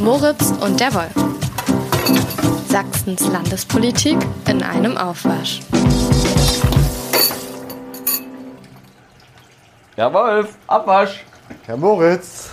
Moritz 0.00 0.52
und 0.62 0.80
der 0.80 0.94
Wolf. 0.94 1.12
Sachsens 2.68 3.28
Landespolitik 3.28 4.16
in 4.48 4.62
einem 4.62 4.96
Aufwasch. 4.96 5.60
Herr 9.96 10.12
Wolf, 10.14 10.56
Abwasch. 10.66 11.26
Herr 11.66 11.76
Moritz, 11.76 12.48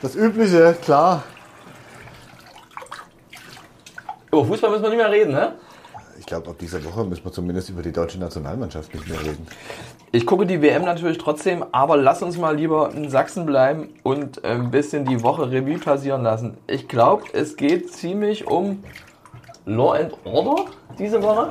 das 0.00 0.14
Übliche, 0.14 0.76
klar. 0.80 1.24
Über 4.30 4.44
Fußball 4.44 4.70
müssen 4.70 4.84
wir 4.84 4.90
nicht 4.90 4.98
mehr 4.98 5.10
reden, 5.10 5.32
ne? 5.32 5.56
Ich 6.20 6.26
glaube, 6.26 6.50
ab 6.50 6.58
dieser 6.60 6.84
Woche 6.84 7.04
müssen 7.04 7.24
wir 7.24 7.32
zumindest 7.32 7.68
über 7.70 7.82
die 7.82 7.92
deutsche 7.92 8.18
Nationalmannschaft 8.18 8.94
nicht 8.94 9.08
mehr 9.08 9.20
reden. 9.20 9.44
Ich 10.14 10.26
gucke 10.26 10.44
die 10.44 10.60
WM 10.60 10.84
natürlich 10.84 11.16
trotzdem, 11.16 11.64
aber 11.72 11.96
lass 11.96 12.22
uns 12.22 12.36
mal 12.36 12.54
lieber 12.54 12.90
in 12.92 13.08
Sachsen 13.08 13.46
bleiben 13.46 13.88
und 14.02 14.44
ein 14.44 14.70
bisschen 14.70 15.06
die 15.06 15.22
Woche 15.22 15.50
Revue 15.50 15.78
passieren 15.78 16.22
lassen. 16.22 16.58
Ich 16.66 16.86
glaube, 16.86 17.24
es 17.32 17.56
geht 17.56 17.90
ziemlich 17.94 18.46
um 18.46 18.84
Law 19.64 19.94
and 19.94 20.12
Order 20.24 20.66
diese 20.98 21.22
Woche. 21.22 21.50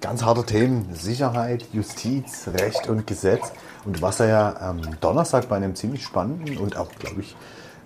Ganz 0.00 0.24
harte 0.24 0.44
Themen, 0.46 0.94
Sicherheit, 0.94 1.66
Justiz, 1.74 2.48
Recht 2.58 2.88
und 2.88 3.06
Gesetz. 3.06 3.52
Und 3.84 4.00
was 4.00 4.18
er 4.18 4.28
ja 4.28 4.56
am 4.60 4.80
Donnerstag 5.02 5.50
bei 5.50 5.56
einem 5.56 5.74
ziemlich 5.74 6.04
spannenden 6.04 6.56
und 6.56 6.78
auch, 6.78 6.88
glaube 6.98 7.20
ich, 7.20 7.36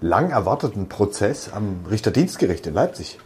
lang 0.00 0.30
erwarteten 0.30 0.88
Prozess 0.88 1.50
am 1.52 1.80
Richterdienstgericht 1.90 2.68
in 2.68 2.74
Leipzig. 2.74 3.18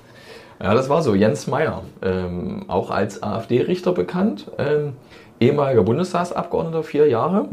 Ja, 0.62 0.74
das 0.74 0.88
war 0.88 1.02
so. 1.02 1.14
Jens 1.14 1.48
Meyer, 1.48 1.82
ähm, 2.02 2.64
auch 2.68 2.90
als 2.90 3.22
AfD-Richter 3.22 3.92
bekannt, 3.92 4.50
ähm, 4.58 4.94
ehemaliger 5.42 5.82
Bundestagsabgeordneter, 5.82 6.82
vier 6.82 7.08
Jahre, 7.08 7.48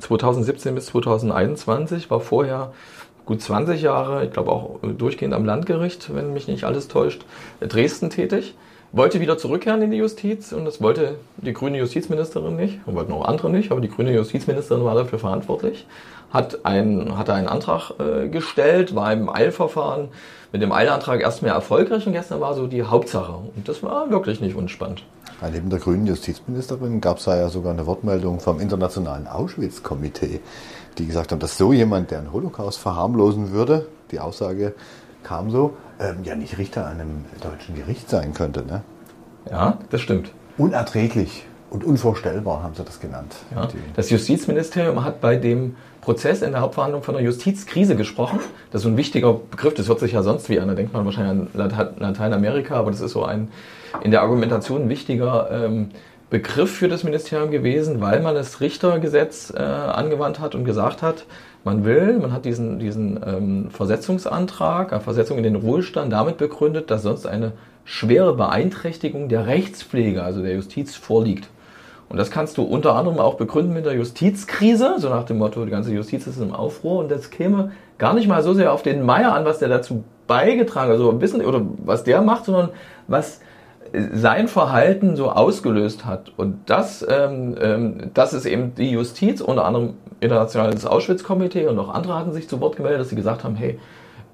2017 0.00 0.74
bis 0.74 0.86
2021, 0.86 2.10
war 2.10 2.20
vorher 2.20 2.72
gut 3.24 3.40
20 3.40 3.80
Jahre, 3.80 4.24
ich 4.24 4.32
glaube 4.32 4.50
auch 4.50 4.80
durchgehend 4.82 5.34
am 5.34 5.44
Landgericht, 5.44 6.14
wenn 6.14 6.32
mich 6.32 6.48
nicht 6.48 6.64
alles 6.64 6.88
täuscht, 6.88 7.24
Dresden 7.60 8.10
tätig. 8.10 8.54
Wollte 8.96 9.18
wieder 9.18 9.36
zurückkehren 9.36 9.82
in 9.82 9.90
die 9.90 9.96
Justiz 9.96 10.52
und 10.52 10.64
das 10.64 10.80
wollte 10.80 11.16
die 11.38 11.52
grüne 11.52 11.78
Justizministerin 11.78 12.54
nicht, 12.54 12.78
und 12.86 12.94
wollten 12.94 13.12
auch 13.12 13.24
andere 13.24 13.50
nicht, 13.50 13.72
aber 13.72 13.80
die 13.80 13.88
grüne 13.88 14.14
Justizministerin 14.14 14.84
war 14.84 14.94
dafür 14.94 15.18
verantwortlich. 15.18 15.84
Hat, 16.32 16.64
ein, 16.64 17.18
hatte 17.18 17.34
einen 17.34 17.48
Antrag 17.48 17.90
äh, 17.98 18.28
gestellt, 18.28 18.94
war 18.94 19.12
im 19.12 19.28
Eilverfahren 19.28 20.10
mit 20.52 20.62
dem 20.62 20.70
Eilantrag 20.70 21.22
erst 21.22 21.42
mehr 21.42 21.54
erfolgreich 21.54 22.06
und 22.06 22.12
gestern 22.12 22.40
war 22.40 22.54
so 22.54 22.68
die 22.68 22.84
Hauptsache. 22.84 23.32
Und 23.32 23.68
das 23.68 23.82
war 23.82 24.10
wirklich 24.10 24.40
nicht 24.40 24.54
unspannend. 24.54 25.02
Neben 25.52 25.70
der 25.70 25.80
grünen 25.80 26.06
Justizministerin 26.06 27.00
gab 27.00 27.18
es 27.18 27.26
ja 27.26 27.48
sogar 27.48 27.72
eine 27.72 27.86
Wortmeldung 27.86 28.38
vom 28.38 28.60
Internationalen 28.60 29.26
Auschwitz-Komitee, 29.26 30.38
die 30.98 31.06
gesagt 31.06 31.32
haben, 31.32 31.40
dass 31.40 31.58
so 31.58 31.72
jemand, 31.72 32.12
der 32.12 32.18
einen 32.18 32.32
Holocaust 32.32 32.78
verharmlosen 32.78 33.50
würde, 33.50 33.86
die 34.12 34.20
Aussage 34.20 34.74
kam 35.24 35.50
so, 35.50 35.74
ähm, 35.98 36.18
ja 36.22 36.36
nicht 36.36 36.58
Richter 36.58 36.86
an 36.86 37.00
einem 37.00 37.24
deutschen 37.42 37.74
Gericht 37.74 38.08
sein 38.08 38.34
könnte. 38.34 38.64
Ne? 38.64 38.82
Ja, 39.50 39.78
das 39.90 40.00
stimmt. 40.00 40.30
Unerträglich 40.56 41.44
und 41.70 41.82
unvorstellbar 41.84 42.62
haben 42.62 42.74
sie 42.74 42.84
das 42.84 43.00
genannt. 43.00 43.34
Ja. 43.54 43.68
Das 43.96 44.10
Justizministerium 44.10 45.04
hat 45.04 45.20
bei 45.20 45.36
dem 45.36 45.74
Prozess 46.00 46.42
in 46.42 46.52
der 46.52 46.60
Hauptverhandlung 46.60 47.02
von 47.02 47.16
einer 47.16 47.24
Justizkrise 47.24 47.96
gesprochen. 47.96 48.38
Das 48.70 48.80
ist 48.80 48.84
so 48.84 48.90
ein 48.90 48.96
wichtiger 48.96 49.32
Begriff, 49.32 49.74
das 49.74 49.88
hört 49.88 50.00
sich 50.00 50.12
ja 50.12 50.22
sonst 50.22 50.48
wie 50.48 50.60
an. 50.60 50.68
Da 50.68 50.74
denkt 50.74 50.92
man 50.92 51.04
wahrscheinlich 51.04 51.48
an 51.54 51.94
Lateinamerika, 51.98 52.76
aber 52.76 52.90
das 52.90 53.00
ist 53.00 53.12
so 53.12 53.24
ein 53.24 53.48
in 54.02 54.10
der 54.10 54.22
Argumentation 54.22 54.82
ein 54.82 54.88
wichtiger 54.88 55.50
ähm, 55.50 55.90
Begriff 56.30 56.70
für 56.70 56.88
das 56.88 57.04
Ministerium 57.04 57.50
gewesen, 57.50 58.00
weil 58.00 58.20
man 58.20 58.34
das 58.34 58.60
Richtergesetz 58.60 59.52
äh, 59.54 59.60
angewandt 59.60 60.40
hat 60.40 60.54
und 60.54 60.64
gesagt 60.64 61.02
hat, 61.02 61.26
man 61.64 61.84
will, 61.84 62.18
man 62.18 62.32
hat 62.32 62.44
diesen, 62.44 62.78
diesen 62.78 63.18
ähm, 63.26 63.70
Versetzungsantrag, 63.70 64.92
eine 64.92 65.00
Versetzung 65.00 65.38
in 65.38 65.44
den 65.44 65.56
Ruhestand 65.56 66.12
damit 66.12 66.36
begründet, 66.36 66.90
dass 66.90 67.02
sonst 67.02 67.26
eine 67.26 67.52
schwere 67.84 68.34
Beeinträchtigung 68.34 69.28
der 69.28 69.46
Rechtspflege, 69.46 70.22
also 70.22 70.42
der 70.42 70.54
Justiz, 70.54 70.94
vorliegt. 70.94 71.48
Und 72.08 72.18
das 72.18 72.30
kannst 72.30 72.58
du 72.58 72.62
unter 72.62 72.94
anderem 72.94 73.18
auch 73.18 73.34
begründen 73.34 73.72
mit 73.72 73.86
der 73.86 73.94
Justizkrise, 73.94 74.96
so 74.98 75.08
nach 75.08 75.24
dem 75.24 75.38
Motto, 75.38 75.64
die 75.64 75.70
ganze 75.70 75.92
Justiz 75.92 76.26
ist 76.26 76.38
im 76.38 76.54
Aufruhr 76.54 77.00
und 77.00 77.10
das 77.10 77.30
käme 77.30 77.72
gar 77.98 78.14
nicht 78.14 78.28
mal 78.28 78.42
so 78.42 78.52
sehr 78.52 78.72
auf 78.72 78.82
den 78.82 79.02
Meier 79.02 79.32
an, 79.32 79.44
was 79.44 79.58
der 79.58 79.68
dazu 79.68 80.04
beigetragen, 80.26 80.90
also 80.90 81.10
ein 81.10 81.18
bisschen, 81.18 81.44
oder 81.44 81.62
was 81.78 82.04
der 82.04 82.22
macht, 82.22 82.44
sondern 82.44 82.70
was 83.08 83.40
sein 84.12 84.48
Verhalten 84.48 85.16
so 85.16 85.30
ausgelöst 85.30 86.04
hat. 86.04 86.32
Und 86.36 86.58
das, 86.66 87.06
ähm, 87.08 87.56
ähm, 87.60 88.10
das 88.14 88.32
ist 88.32 88.46
eben 88.46 88.74
die 88.74 88.90
Justiz, 88.90 89.40
unter 89.40 89.64
anderem 89.64 89.94
Internationales 90.20 90.86
Auschwitz-Komitee 90.86 91.66
und 91.66 91.78
auch 91.78 91.92
andere 91.92 92.16
hatten 92.16 92.32
sich 92.32 92.48
zu 92.48 92.60
Wort 92.60 92.76
gemeldet, 92.76 93.00
dass 93.00 93.08
sie 93.10 93.16
gesagt 93.16 93.44
haben, 93.44 93.56
hey, 93.56 93.78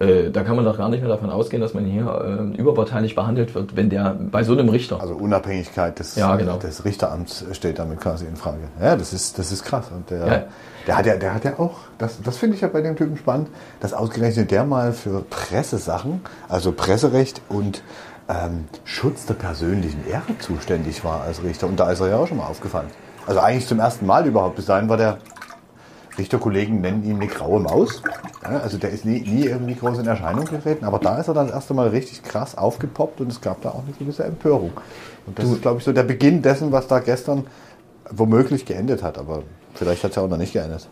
äh, 0.01 0.31
da 0.31 0.43
kann 0.45 0.57
man 0.57 0.65
doch 0.65 0.79
gar 0.79 0.89
nicht 0.89 1.01
mehr 1.01 1.11
davon 1.11 1.29
ausgehen, 1.29 1.61
dass 1.61 1.75
man 1.75 1.85
hier 1.85 2.07
äh, 2.07 2.57
überparteilich 2.57 3.15
behandelt 3.15 3.55
wird, 3.55 3.77
wenn 3.77 3.91
der 3.91 4.17
bei 4.19 4.43
so 4.45 4.53
einem 4.53 4.71
Richter. 4.71 4.99
Also 4.99 5.15
Unabhängigkeit 5.15 5.99
des, 5.99 6.17
ja, 6.17 6.37
genau. 6.37 6.57
des 6.57 6.85
Richteramts 6.87 7.45
steht 7.53 7.79
damit 7.79 8.01
quasi 8.01 8.25
in 8.25 8.37
Frage. 8.37 8.63
Ja, 8.81 8.97
das 8.97 9.13
ist, 9.13 9.39
das 9.39 9.53
ist 9.53 9.63
krass. 9.63 9.91
Und 9.95 10.09
der, 10.09 10.27
ja. 10.27 10.43
der 10.87 10.97
hat 10.97 11.07
ja, 11.07 11.17
der 11.17 11.35
hat 11.35 11.45
ja 11.45 11.59
auch, 11.59 11.81
das, 11.99 12.23
das 12.23 12.39
finde 12.39 12.57
ich 12.57 12.63
ja 12.63 12.69
bei 12.69 12.81
dem 12.81 12.97
Typen 12.97 13.19
spannend, 13.19 13.49
dass 13.81 13.93
ausgerechnet 13.93 14.51
der 14.51 14.65
mal 14.65 14.93
für 14.93 15.23
Pressesachen, 15.29 16.23
also 16.49 16.73
Presserecht 16.73 17.43
und 17.51 17.83
ähm, 18.31 18.65
Schutz 18.85 19.27
der 19.27 19.35
persönlichen 19.35 20.07
Ehre 20.07 20.39
zuständig 20.39 21.05
war 21.05 21.23
als 21.23 21.43
Richter. 21.43 21.67
Und 21.67 21.81
da 21.81 21.91
ist 21.91 22.01
er 22.01 22.09
ja 22.09 22.17
auch 22.17 22.27
schon 22.27 22.39
mal 22.39 22.47
aufgefallen. 22.47 22.89
Also 23.27 23.41
eigentlich 23.41 23.67
zum 23.67 23.81
ersten 23.81 24.07
Mal 24.07 24.27
überhaupt. 24.27 24.57
Bis 24.57 24.67
dahin 24.67 24.89
war 24.89 24.97
der 24.97 25.19
Richterkollegen 26.19 26.81
nennen 26.81 27.05
ihn 27.05 27.17
eine 27.17 27.27
graue 27.27 27.61
Maus. 27.61 28.03
Also 28.43 28.79
der 28.79 28.91
ist 28.91 29.05
nie, 29.05 29.21
nie 29.21 29.47
irgendwie 29.47 29.75
groß 29.75 29.99
in 29.99 30.07
Erscheinung 30.07 30.45
getreten, 30.45 30.85
aber 30.85 30.99
da 30.99 31.19
ist 31.19 31.29
er 31.29 31.35
dann 31.35 31.47
das 31.47 31.55
erste 31.55 31.75
Mal 31.75 31.89
richtig 31.89 32.23
krass 32.23 32.57
aufgepoppt 32.57 33.21
und 33.21 33.31
es 33.31 33.41
gab 33.41 33.63
da 33.63 33.71
auch 33.71 33.83
eine 33.85 33.95
gewisse 33.99 34.25
Empörung. 34.25 34.73
Und 35.27 35.39
das 35.39 35.47
du, 35.47 35.55
ist, 35.55 35.63
glaube 35.63 35.79
ich, 35.79 35.85
so 35.85 35.93
der 35.93 36.03
Beginn 36.03 36.43
dessen, 36.43 36.73
was 36.73 36.87
da 36.89 36.99
gestern 37.01 37.47
womöglich 38.11 38.65
geendet 38.65 39.03
hat, 39.03 39.19
aber 39.19 39.43
vielleicht 39.75 40.03
hat 40.03 40.11
es 40.11 40.17
ja 40.17 40.23
auch 40.23 40.29
noch 40.29 40.37
nicht 40.37 40.53
geendet. 40.53 40.89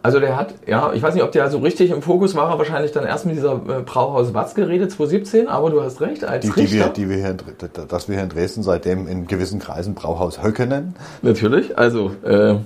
Also 0.00 0.20
der 0.20 0.36
hat, 0.36 0.54
ja, 0.66 0.92
ich 0.92 1.02
weiß 1.02 1.14
nicht, 1.14 1.24
ob 1.24 1.32
der 1.32 1.50
so 1.50 1.58
richtig 1.58 1.90
im 1.90 2.02
Fokus 2.02 2.36
war, 2.36 2.50
er 2.50 2.58
wahrscheinlich 2.58 2.92
dann 2.92 3.04
erst 3.04 3.26
mit 3.26 3.36
dieser 3.36 3.54
äh, 3.54 3.82
Brauhaus 3.84 4.32
Watz 4.32 4.54
geredet, 4.54 4.92
2017, 4.92 5.48
aber 5.48 5.70
du 5.70 5.82
hast 5.82 6.00
recht, 6.00 6.24
als 6.24 6.44
die, 6.44 6.52
Richter. 6.52 6.90
Die 6.90 7.08
wir, 7.08 7.08
die 7.08 7.08
wir 7.10 7.16
hier 7.16 7.30
in, 7.30 7.88
dass 7.88 8.08
wir 8.08 8.14
hier 8.14 8.24
in 8.24 8.30
Dresden 8.30 8.62
seitdem 8.62 9.08
in 9.08 9.26
gewissen 9.26 9.58
Kreisen 9.58 9.94
Brauhaus 9.94 10.42
Höcke 10.42 10.66
nennen. 10.66 10.94
Natürlich, 11.22 11.76
also 11.76 12.12
äh, 12.24 12.56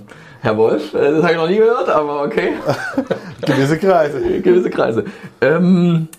Herr 0.41 0.57
Wolf, 0.57 0.93
äh, 0.93 1.11
das 1.11 1.23
habe 1.23 1.31
ich 1.31 1.37
noch 1.39 1.49
nie 1.49 1.57
gehört, 1.57 1.89
aber 1.89 2.21
okay. 2.21 2.53
Gewisse 3.41 3.79
Kreise. 3.79 4.19
Gewisse 4.41 4.69
Kreise. 4.69 5.05
Ähm, 5.41 6.09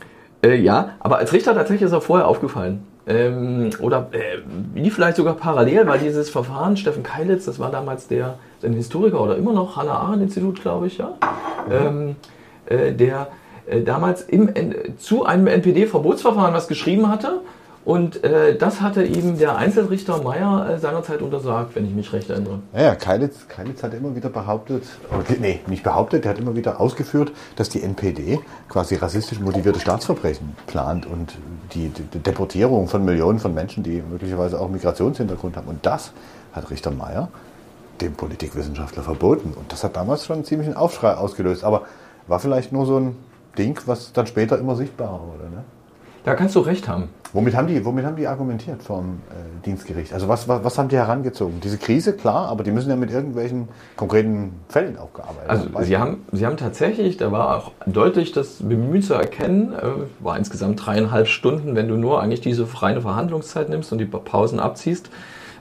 äh, 0.42 0.56
ja, 0.56 0.94
aber 0.98 1.18
als 1.18 1.32
Richter 1.32 1.54
tatsächlich 1.54 1.86
ist 1.86 1.92
er 1.92 2.00
vorher 2.00 2.26
aufgefallen. 2.26 2.82
Ähm, 3.06 3.70
oder 3.80 4.08
äh, 4.12 4.38
wie 4.72 4.90
vielleicht 4.90 5.18
sogar 5.18 5.34
parallel, 5.34 5.86
weil 5.86 5.98
dieses 5.98 6.30
Verfahren, 6.30 6.76
Steffen 6.76 7.02
Keilitz, 7.02 7.44
das 7.44 7.58
war 7.58 7.70
damals 7.70 8.08
der, 8.08 8.38
ein 8.64 8.72
Historiker 8.72 9.20
oder 9.20 9.36
immer 9.36 9.52
noch, 9.52 9.76
Hannah-Arendt-Institut, 9.76 10.60
glaube 10.60 10.86
ich, 10.86 10.98
ja, 10.98 11.14
ähm, 11.70 12.16
äh, 12.66 12.92
der 12.92 13.28
äh, 13.66 13.82
damals 13.82 14.22
im, 14.22 14.50
zu 14.98 15.24
einem 15.24 15.46
NPD-Verbotsverfahren 15.46 16.54
was 16.54 16.68
geschrieben 16.68 17.08
hatte 17.08 17.40
und 17.84 18.24
äh, 18.24 18.56
das 18.56 18.80
hatte 18.80 19.04
ihm 19.04 19.36
der 19.36 19.56
Einzelrichter 19.56 20.22
Meyer 20.22 20.70
äh, 20.70 20.78
seinerzeit 20.78 21.20
untersagt, 21.20 21.74
wenn 21.74 21.84
ich 21.84 21.92
mich 21.92 22.12
recht 22.14 22.30
erinnere. 22.30 22.60
Ja, 22.72 22.82
ja 22.82 22.94
Keilitz, 22.94 23.46
Keilitz 23.46 23.82
hat 23.82 23.92
immer 23.92 24.16
wieder 24.16 24.30
behauptet, 24.30 24.84
oder, 25.10 25.38
nee, 25.38 25.60
nicht 25.66 25.82
behauptet, 25.82 26.24
der 26.24 26.30
hat 26.30 26.38
immer 26.38 26.56
wieder 26.56 26.80
ausgeführt, 26.80 27.32
dass 27.56 27.68
die 27.68 27.82
NPD 27.82 28.40
quasi 28.70 28.94
rassistisch 28.94 29.38
motivierte 29.38 29.80
Staatsverbrechen 29.80 30.56
plant 30.66 31.04
und 31.04 31.34
die, 31.74 31.90
die 31.90 32.18
Deportierung 32.20 32.88
von 32.88 33.04
Millionen 33.04 33.38
von 33.38 33.52
Menschen, 33.52 33.82
die 33.82 34.02
möglicherweise 34.10 34.58
auch 34.58 34.70
Migrationshintergrund 34.70 35.58
haben. 35.58 35.68
Und 35.68 35.84
das 35.84 36.12
hat 36.54 36.70
Richter 36.70 36.90
Meyer 36.90 37.28
dem 38.00 38.14
Politikwissenschaftler 38.14 39.02
verboten. 39.02 39.52
Und 39.54 39.72
das 39.72 39.84
hat 39.84 39.96
damals 39.96 40.26
schon 40.26 40.36
einen 40.36 40.44
ziemlichen 40.44 40.74
Aufschrei 40.74 41.14
ausgelöst. 41.14 41.64
Aber 41.64 41.82
war 42.26 42.38
vielleicht 42.38 42.72
nur 42.72 42.86
so 42.86 42.98
ein 42.98 43.16
Ding, 43.58 43.80
was 43.86 44.12
dann 44.12 44.26
später 44.26 44.58
immer 44.58 44.76
sichtbarer 44.76 45.20
wurde. 45.20 45.50
Ne? 45.50 45.64
Da 46.24 46.34
kannst 46.34 46.54
du 46.54 46.60
recht 46.60 46.88
haben. 46.88 47.10
Womit 47.34 47.54
haben 47.54 47.66
die, 47.66 47.84
womit 47.84 48.04
haben 48.06 48.16
die 48.16 48.26
argumentiert 48.28 48.82
vom 48.82 49.18
äh, 49.28 49.64
Dienstgericht? 49.66 50.14
Also 50.14 50.28
was, 50.28 50.48
was, 50.48 50.62
was 50.64 50.78
haben 50.78 50.88
die 50.88 50.96
herangezogen? 50.96 51.60
Diese 51.60 51.78
Krise, 51.78 52.14
klar, 52.14 52.48
aber 52.48 52.62
die 52.62 52.70
müssen 52.70 52.88
ja 52.88 52.96
mit 52.96 53.10
irgendwelchen 53.10 53.68
konkreten 53.96 54.52
Fällen 54.68 54.96
auch 54.96 55.12
gearbeitet 55.12 55.50
also 55.50 55.64
haben. 55.64 55.76
Also 55.76 55.88
sie 55.88 55.98
haben, 55.98 56.24
sie 56.32 56.46
haben 56.46 56.56
tatsächlich, 56.56 57.16
da 57.16 57.32
war 57.32 57.56
auch 57.56 57.72
deutlich 57.86 58.32
das 58.32 58.62
Bemühen 58.62 59.02
zu 59.02 59.14
erkennen, 59.14 59.72
äh, 59.74 60.24
war 60.24 60.38
insgesamt 60.38 60.86
dreieinhalb 60.86 61.26
Stunden, 61.26 61.74
wenn 61.74 61.88
du 61.88 61.96
nur 61.96 62.22
eigentlich 62.22 62.40
diese 62.40 62.66
reine 62.80 63.02
Verhandlungszeit 63.02 63.68
nimmst 63.68 63.92
und 63.92 63.98
die 63.98 64.06
Pausen 64.06 64.60
abziehst, 64.60 65.10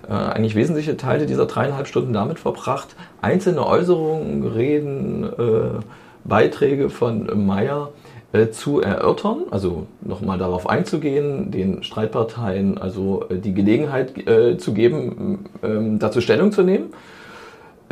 äh, 0.07 0.13
eigentlich 0.13 0.55
wesentliche 0.55 0.97
Teile 0.97 1.25
dieser 1.25 1.45
dreieinhalb 1.45 1.87
Stunden 1.87 2.13
damit 2.13 2.39
verbracht, 2.39 2.95
einzelne 3.21 3.65
Äußerungen, 3.65 4.47
Reden, 4.47 5.23
äh, 5.23 5.79
Beiträge 6.23 6.89
von 6.89 7.45
Meyer 7.45 7.89
äh, 8.31 8.49
zu 8.49 8.81
erörtern, 8.81 9.43
also 9.51 9.87
nochmal 10.01 10.37
darauf 10.37 10.67
einzugehen, 10.67 11.51
den 11.51 11.83
Streitparteien 11.83 12.77
also 12.77 13.25
äh, 13.29 13.37
die 13.37 13.53
Gelegenheit 13.53 14.17
äh, 14.27 14.57
zu 14.57 14.73
geben, 14.73 15.45
ähm, 15.61 15.99
dazu 15.99 16.21
Stellung 16.21 16.51
zu 16.51 16.63
nehmen. 16.63 16.93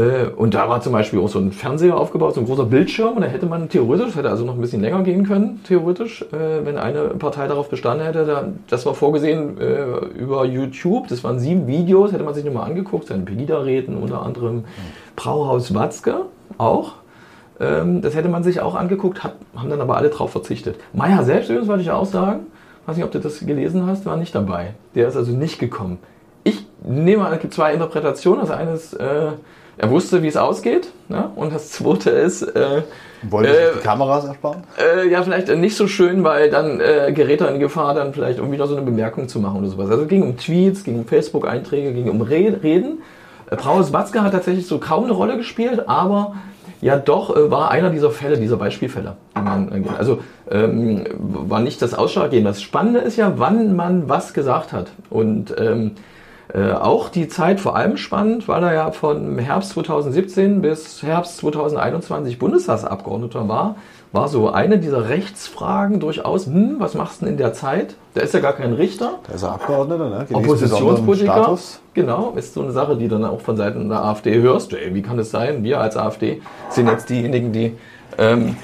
Äh, 0.02 0.30
und 0.36 0.54
da 0.54 0.68
war 0.70 0.82
zum 0.82 0.94
Beispiel 0.94 1.20
auch 1.20 1.30
so 1.30 1.40
ein 1.40 1.52
Fernseher 1.52 1.98
aufgebaut, 1.98 2.36
so 2.36 2.42
ein 2.42 2.46
großer 2.46 2.66
Bildschirm. 2.66 3.16
Und 3.16 3.22
da 3.22 3.28
hätte 3.28 3.46
man 3.46 3.70
theoretisch, 3.70 4.16
hätte 4.16 4.30
also 4.30 4.46
noch 4.46 4.56
ein 4.56 4.62
bisschen 4.62 4.82
länger 4.82 5.04
gehen 5.04 5.26
können, 5.26 5.62
theoretisch, 5.68 6.24
äh, 6.32 6.66
wenn 6.66 6.78
eine 6.78 7.10
Partei 7.10 7.48
darauf 7.48 7.70
bestanden 7.70 8.06
hätte. 8.06 8.54
das 8.70 8.86
war 8.86 8.94
vorgesehen 8.94 9.60
äh, 9.60 9.84
über 10.18 10.46
YouTube. 10.46 11.08
Das 11.08 11.24
waren 11.24 11.40
sieben 11.40 11.68
Videos, 11.68 12.12
hätte 12.12 12.24
man 12.24 12.34
sich 12.34 12.44
nochmal 12.44 12.70
angeguckt. 12.70 13.08
Seine 13.08 13.24
Pegida-Räten, 13.24 13.98
unter 13.98 14.24
anderem 14.24 14.66
Brauhaus 15.16 15.74
Watzke 15.74 16.26
auch. 16.58 16.94
Ähm, 17.60 18.02
das 18.02 18.16
hätte 18.16 18.30
man 18.30 18.44
sich 18.44 18.62
auch 18.62 18.76
angeguckt, 18.76 19.24
haben 19.24 19.70
dann 19.70 19.82
aber 19.82 19.98
alle 19.98 20.10
drauf 20.10 20.32
verzichtet. 20.32 20.78
Meier 20.94 21.24
selbst 21.24 21.50
übrigens, 21.50 21.68
wollte 21.68 21.84
ich 21.84 21.92
auch 21.92 22.06
sagen, 22.06 22.48
weiß 22.86 22.96
nicht, 22.96 23.06
ob 23.06 23.12
du 23.12 23.20
das 23.20 23.40
gelesen 23.40 23.86
hast, 23.86 24.06
war 24.06 24.18
nicht 24.18 24.34
dabei. 24.34 24.74
Der 24.96 25.08
ist 25.08 25.16
also 25.16 25.32
nicht 25.32 25.60
gekommen. 25.60 26.00
Ich 26.44 26.66
nehme 26.84 27.26
an, 27.26 27.34
es 27.34 27.40
gibt 27.40 27.54
zwei 27.54 27.74
Interpretationen. 27.74 28.42
Das 28.42 28.52
eine 28.52 28.74
ist, 28.74 28.94
äh, 28.94 29.32
er 29.78 29.90
wusste, 29.90 30.22
wie 30.24 30.28
es 30.28 30.38
ausgeht. 30.38 30.90
Ne? 31.10 31.30
Und 31.36 31.54
das 31.54 31.72
zweite 31.72 32.10
ist. 32.10 32.44
Äh, 32.44 32.84
Wollte 33.24 33.50
äh, 33.50 33.74
die 33.76 33.80
Kameras 33.80 34.26
ersparen? 34.26 34.64
Äh, 34.80 35.10
ja, 35.10 35.22
vielleicht 35.24 35.48
nicht 35.56 35.76
so 35.76 35.88
schön, 35.88 36.24
weil 36.24 36.50
dann 36.50 36.80
äh, 36.80 37.12
gerät 37.14 37.42
er 37.42 37.50
in 37.50 37.60
Gefahr, 37.60 37.94
dann 37.94 38.14
vielleicht 38.14 38.40
irgendwie 38.40 38.58
noch 38.58 38.68
so 38.68 38.76
eine 38.76 38.86
Bemerkung 38.86 39.28
zu 39.28 39.40
machen 39.40 39.60
oder 39.60 39.70
sowas. 39.70 39.90
Also 39.90 40.04
es 40.04 40.10
ging 40.10 40.24
um 40.24 40.38
Tweets, 40.38 40.84
ging 40.84 41.00
um 41.00 41.06
Facebook-Einträge, 41.06 41.94
ging 41.94 42.10
um 42.10 42.22
Reden. 42.22 43.00
Äh, 43.50 43.56
Braus 43.56 43.94
Watzke 43.94 44.24
hat 44.24 44.32
tatsächlich 44.34 44.68
so 44.68 44.80
kaum 44.80 45.06
eine 45.06 45.14
Rolle 45.14 45.38
gespielt, 45.38 45.88
aber 45.88 46.36
ja 46.82 46.98
doch 46.98 47.36
äh, 47.36 47.52
war 47.52 47.72
einer 47.72 47.92
dieser 47.92 48.12
Fälle, 48.12 48.38
dieser 48.38 48.58
Beispielfälle. 48.58 49.16
also 49.98 50.20
ähm, 50.50 51.06
war 51.18 51.60
nicht 51.60 51.82
das 51.82 51.94
Ausschlaggebende. 51.94 52.50
Das 52.50 52.62
Spannende 52.62 53.00
ist 53.00 53.18
ja, 53.18 53.34
wann 53.38 53.76
man 53.76 54.10
was 54.10 54.34
gesagt 54.34 54.74
hat. 54.74 54.92
Und 55.10 55.56
ähm, 55.58 55.92
äh, 56.54 56.74
auch 56.74 57.10
die 57.10 57.28
Zeit 57.28 57.60
vor 57.60 57.76
allem 57.76 57.98
spannend, 57.98 58.48
weil 58.48 58.64
er 58.64 58.74
ja 58.74 58.92
von 58.92 59.38
Herbst 59.38 59.72
2017 59.72 60.62
bis 60.62 61.02
Herbst 61.02 61.38
2021 61.38 62.40
Bundestagsabgeordneter 62.40 63.48
war, 63.48 63.76
war 64.12 64.28
so 64.28 64.50
eine 64.50 64.78
dieser 64.78 65.08
Rechtsfragen 65.08 66.02
durchaus, 66.02 66.48
hm, 66.48 66.76
was 66.80 66.96
machst 66.96 67.22
du 67.22 67.26
denn 67.26 67.36
in 67.36 67.38
der 67.38 67.54
Zeit? 67.54 67.96
Da 68.14 68.22
ist 68.22 68.34
ja 68.34 68.42
gar 68.42 68.54
kein 68.54 68.74
Richter. 68.74 69.20
Da 69.28 69.34
ist 69.34 69.44
er 69.44 69.54
Abgeordneter, 69.54 70.10
ne? 70.10 70.26
Oppositionspolitiker. 70.34 71.58
Genau, 71.94 72.34
ist 72.36 72.54
so 72.54 72.62
eine 72.62 72.72
Sache, 72.74 72.98
die 72.98 73.08
dann 73.08 73.24
auch 73.24 73.40
von 73.40 73.56
Seiten 73.56 73.88
der 73.88 74.04
AfD 74.04 74.42
hörst. 74.42 74.74
Ey, 74.74 74.94
wie 74.94 75.02
kann 75.02 75.18
es 75.20 75.32
sein? 75.32 75.64
Wir 75.64 75.80
als 75.80 75.96
AfD 75.96 76.42
sind 76.70 76.90
jetzt 76.90 77.10
diejenigen, 77.10 77.54
die 77.54 77.78
ähm, 78.18 78.58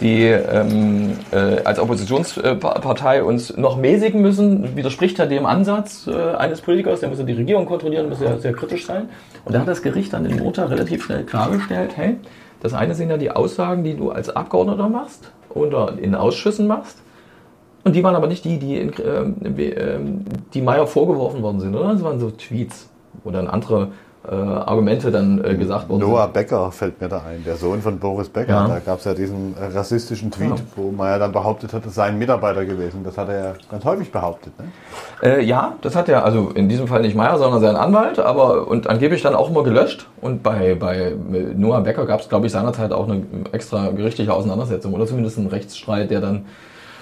die 0.00 0.24
ähm, 0.24 1.12
äh, 1.32 1.62
als 1.64 1.78
Oppositionspartei 1.78 3.22
uns 3.22 3.56
noch 3.56 3.76
mäßigen 3.76 4.20
müssen, 4.20 4.76
widerspricht 4.76 5.18
ja 5.18 5.26
dem 5.26 5.46
Ansatz 5.46 6.06
äh, 6.06 6.34
eines 6.36 6.60
Politikers, 6.60 7.00
der 7.00 7.08
muss 7.08 7.18
ja 7.18 7.24
die 7.24 7.32
Regierung 7.32 7.66
kontrollieren, 7.66 8.08
muss 8.08 8.20
ja 8.20 8.36
sehr 8.38 8.52
kritisch 8.52 8.86
sein. 8.86 9.08
Und 9.44 9.54
da 9.54 9.60
hat 9.60 9.68
das 9.68 9.82
Gericht 9.82 10.12
dann 10.12 10.24
den 10.24 10.38
Montag 10.38 10.70
relativ 10.70 11.04
schnell 11.04 11.24
klargestellt, 11.24 11.92
hey, 11.96 12.16
das 12.60 12.74
eine 12.74 12.94
sind 12.94 13.10
ja 13.10 13.16
die 13.16 13.30
Aussagen, 13.30 13.84
die 13.84 13.96
du 13.96 14.10
als 14.10 14.34
Abgeordneter 14.34 14.88
machst 14.88 15.30
oder 15.50 15.94
in 16.00 16.14
Ausschüssen 16.14 16.66
machst. 16.66 16.98
Und 17.84 17.94
die 17.94 18.02
waren 18.02 18.16
aber 18.16 18.26
nicht 18.26 18.44
die, 18.44 18.58
die, 18.58 18.78
in, 18.78 18.92
äh, 18.92 19.98
die 20.52 20.60
Meyer 20.60 20.86
vorgeworfen 20.86 21.42
worden 21.42 21.60
sind, 21.60 21.74
oder? 21.74 21.92
Das 21.92 22.02
waren 22.02 22.18
so 22.18 22.30
Tweets, 22.30 22.90
wo 23.22 23.30
dann 23.30 23.46
andere 23.46 23.92
äh, 24.30 24.34
Argumente 24.34 25.10
dann 25.10 25.42
äh, 25.44 25.54
gesagt 25.54 25.88
wurden. 25.88 26.00
Noah 26.00 26.26
Becker 26.26 26.72
fällt 26.72 27.00
mir 27.00 27.08
da 27.08 27.18
ein, 27.18 27.44
der 27.44 27.56
Sohn 27.56 27.80
von 27.80 27.98
Boris 27.98 28.28
Becker. 28.28 28.52
Ja. 28.52 28.68
Da 28.68 28.78
gab 28.80 28.98
es 28.98 29.04
ja 29.04 29.14
diesen 29.14 29.54
äh, 29.56 29.76
rassistischen 29.76 30.30
Tweet, 30.30 30.50
ja. 30.50 30.56
wo 30.74 30.90
man 30.90 31.08
ja 31.08 31.18
dann 31.18 31.32
behauptet 31.32 31.72
hat, 31.72 31.86
es 31.86 31.94
sei 31.94 32.06
ein 32.06 32.18
Mitarbeiter 32.18 32.64
gewesen. 32.64 33.04
Das 33.04 33.16
hat 33.16 33.28
er 33.28 33.44
ja 33.44 33.52
ganz 33.70 33.84
häufig 33.84 34.10
behauptet. 34.10 34.52
Ne? 34.58 34.66
Äh, 35.22 35.44
ja, 35.44 35.74
das 35.82 35.94
hat 35.94 36.08
er, 36.08 36.24
also 36.24 36.50
in 36.50 36.68
diesem 36.68 36.88
Fall 36.88 37.02
nicht 37.02 37.14
Meyer, 37.14 37.38
sondern 37.38 37.60
sein 37.60 37.76
Anwalt, 37.76 38.18
aber 38.18 38.66
und 38.66 38.88
angeblich 38.88 39.22
dann 39.22 39.34
auch 39.34 39.50
immer 39.50 39.62
gelöscht. 39.62 40.08
Und 40.20 40.42
bei, 40.42 40.74
bei 40.74 41.14
Noah 41.54 41.82
Becker 41.82 42.06
gab 42.06 42.20
es, 42.20 42.28
glaube 42.28 42.46
ich, 42.46 42.52
seinerzeit 42.52 42.92
auch 42.92 43.08
eine 43.08 43.22
extra 43.52 43.90
gerichtliche 43.90 44.32
Auseinandersetzung 44.32 44.92
oder 44.94 45.06
zumindest 45.06 45.38
einen 45.38 45.48
Rechtsstreit, 45.48 46.10
der 46.10 46.20
dann 46.20 46.46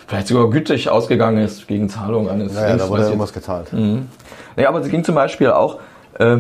vielleicht 0.07 0.29
sogar 0.29 0.51
gütig 0.51 0.91
ausgegangen 0.91 1.43
ist 1.43 1.67
gegen 1.67 1.89
Zahlung 1.89 2.29
eines. 2.29 2.53
Naja, 2.55 2.77
da 2.77 2.89
wurde 2.89 3.05
irgendwas 3.05 3.33
gezahlt. 3.33 3.73
Mhm. 3.73 4.09
Nee, 4.57 4.67
aber 4.67 4.81
es 4.81 4.89
ging 4.89 5.03
zum 5.05 5.15
Beispiel 5.15 5.51
auch. 5.51 5.79
Äh, 6.19 6.39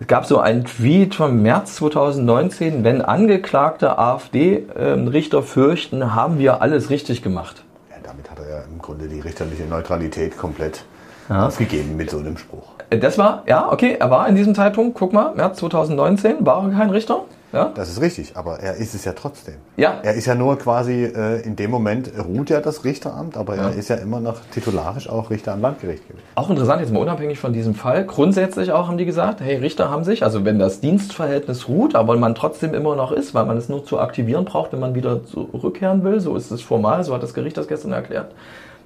es 0.00 0.08
gab 0.08 0.26
so 0.26 0.38
einen 0.38 0.64
Tweet 0.64 1.14
vom 1.14 1.42
März 1.42 1.76
2019, 1.76 2.82
wenn 2.82 3.00
angeklagte 3.00 3.96
AfD-Richter 3.96 5.42
fürchten, 5.42 6.14
haben 6.14 6.38
wir 6.38 6.62
alles 6.62 6.90
richtig 6.90 7.22
gemacht. 7.22 7.62
Ja, 7.90 7.96
damit 8.02 8.30
hat 8.30 8.40
er 8.40 8.48
ja 8.48 8.62
im 8.62 8.78
Grunde 8.80 9.06
die 9.06 9.20
richterliche 9.20 9.64
Neutralität 9.64 10.36
komplett 10.36 10.84
ja. 11.28 11.46
aufgegeben 11.46 11.96
mit 11.96 12.10
so 12.10 12.18
einem 12.18 12.36
Spruch. 12.36 12.74
Das 12.90 13.18
war, 13.18 13.44
ja, 13.46 13.70
okay, 13.72 13.96
er 13.98 14.10
war 14.10 14.28
in 14.28 14.34
diesem 14.34 14.54
Zeitpunkt, 14.54 14.98
guck 14.98 15.12
mal, 15.12 15.34
März 15.34 15.58
2019, 15.58 16.44
war 16.44 16.64
er 16.64 16.76
kein 16.76 16.90
Richter. 16.90 17.24
Ja? 17.54 17.72
Das 17.74 17.88
ist 17.88 18.00
richtig, 18.00 18.36
aber 18.36 18.58
er 18.58 18.74
ist 18.74 18.94
es 18.94 19.04
ja 19.04 19.12
trotzdem. 19.12 19.54
Ja. 19.76 20.00
Er 20.02 20.14
ist 20.14 20.26
ja 20.26 20.34
nur 20.34 20.58
quasi, 20.58 21.04
äh, 21.04 21.40
in 21.42 21.56
dem 21.56 21.70
Moment 21.70 22.10
ruht 22.26 22.50
ja 22.50 22.60
das 22.60 22.84
Richteramt, 22.84 23.36
aber 23.36 23.56
ja. 23.56 23.68
er 23.68 23.74
ist 23.74 23.88
ja 23.88 23.96
immer 23.96 24.20
noch 24.20 24.36
titularisch 24.52 25.08
auch 25.08 25.30
Richter 25.30 25.52
am 25.52 25.60
Landgericht 25.60 26.08
gewesen. 26.08 26.24
Auch 26.34 26.50
interessant, 26.50 26.80
jetzt 26.80 26.92
mal 26.92 27.00
unabhängig 27.00 27.38
von 27.38 27.52
diesem 27.52 27.74
Fall. 27.74 28.04
Grundsätzlich 28.04 28.72
auch 28.72 28.88
haben 28.88 28.98
die 28.98 29.04
gesagt, 29.04 29.40
hey, 29.40 29.56
Richter 29.56 29.90
haben 29.90 30.04
sich, 30.04 30.24
also 30.24 30.44
wenn 30.44 30.58
das 30.58 30.80
Dienstverhältnis 30.80 31.68
ruht, 31.68 31.94
aber 31.94 32.16
man 32.16 32.34
trotzdem 32.34 32.74
immer 32.74 32.96
noch 32.96 33.12
ist, 33.12 33.34
weil 33.34 33.46
man 33.46 33.56
es 33.56 33.68
nur 33.68 33.84
zu 33.84 34.00
aktivieren 34.00 34.44
braucht, 34.44 34.72
wenn 34.72 34.80
man 34.80 34.94
wieder 34.94 35.24
zurückkehren 35.24 36.02
will, 36.02 36.20
so 36.20 36.34
ist 36.36 36.50
es 36.50 36.60
formal, 36.60 37.04
so 37.04 37.14
hat 37.14 37.22
das 37.22 37.34
Gericht 37.34 37.56
das 37.56 37.68
gestern 37.68 37.92
erklärt 37.92 38.32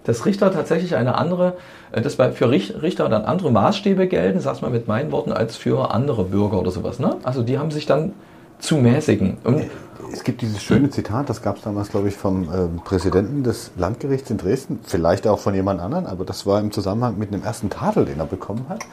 dass 0.09 0.25
Richter 0.25 0.51
tatsächlich 0.51 0.97
eine 0.97 1.17
andere, 1.17 1.55
äh, 1.93 2.01
dass 2.01 2.15
für 2.15 2.51
Richter 2.51 3.09
dann 3.11 3.25
andere 3.25 3.53
Maßstäbe 3.53 4.09
gelten, 4.09 4.41
sag's 4.41 4.63
mal 4.63 4.71
mit 4.71 4.89
meinen 4.89 5.13
Worten, 5.13 5.33
als 5.33 5.57
für 5.57 5.93
andere 5.93 6.25
Bürger 6.25 6.59
oder 6.59 6.71
sowas. 6.71 6.99
Ne? 6.99 7.17
Also 7.25 7.43
die 7.43 7.59
haben 7.59 7.71
sich 7.71 7.85
dann 7.85 8.15
zu 8.59 8.77
mäßigen. 8.77 9.39
Und 9.45 9.65
es 10.13 10.25
gibt 10.25 10.41
dieses 10.43 10.63
schöne 10.63 10.91
Zitat, 10.91 11.29
das 11.29 11.43
gab 11.43 11.57
es 11.57 11.63
damals, 11.63 11.91
glaube 11.91 12.09
ich, 12.09 12.17
vom 12.17 12.45
äh, 12.45 12.69
Präsidenten 12.85 13.43
des 13.43 13.73
Landgerichts 13.77 14.31
in 14.31 14.39
Dresden, 14.39 14.81
vielleicht 14.83 15.27
auch 15.27 15.39
von 15.39 15.55
jemand 15.55 15.81
anderem, 15.81 16.07
aber 16.07 16.25
das 16.25 16.47
war 16.47 16.61
im 16.61 16.73
Zusammenhang 16.73 17.19
mit 17.19 17.33
einem 17.33 17.43
ersten 17.43 17.71
Tadel, 17.71 18.07
den 18.07 18.19
er 18.19 18.27
bekommen 18.27 18.67
hat, 18.69 18.85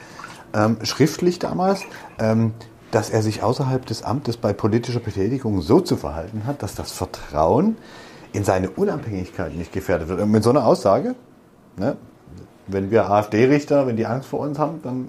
ähm, 0.54 0.78
schriftlich 0.84 1.40
damals, 1.40 1.84
ähm, 2.20 2.54
dass 2.92 3.10
er 3.10 3.22
sich 3.22 3.44
außerhalb 3.44 3.86
des 3.86 4.04
Amtes 4.04 4.38
bei 4.38 4.54
politischer 4.54 5.00
Betätigung 5.00 5.62
so 5.62 5.80
zu 5.80 5.96
verhalten 5.96 6.44
hat, 6.46 6.64
dass 6.64 6.76
das 6.76 6.92
Vertrauen 6.92 7.78
in 8.34 8.44
seine 8.44 8.70
Unabhängigkeit 8.70 9.56
nicht 9.56 9.72
gefährdet 9.72 10.08
wird. 10.08 10.22
Und 10.22 10.32
mit 10.32 10.44
so 10.44 10.50
einer 10.50 10.66
Aussage, 10.66 11.16
ne, 11.78 11.98
wenn 12.68 12.92
wir 12.92 13.10
AfD-Richter, 13.10 13.88
wenn 13.88 13.96
die 13.96 14.06
Angst 14.06 14.30
vor 14.30 14.42
uns 14.42 14.60
haben, 14.60 14.82
dann 14.84 15.08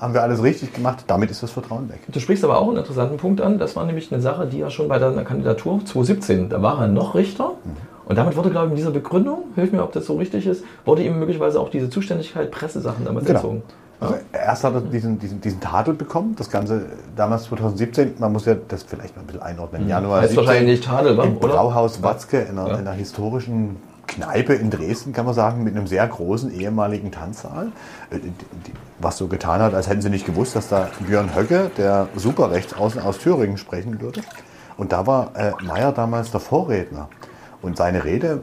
haben 0.00 0.14
wir 0.14 0.22
alles 0.22 0.42
richtig 0.42 0.72
gemacht, 0.72 1.04
damit 1.06 1.30
ist 1.30 1.42
das 1.42 1.50
Vertrauen 1.50 1.88
weg. 1.90 2.00
Du 2.08 2.20
sprichst 2.20 2.42
aber 2.42 2.58
auch 2.58 2.68
einen 2.68 2.78
interessanten 2.78 3.18
Punkt 3.18 3.40
an. 3.40 3.58
Das 3.58 3.76
war 3.76 3.84
nämlich 3.84 4.10
eine 4.10 4.22
Sache, 4.22 4.46
die 4.46 4.60
er 4.60 4.70
schon 4.70 4.88
bei 4.88 4.98
deiner 4.98 5.24
Kandidatur 5.24 5.84
2017, 5.84 6.48
da 6.48 6.62
war 6.62 6.80
er 6.80 6.88
noch 6.88 7.14
Richter. 7.14 7.50
Mhm. 7.64 7.76
Und 8.06 8.16
damit 8.16 8.36
wurde, 8.36 8.50
glaube 8.50 8.66
ich, 8.66 8.70
in 8.72 8.76
dieser 8.76 8.90
Begründung, 8.90 9.44
hilf 9.54 9.70
mir, 9.70 9.84
ob 9.84 9.92
das 9.92 10.06
so 10.06 10.16
richtig 10.16 10.46
ist, 10.46 10.64
wurde 10.84 11.04
ihm 11.04 11.18
möglicherweise 11.18 11.60
auch 11.60 11.68
diese 11.68 11.90
Zuständigkeit 11.90 12.50
Pressesachen 12.50 13.04
damals 13.04 13.26
genau. 13.26 13.38
entzogen. 13.38 13.62
Also 14.00 14.14
erst 14.32 14.64
hat 14.64 14.74
er 14.74 14.80
diesen, 14.80 15.18
diesen, 15.18 15.40
diesen 15.42 15.60
Tadel 15.60 15.92
bekommen, 15.92 16.34
das 16.36 16.50
Ganze 16.50 16.86
damals 17.14 17.44
2017, 17.44 18.14
man 18.18 18.32
muss 18.32 18.46
ja 18.46 18.56
das 18.66 18.82
vielleicht 18.82 19.14
mal 19.14 19.22
ein 19.22 19.26
bisschen 19.26 19.42
einordnen. 19.42 19.84
Mhm. 19.84 19.90
Januar 19.90 20.22
heißt 20.22 20.30
17, 20.30 20.46
wahrscheinlich 20.46 20.70
nicht 20.78 20.84
Tadel, 20.84 21.12
im 21.12 21.36
oder? 21.36 21.48
Brauhaus 21.48 22.02
Watzke 22.02 22.40
in 22.40 22.58
einer, 22.58 22.68
ja. 22.68 22.74
in 22.74 22.80
einer 22.80 22.92
historischen 22.92 23.76
Kneipe 24.10 24.54
in 24.54 24.70
Dresden, 24.70 25.12
kann 25.12 25.24
man 25.24 25.34
sagen, 25.34 25.62
mit 25.62 25.76
einem 25.76 25.86
sehr 25.86 26.06
großen 26.06 26.52
ehemaligen 26.52 27.12
Tanzsaal, 27.12 27.72
äh, 28.10 28.18
was 28.98 29.16
so 29.16 29.28
getan 29.28 29.60
hat, 29.62 29.72
als 29.72 29.88
hätten 29.88 30.02
sie 30.02 30.10
nicht 30.10 30.26
gewusst, 30.26 30.56
dass 30.56 30.68
da 30.68 30.90
Björn 31.06 31.34
Höcke, 31.34 31.70
der 31.76 32.08
Superrechtsaußen 32.16 33.00
aus 33.00 33.18
Thüringen, 33.18 33.56
sprechen 33.56 34.00
würde. 34.00 34.22
Und 34.76 34.92
da 34.92 35.06
war 35.06 35.36
äh, 35.36 35.52
Meyer 35.62 35.92
damals 35.92 36.30
der 36.30 36.40
Vorredner. 36.40 37.08
Und 37.62 37.76
seine 37.76 38.04
Rede 38.04 38.42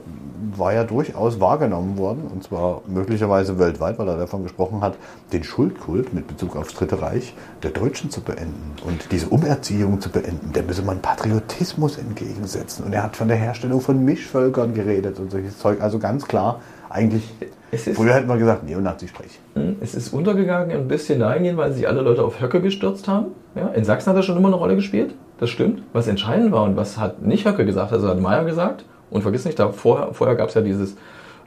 war 0.56 0.74
ja 0.74 0.84
durchaus 0.84 1.40
wahrgenommen 1.40 1.98
worden, 1.98 2.30
und 2.32 2.44
zwar 2.44 2.82
möglicherweise 2.88 3.60
weltweit, 3.60 3.98
weil 3.98 4.08
er 4.08 4.18
davon 4.18 4.44
gesprochen 4.44 4.82
hat, 4.82 4.96
den 5.34 5.44
Schuldkult 5.44 6.14
mit 6.14 6.28
Bezug 6.28 6.56
aufs 6.56 6.74
Dritte 6.74 7.02
Reich 7.02 7.34
der 7.64 7.72
Deutschen 7.72 8.10
zu 8.10 8.22
beenden 8.22 8.74
und 8.86 9.12
diese 9.12 9.28
Umerziehung 9.30 10.00
zu 10.00 10.10
beenden. 10.10 10.54
Der 10.54 10.64
müsse 10.64 10.84
man 10.84 11.00
Patriotismus 11.00 11.98
entgegensetzen. 11.98 12.86
Und 12.86 12.94
er 12.94 13.04
hat 13.04 13.16
von 13.16 13.28
der 13.28 13.38
Herstellung 13.38 13.82
von 13.82 14.04
Mischvölkern 14.04 14.74
geredet 14.74 15.20
und 15.20 15.32
solches 15.32 15.58
Zeug. 15.58 15.82
Also 15.82 16.00
ganz 16.00 16.28
klar, 16.28 16.62
eigentlich, 16.90 17.24
früher 17.72 18.14
hätten 18.14 18.28
wir 18.28 18.38
gesagt, 18.38 18.64
Neonazi-Sprech. 18.64 19.40
Hm, 19.56 19.78
es 19.82 19.96
ist 19.96 20.14
untergegangen 20.14 20.72
ein 20.72 20.88
bisschen 20.88 21.20
dahingehend, 21.20 21.58
weil 21.58 21.74
sich 21.74 21.88
alle 21.88 22.02
Leute 22.02 22.24
auf 22.24 22.42
Höcke 22.42 22.62
gestürzt 22.62 23.08
haben. 23.08 23.28
Ja, 23.56 23.70
in 23.70 23.84
Sachsen 23.84 24.10
hat 24.10 24.16
er 24.16 24.24
schon 24.24 24.38
immer 24.38 24.48
eine 24.48 24.56
Rolle 24.56 24.76
gespielt, 24.76 25.16
das 25.40 25.50
stimmt. 25.50 25.82
Was 25.94 26.08
entscheidend 26.08 26.52
war 26.52 26.64
und 26.64 26.78
was 26.78 26.98
hat 26.98 27.22
nicht 27.24 27.48
Höcke 27.48 27.66
gesagt, 27.66 27.92
also 27.92 28.08
hat 28.08 28.20
Meyer 28.20 28.46
gesagt, 28.46 28.86
und 29.10 29.22
vergiss 29.22 29.46
nicht, 29.46 29.60
da 29.60 29.70
vorher, 29.70 30.14
vorher 30.14 30.36
gab 30.36 30.50
es 30.50 30.56
ja 30.56 30.62
dieses 30.62 30.96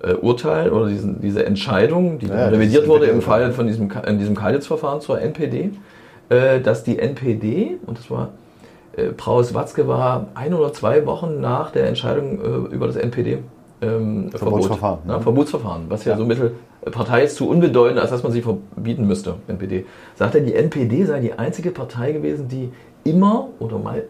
äh, 0.03 0.15
Urteil 0.15 0.71
oder 0.71 0.89
diesen, 0.89 1.21
diese 1.21 1.45
Entscheidung, 1.45 2.19
die 2.19 2.27
ja, 2.27 2.49
revidiert 2.49 2.89
wurde 2.89 3.07
im 3.07 3.23
Fall 3.23 3.53
von 3.53 3.67
diesem, 3.67 3.91
in 4.07 4.19
diesem 4.19 4.35
Kalitz-Verfahren 4.35 5.01
zur 5.01 5.21
NPD, 5.21 5.73
äh, 6.29 6.61
dass 6.61 6.85
die 6.85 6.99
NPD, 6.99 7.79
und 7.87 7.99
das 7.99 8.11
war 8.11 8.31
äh, 8.97 9.11
Braus-Watzke 9.17 9.87
war 9.87 10.29
ein 10.35 10.55
oder 10.55 10.73
zwei 10.73 11.07
Wochen 11.07 11.41
nach 11.41 11.71
der 11.71 11.87
Entscheidung 11.87 12.41
äh, 12.41 12.75
über 12.75 12.87
das 12.87 12.97
NPD 12.97 13.39
ähm, 13.83 14.31
Verbotsverfahren. 14.31 15.01
Verbot, 15.01 15.19
ne? 15.19 15.23
Verbotsverfahren, 15.23 15.83
was 15.89 16.05
ja, 16.05 16.13
ja 16.13 16.19
so 16.19 16.25
Mittel 16.25 16.55
Partei 16.91 17.25
ist 17.25 17.37
zu 17.37 17.49
unbedeutend, 17.49 18.01
als 18.01 18.11
dass 18.11 18.23
man 18.23 18.33
sie 18.33 18.41
verbieten 18.41 19.07
müsste, 19.07 19.35
NPD. 19.49 19.85
Sagt 20.15 20.35
er, 20.35 20.41
die 20.41 20.55
NPD 20.55 21.05
sei 21.05 21.21
die 21.21 21.35
einzige 21.35 21.73
Partei 21.73 22.13
gewesen, 22.13 22.49
die 22.49 22.73
immer 23.05 23.49
oder 23.59 23.79
mal 23.79 24.05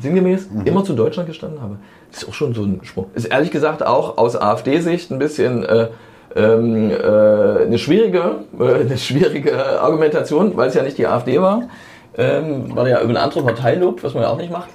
sinngemäß 0.00 0.50
mhm. 0.50 0.66
immer 0.66 0.84
zu 0.84 0.94
Deutschland 0.94 1.28
gestanden 1.28 1.60
habe. 1.60 1.76
Das 2.10 2.22
ist 2.22 2.28
auch 2.28 2.34
schon 2.34 2.54
so 2.54 2.62
ein 2.62 2.80
Sprung. 2.82 3.06
Ist 3.14 3.26
ehrlich 3.26 3.50
gesagt 3.50 3.84
auch 3.84 4.18
aus 4.18 4.36
AfD-Sicht 4.36 5.10
ein 5.10 5.18
bisschen 5.18 5.64
äh, 5.64 5.88
ähm, 6.36 6.90
äh, 6.90 7.64
eine, 7.64 7.78
schwierige, 7.78 8.44
äh, 8.58 8.80
eine 8.80 8.98
schwierige 8.98 9.80
Argumentation, 9.80 10.56
weil 10.56 10.68
es 10.68 10.74
ja 10.74 10.82
nicht 10.82 10.98
die 10.98 11.06
AfD 11.06 11.40
war, 11.40 11.68
ähm, 12.16 12.74
weil 12.74 12.86
er 12.86 12.98
ja 12.98 13.00
über 13.00 13.10
eine 13.10 13.20
andere 13.20 13.42
Partei 13.42 13.74
lobt, 13.74 14.02
was 14.02 14.14
man 14.14 14.22
ja 14.22 14.30
auch 14.30 14.38
nicht 14.38 14.52
macht. 14.52 14.68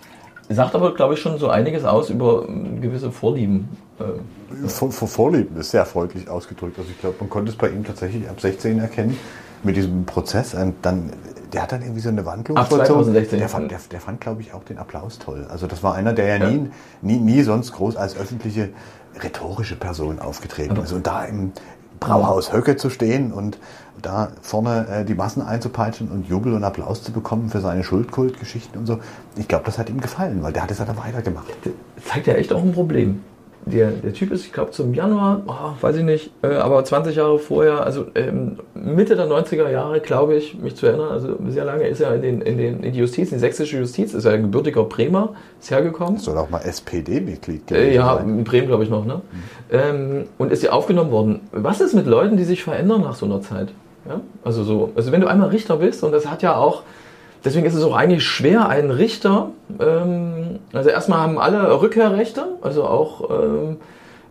Sagt 0.50 0.76
aber, 0.76 0.94
glaube 0.94 1.16
ich, 1.16 1.20
schon 1.20 1.38
so 1.38 1.50
einiges 1.50 1.84
aus 1.84 2.10
über 2.10 2.46
ähm, 2.48 2.80
gewisse 2.80 3.12
Vorlieben. 3.12 3.68
Äh. 4.00 4.68
Vor, 4.70 4.92
vor 4.92 5.08
Vorlieben 5.08 5.58
ist 5.58 5.72
sehr 5.72 5.86
freundlich 5.86 6.30
ausgedrückt. 6.30 6.78
Also 6.80 6.90
ich 6.90 7.00
glaube, 7.00 7.16
man 7.20 7.30
konnte 7.30 7.52
es 7.52 7.58
bei 7.58 7.70
ihm 7.70 7.84
tatsächlich 7.84 8.30
ab 8.30 8.40
16 8.40 8.80
erkennen 8.80 9.18
mit 9.64 9.76
diesem 9.76 10.06
Prozess. 10.06 10.54
Und 10.54 10.76
dann, 10.84 11.12
der 11.54 11.64
hat 11.64 11.72
dann 11.72 11.82
irgendwie 11.82 12.02
so 12.02 12.10
eine 12.10 12.26
Wandlung. 12.26 12.58
Ab 12.58 12.70
2016. 12.70 13.40
Der 13.40 13.50
fand, 13.50 13.72
der, 13.72 13.80
der 13.92 14.02
fand 14.02 14.22
glaube 14.22 14.42
ich, 14.42 14.54
auch 14.54 14.64
den 14.64 14.78
Applaus 14.78 15.20
toll. 15.20 15.46
Also 15.50 15.68
das 15.68 15.84
war 15.84 15.96
einer, 15.96 16.14
der 16.14 16.28
ja, 16.28 16.36
ja. 16.38 16.50
Nie, 16.50 16.70
nie, 17.02 17.18
nie 17.18 17.42
sonst 17.44 17.72
groß 17.74 17.96
als 17.96 18.18
öffentliche 18.18 18.70
rhetorische 19.22 19.76
Person 19.76 20.20
aufgetreten 20.20 20.78
ist. 20.78 20.92
Und 20.92 21.08
da 21.08 21.26
im 21.26 21.52
Brauhaus 22.00 22.54
Höcke 22.54 22.76
zu 22.76 22.90
stehen 22.90 23.34
und 23.34 23.58
da 24.02 24.30
vorne 24.42 24.88
äh, 24.88 25.06
die 25.06 25.16
Massen 25.16 25.42
einzupeitschen 25.42 26.10
und 26.10 26.28
Jubel 26.28 26.54
und 26.54 26.64
Applaus 26.64 27.04
zu 27.04 27.12
bekommen 27.12 27.50
für 27.50 27.62
seine 27.62 27.84
Schuldkultgeschichten 27.84 28.80
und 28.80 28.86
so. 28.86 29.00
Ich 29.36 29.48
glaube, 29.48 29.66
das 29.66 29.80
hat 29.80 29.90
ihm 29.90 30.00
gefallen, 30.00 30.44
weil 30.44 30.54
der 30.54 30.64
hat 30.64 30.72
es 30.72 30.78
dann 30.78 30.98
weitergemacht. 30.98 31.48
Das 31.64 32.06
zeigt 32.06 32.28
ja 32.28 32.36
echt 32.36 32.54
auch 32.54 32.62
ein 32.62 32.74
Problem 32.74 33.22
der, 33.72 33.92
der 33.92 34.14
Typ 34.14 34.32
ist, 34.32 34.46
ich 34.46 34.54
glaube, 34.54 34.72
zum 34.72 34.94
Januar, 34.94 35.42
oh, 35.48 35.82
weiß 35.82 35.98
ich 35.98 36.04
nicht, 36.04 36.32
äh, 36.42 36.48
aber 36.48 36.84
20 36.84 37.16
Jahre 37.16 37.40
vorher, 37.40 37.86
also 37.86 38.06
ähm, 38.16 38.58
Mitte 38.74 39.16
der 39.16 39.28
90er 39.28 39.70
Jahre, 39.70 40.00
glaube 40.00 40.36
ich, 40.36 40.58
mich 40.58 40.76
zu 40.76 40.88
erinnern, 40.88 41.12
also 41.12 41.38
sehr 41.50 41.66
lange 41.66 41.88
ist 41.88 42.00
er 42.00 42.16
in, 42.16 42.22
den, 42.22 42.42
in, 42.42 42.58
den, 42.58 42.84
in 42.84 42.94
die 42.94 43.00
Justiz, 43.00 43.32
in 43.32 43.38
die 43.38 43.40
sächsische 43.40 43.78
Justiz, 43.78 44.14
ist 44.14 44.26
er 44.26 44.34
ein 44.34 44.44
gebürtiger 44.44 44.84
Bremer, 44.84 45.34
ist 45.60 45.72
hergekommen. 45.72 46.18
Soll 46.18 46.38
auch 46.38 46.50
mal 46.50 46.62
SPD-Mitglied 46.62 47.68
gewesen 47.68 47.90
äh, 47.90 47.96
Ja, 47.96 48.18
in 48.18 48.44
Bremen, 48.44 48.68
glaube 48.68 48.84
ich, 48.84 48.90
noch, 48.90 49.06
ne? 49.06 49.16
Mhm. 49.16 49.44
Ähm, 49.72 50.26
und 50.38 50.52
ist 50.52 50.64
ja 50.64 50.72
aufgenommen 50.72 51.12
worden. 51.12 51.42
Was 51.52 51.82
ist 51.82 51.94
mit 51.94 52.06
Leuten, 52.06 52.38
die 52.38 52.46
sich 52.46 52.64
verändern 52.64 53.02
nach 53.02 53.16
so 53.16 53.26
einer 53.26 53.42
Zeit? 53.42 53.70
Ja? 54.08 54.22
Also 54.44 54.64
so, 54.64 54.92
also 54.96 55.12
wenn 55.12 55.22
du 55.22 55.28
einmal 55.28 55.50
Richter 55.50 55.78
bist, 55.78 56.04
und 56.04 56.12
das 56.12 56.30
hat 56.30 56.42
ja 56.42 56.56
auch 56.56 56.84
Deswegen 57.48 57.66
ist 57.66 57.76
es 57.76 57.84
auch 57.86 57.96
eigentlich 57.96 58.26
schwer, 58.26 58.68
einen 58.68 58.92
Richter, 58.92 59.52
ähm, 59.80 60.60
also 60.74 60.90
erstmal 60.90 61.20
haben 61.20 61.40
alle 61.40 61.82
Rückkehrrechte, 61.82 62.44
also 62.62 62.84
auch, 62.84 63.30
ähm, 63.30 63.78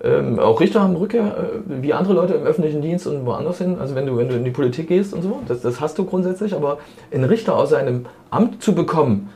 ähm, 0.04 0.38
auch 0.38 0.60
Richter 0.60 0.82
haben 0.82 0.96
Rückkehr, 0.96 1.24
äh, 1.24 1.82
wie 1.82 1.94
andere 1.94 2.12
Leute 2.12 2.34
im 2.34 2.42
öffentlichen 2.42 2.82
Dienst 2.82 3.06
und 3.06 3.24
woanders 3.24 3.56
hin, 3.56 3.78
also 3.80 3.94
wenn 3.94 4.04
du, 4.04 4.18
wenn 4.18 4.28
du 4.28 4.36
in 4.36 4.44
die 4.44 4.50
Politik 4.50 4.88
gehst 4.88 5.14
und 5.14 5.22
so, 5.22 5.40
das, 5.48 5.62
das 5.62 5.80
hast 5.80 5.96
du 5.96 6.04
grundsätzlich, 6.04 6.52
aber 6.52 6.76
einen 7.10 7.24
Richter 7.24 7.56
aus 7.56 7.70
seinem 7.70 8.04
Amt 8.28 8.62
zu 8.62 8.74
bekommen, 8.74 9.30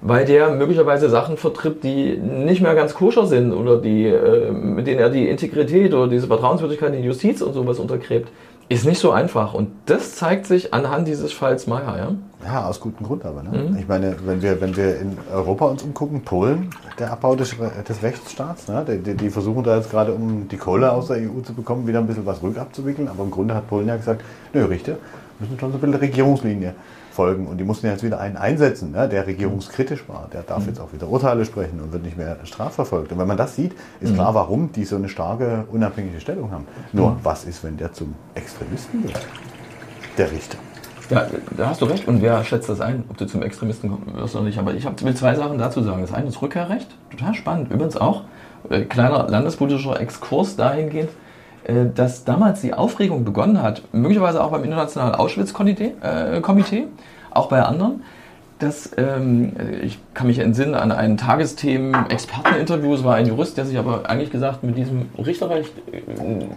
weil 0.00 0.24
der 0.24 0.50
möglicherweise 0.50 1.08
Sachen 1.08 1.36
vertritt, 1.36 1.82
die 1.82 2.16
nicht 2.16 2.62
mehr 2.62 2.76
ganz 2.76 2.94
koscher 2.94 3.26
sind 3.26 3.52
oder 3.52 3.78
die, 3.78 4.06
äh, 4.06 4.52
mit 4.52 4.86
denen 4.86 5.00
er 5.00 5.10
die 5.10 5.28
Integrität 5.28 5.92
oder 5.92 6.06
diese 6.06 6.28
Vertrauenswürdigkeit 6.28 6.94
in 6.94 7.02
die 7.02 7.08
Justiz 7.08 7.42
und 7.42 7.52
sowas 7.52 7.80
untergräbt, 7.80 8.28
ist 8.68 8.86
nicht 8.86 8.98
so 8.98 9.10
einfach. 9.10 9.54
Und 9.54 9.70
das 9.86 10.14
zeigt 10.14 10.46
sich 10.46 10.72
anhand 10.72 11.08
dieses 11.08 11.32
Falls 11.32 11.66
Meyer. 11.66 11.96
Ja, 11.98 12.14
ja 12.44 12.66
aus 12.66 12.80
gutem 12.80 13.06
Grund 13.06 13.24
aber. 13.24 13.42
Ne? 13.42 13.70
Mhm. 13.70 13.76
Ich 13.78 13.88
meine, 13.88 14.16
wenn 14.24 14.42
wir, 14.42 14.60
wenn 14.60 14.76
wir 14.76 15.00
in 15.00 15.16
Europa 15.32 15.66
uns 15.66 15.82
umgucken, 15.82 16.22
Polen, 16.22 16.70
der 16.98 17.12
Abbau 17.12 17.34
des, 17.34 17.54
des 17.88 18.02
Rechtsstaats, 18.02 18.68
ne? 18.68 18.84
die, 18.86 19.14
die, 19.14 19.30
versuchen 19.30 19.64
da 19.64 19.76
jetzt 19.76 19.90
gerade, 19.90 20.12
um 20.12 20.48
die 20.48 20.56
Kohle 20.56 20.92
aus 20.92 21.08
der 21.08 21.16
EU 21.16 21.40
zu 21.42 21.54
bekommen, 21.54 21.86
wieder 21.86 21.98
ein 21.98 22.06
bisschen 22.06 22.26
was 22.26 22.42
rückabzuwickeln. 22.42 23.08
Aber 23.08 23.24
im 23.24 23.30
Grunde 23.30 23.54
hat 23.54 23.68
Polen 23.68 23.88
ja 23.88 23.96
gesagt, 23.96 24.22
nö, 24.52 24.64
Richter 24.64 24.96
müssen 25.40 25.58
schon 25.58 25.72
so 25.72 25.78
ein 25.78 25.80
bisschen 25.80 25.96
Regierungslinie 25.96 26.74
folgen. 27.14 27.46
Und 27.46 27.58
die 27.58 27.64
mussten 27.64 27.86
jetzt 27.86 28.02
wieder 28.02 28.20
einen 28.20 28.36
einsetzen, 28.36 28.92
ne, 28.92 29.08
der 29.08 29.26
regierungskritisch 29.26 30.08
war. 30.08 30.28
Der 30.32 30.42
darf 30.42 30.62
mhm. 30.62 30.68
jetzt 30.68 30.80
auch 30.80 30.92
wieder 30.92 31.08
Urteile 31.08 31.44
sprechen 31.44 31.80
und 31.80 31.92
wird 31.92 32.02
nicht 32.02 32.16
mehr 32.16 32.36
strafverfolgt. 32.44 33.12
Und 33.12 33.18
wenn 33.18 33.28
man 33.28 33.36
das 33.36 33.56
sieht, 33.56 33.72
ist 34.00 34.10
mhm. 34.10 34.16
klar, 34.16 34.34
warum 34.34 34.72
die 34.72 34.84
so 34.84 34.96
eine 34.96 35.08
starke, 35.08 35.64
unabhängige 35.70 36.20
Stellung 36.20 36.50
haben. 36.50 36.66
Nur, 36.92 37.12
mhm. 37.12 37.16
was 37.22 37.44
ist, 37.44 37.62
wenn 37.64 37.76
der 37.76 37.92
zum 37.92 38.14
Extremisten 38.34 39.04
wird? 39.04 39.20
Der 40.18 40.30
Richter. 40.30 40.58
Ja, 41.10 41.26
da 41.56 41.68
hast 41.68 41.80
du 41.80 41.86
recht. 41.86 42.08
Und 42.08 42.22
wer 42.22 42.42
schätzt 42.44 42.68
das 42.68 42.80
ein, 42.80 43.04
ob 43.08 43.16
du 43.16 43.26
zum 43.26 43.42
Extremisten 43.42 43.92
wirst 44.14 44.34
oder 44.34 44.44
nicht? 44.44 44.58
Aber 44.58 44.74
ich 44.74 44.84
will 44.84 45.14
zwei 45.14 45.34
Sachen 45.34 45.58
dazu 45.58 45.82
sagen. 45.82 46.00
Das 46.02 46.12
eine 46.12 46.28
ist 46.28 46.40
Rückkehrrecht. 46.40 46.88
Total 47.10 47.34
spannend. 47.34 47.70
Übrigens 47.70 47.96
auch, 47.96 48.22
äh, 48.70 48.82
kleiner 48.82 49.28
landespolitischer 49.28 50.00
Exkurs 50.00 50.56
dahingehend, 50.56 51.10
äh, 51.64 51.86
dass 51.94 52.24
damals 52.24 52.60
die 52.62 52.74
Aufregung 52.74 53.24
begonnen 53.24 53.62
hat, 53.62 53.82
möglicherweise 53.92 54.42
auch 54.42 54.50
beim 54.50 54.64
Internationalen 54.64 55.14
Auschwitz-Komitee, 55.14 55.94
äh, 56.00 56.86
auch 57.30 57.48
bei 57.48 57.62
anderen, 57.62 58.02
dass 58.64 58.90
ähm, 58.96 59.52
ich 59.82 59.98
kann 60.14 60.26
mich 60.26 60.38
entsinnen 60.38 60.74
an 60.74 60.92
ein 60.92 61.16
Tagesthemen-Experteninterview. 61.16 62.94
Es 62.94 63.04
war 63.04 63.16
ein 63.16 63.26
Jurist, 63.26 63.56
der 63.56 63.66
sich 63.66 63.78
aber 63.78 64.08
eigentlich 64.08 64.30
gesagt 64.30 64.62
mit 64.64 64.76
diesem 64.76 65.10
Richterrecht, 65.18 65.72
äh, 65.92 66.00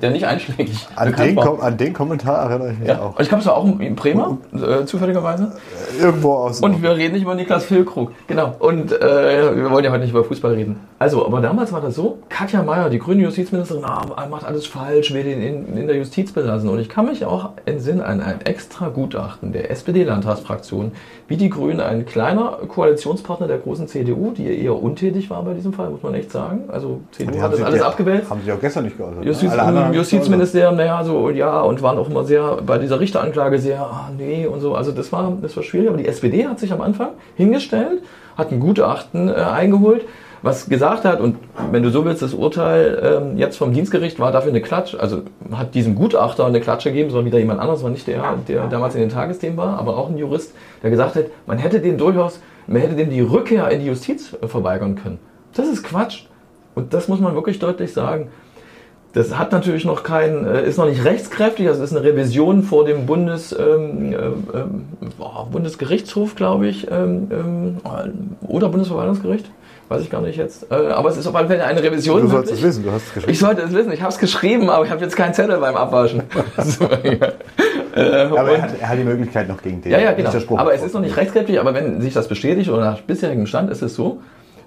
der 0.02 0.12
nicht 0.12 0.26
einschlägig 0.26 0.88
an 0.96 1.14
den, 1.14 1.36
war. 1.36 1.62
An 1.62 1.78
den 1.78 1.94
Kommentar 1.94 2.50
erinnere 2.50 2.74
ich 2.74 2.80
mich 2.80 2.88
ja. 2.88 3.02
auch. 3.02 3.20
Ich 3.20 3.28
glaube, 3.28 3.42
es 3.42 3.48
war 3.48 3.58
auch 3.58 3.80
in 3.80 3.96
Bremer, 3.96 4.38
äh, 4.54 4.86
zufälligerweise. 4.86 5.54
Irgendwo 6.00 6.34
aus. 6.34 6.62
Und 6.62 6.82
wir 6.82 6.96
reden 6.96 7.14
nicht 7.14 7.24
über 7.24 7.36
Niklas 7.36 7.66
Füllkrug. 7.66 8.12
Genau. 8.28 8.56
Und 8.60 8.92
äh, 8.92 9.56
wir 9.56 9.70
wollen 9.72 9.84
ja 9.84 9.92
heute 9.92 10.02
nicht 10.02 10.12
über 10.12 10.24
Fußball 10.24 10.54
reden. 10.54 10.80
Also, 11.00 11.24
aber 11.28 11.42
damals 11.42 11.72
war 11.72 11.80
das 11.80 11.94
so, 11.94 12.18
Katja 12.28 12.64
Mayer, 12.64 12.90
die 12.90 12.98
grüne 12.98 13.22
Justizministerin, 13.22 13.84
ah, 13.86 14.26
macht 14.32 14.46
alles 14.46 14.66
falsch, 14.66 15.14
will 15.14 15.24
den 15.24 15.44
in, 15.44 15.78
in 15.78 15.86
der 15.86 15.96
Justiz 15.96 16.32
belassen. 16.32 16.70
Und 16.70 16.80
ich 16.80 16.90
kann 16.90 17.06
mich 17.06 17.24
auch 17.24 17.52
entsinnen 17.66 18.02
an 18.02 18.20
ein 18.20 18.42
extra 18.42 18.90
Gutachten 18.90 19.54
der 19.54 19.70
SPD-Landtagsfraktion, 19.70 20.92
wie 21.28 21.38
die 21.38 21.52
Grünen 21.52 21.82
ein 21.82 22.08
kleiner 22.08 22.58
Koalitionspartner 22.68 23.46
der 23.46 23.60
großen 23.60 23.88
CDU, 23.88 24.32
die 24.32 24.48
eher 24.48 24.82
untätig 24.82 25.30
war 25.30 25.44
bei 25.44 25.54
diesem 25.54 25.72
Fall, 25.72 25.92
muss 25.92 26.02
man 26.02 26.16
echt 26.16 26.32
sagen. 26.32 26.64
Also 26.70 27.02
CDU 27.12 27.40
hat 27.40 27.54
das 27.54 27.62
alles 27.62 27.82
abgewählt. 27.84 28.28
Haben 28.28 28.42
sie 28.44 28.52
auch 28.52 28.60
gestern 28.60 28.86
nicht 28.86 28.98
geäußert. 28.98 29.24
Justiz, 29.24 29.56
ne? 29.56 29.92
Justizministerium, 29.94 30.78
naja, 30.78 31.04
so 31.04 31.30
ja, 31.30 31.62
und 31.62 31.84
waren 31.84 32.00
auch 32.00 32.10
immer 32.10 32.24
sehr 32.24 32.58
bei 32.66 32.80
dieser 32.80 33.00
Richteranklage 33.00 33.60
sehr, 33.60 33.82
ah, 33.82 34.10
nee 34.18 34.48
und 34.48 34.62
so. 34.62 34.74
Also 34.74 34.92
das 34.92 35.12
war, 35.12 35.32
das 35.44 35.56
war 35.56 35.62
schwierig. 35.62 35.90
Aber 35.90 35.98
die 35.98 36.08
SPD 36.08 36.48
hat 36.48 36.60
sich 36.60 36.74
am 36.74 36.82
Anfang 36.82 37.10
hingestellt, 37.36 38.02
hat 38.36 38.52
ein 38.52 38.60
Gutachten 38.60 39.30
äh, 39.30 39.34
eingeholt 39.34 40.02
was 40.42 40.70
gesagt 40.70 41.06
hat, 41.06 41.20
und 41.20 41.38
wenn 41.72 41.84
du 41.84 41.90
so 41.90 42.06
willst, 42.06 42.22
das 42.22 42.34
Urteil 42.34 43.02
ähm, 43.04 43.38
jetzt 43.38 43.58
vom 43.58 43.74
Dienstgericht 43.74 44.20
war 44.20 44.32
dafür 44.32 44.52
eine 44.52 44.62
Klatsche, 44.62 45.00
also 45.00 45.22
hat 45.52 45.74
diesem 45.76 45.96
Gutachter 45.96 46.46
eine 46.46 46.62
Klatsche 46.62 46.90
gegeben, 46.90 47.10
sondern 47.10 47.26
wieder 47.26 47.40
jemand 47.40 47.60
anderes, 47.60 47.84
war 47.84 47.90
nicht 47.90 48.08
der, 48.08 48.24
der 48.48 48.68
damals 48.68 48.96
in 48.96 49.02
den 49.02 49.10
Tagesthemen 49.10 49.58
war, 49.58 49.80
aber 49.80 49.98
auch 49.98 50.10
ein 50.10 50.18
Jurist, 50.18 50.54
der 50.84 50.90
gesagt 50.90 51.16
hat, 51.16 51.26
man 51.46 51.58
hätte 51.58 51.80
den 51.80 51.98
durchaus, 51.98 52.40
man 52.68 52.82
hätte 52.82 52.96
dem 52.96 53.10
die 53.10 53.22
Rückkehr 53.22 53.70
in 53.70 53.80
die 53.80 53.88
Justiz 53.88 54.36
verweigern 54.48 54.96
können. 54.96 55.20
Das 55.54 55.68
ist 55.68 55.84
Quatsch. 55.84 56.26
Und 56.76 56.94
das 56.94 57.08
muss 57.08 57.20
man 57.20 57.34
wirklich 57.34 57.58
deutlich 57.58 57.92
sagen. 57.92 58.30
Das 59.14 59.36
hat 59.36 59.52
natürlich 59.52 59.84
noch 59.84 60.04
kein, 60.04 60.46
äh, 60.46 60.68
ist 60.68 60.78
noch 60.78 60.86
nicht 60.86 61.04
rechtskräftig, 61.04 61.68
also 61.68 61.84
ist 61.84 61.96
eine 61.96 62.04
Revision 62.06 62.62
vor 62.62 62.86
dem 62.86 63.08
Bundes, 63.08 63.56
ähm, 63.58 64.14
äh, 64.14 65.46
Bundesgerichtshof, 65.52 66.36
glaube 66.36 66.68
ich, 66.68 66.92
ähm, 66.92 67.28
ähm, 67.32 67.78
oder 68.48 68.70
Bundesverwaltungsgericht 68.70 69.50
weiß 69.90 70.02
ich 70.02 70.10
gar 70.10 70.22
nicht 70.22 70.38
jetzt. 70.38 70.72
Äh, 70.72 70.76
aber 70.76 71.10
es 71.10 71.18
ist 71.18 71.28
auf 71.28 71.36
alle 71.36 71.48
Fälle 71.48 71.64
eine 71.64 71.82
Revision. 71.82 72.22
Du 72.22 72.28
sollst 72.28 72.52
es 72.52 72.62
wissen, 72.62 72.84
du 72.84 72.92
hast 72.92 73.08
es 73.08 73.14
geschrieben. 73.14 73.32
Ich 73.32 73.40
sollte 73.40 73.62
es 73.62 73.74
wissen, 73.74 73.92
ich 73.92 74.02
habe 74.02 74.12
es 74.12 74.20
geschrieben, 74.20 74.70
aber 74.70 74.86
ich 74.86 74.92
habe 74.92 75.02
jetzt 75.02 75.16
keinen 75.16 75.34
Zettel 75.34 75.58
beim 75.58 75.76
Abwaschen. 75.76 76.24
so, 76.58 76.86
ja. 76.86 77.32
äh, 77.96 78.26
aber 78.26 78.52
er 78.52 78.62
hat, 78.64 78.80
er 78.80 78.90
hat, 78.90 79.00
die 79.00 79.04
Möglichkeit 79.04 79.48
noch 79.48 79.62
gegen 79.62 79.82
den 79.82 79.92
Ja, 79.92 80.00
ja, 80.00 80.14
genau. 80.14 80.32
Aber 80.58 80.74
es 80.74 80.84
ist 80.84 80.94
noch 80.94 81.02
nicht 81.02 81.16
rechtskräftig, 81.16 81.60
aber 81.60 81.74
wenn 81.74 82.02
sich 82.02 82.14
das 82.14 82.28
bestätigt 82.28 82.70
oder 82.70 82.84
nach 82.84 83.02
bisherigem 83.02 83.48
Stand 83.48 83.70
ist 83.72 83.82
es 83.82 83.96
so, 83.96 84.20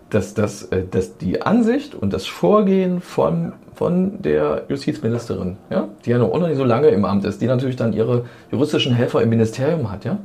dass, 0.09 0.35
das, 0.35 0.65
äh, 0.65 0.85
dass 0.91 1.19
die 1.19 1.43
Ansicht 1.43 1.95
und 1.95 2.13
das 2.13 2.27
Vorgehen 2.27 3.01
von, 3.01 3.53
von 3.75 4.23
der 4.23 4.65
Justizministerin, 4.69 5.57
ja, 5.71 5.89
die 6.05 6.11
ja 6.11 6.19
noch 6.19 6.37
nicht 6.47 6.57
so 6.57 6.65
lange 6.65 6.89
im 6.89 7.05
Amt 7.05 7.25
ist, 7.25 7.41
die 7.41 7.47
natürlich 7.47 7.77
dann 7.77 7.93
ihre 7.93 8.25
juristischen 8.51 8.95
Helfer 8.95 9.23
im 9.23 9.29
Ministerium 9.29 9.91
hat, 9.93 10.05
ja, 10.05 10.19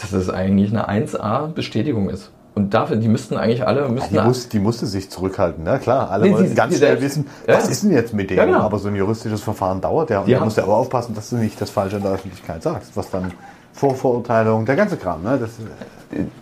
dass 0.00 0.10
das 0.10 0.30
eigentlich 0.30 0.70
eine 0.70 0.88
1A-Bestätigung 0.88 2.10
ist. 2.10 2.30
Und 2.54 2.74
dafür, 2.74 2.96
die 2.96 3.08
müssten 3.08 3.36
eigentlich 3.36 3.66
alle. 3.66 3.88
Müssten 3.88 4.14
ja, 4.14 4.22
die, 4.22 4.28
muss, 4.28 4.48
die, 4.48 4.58
musste 4.58 4.86
sich 4.86 5.10
zurückhalten, 5.10 5.64
ne? 5.64 5.78
klar. 5.78 6.10
Alle 6.10 6.26
nee, 6.26 6.34
wollen 6.34 6.54
ganz 6.54 6.76
schnell 6.76 7.00
wissen, 7.00 7.26
ja. 7.46 7.54
was 7.54 7.68
ist 7.68 7.82
denn 7.82 7.92
jetzt 7.92 8.12
mit 8.12 8.28
dem? 8.28 8.36
Ja, 8.36 8.44
genau. 8.44 8.60
Aber 8.60 8.78
so 8.78 8.88
ein 8.88 8.96
juristisches 8.96 9.40
Verfahren 9.40 9.80
dauert 9.80 10.10
ja. 10.10 10.20
Und 10.20 10.30
da 10.30 10.44
musst 10.44 10.58
du 10.58 10.62
aber 10.62 10.76
aufpassen, 10.76 11.14
dass 11.14 11.30
du 11.30 11.36
nicht 11.36 11.58
das 11.60 11.70
Falsche 11.70 11.96
in 11.96 12.02
der 12.02 12.12
Öffentlichkeit 12.12 12.62
sagst, 12.62 12.94
was 12.94 13.10
dann 13.10 13.32
Vorverurteilung, 13.72 14.66
der 14.66 14.76
ganze 14.76 14.98
Kram. 14.98 15.22
Ne? 15.22 15.38
Das, 15.40 15.50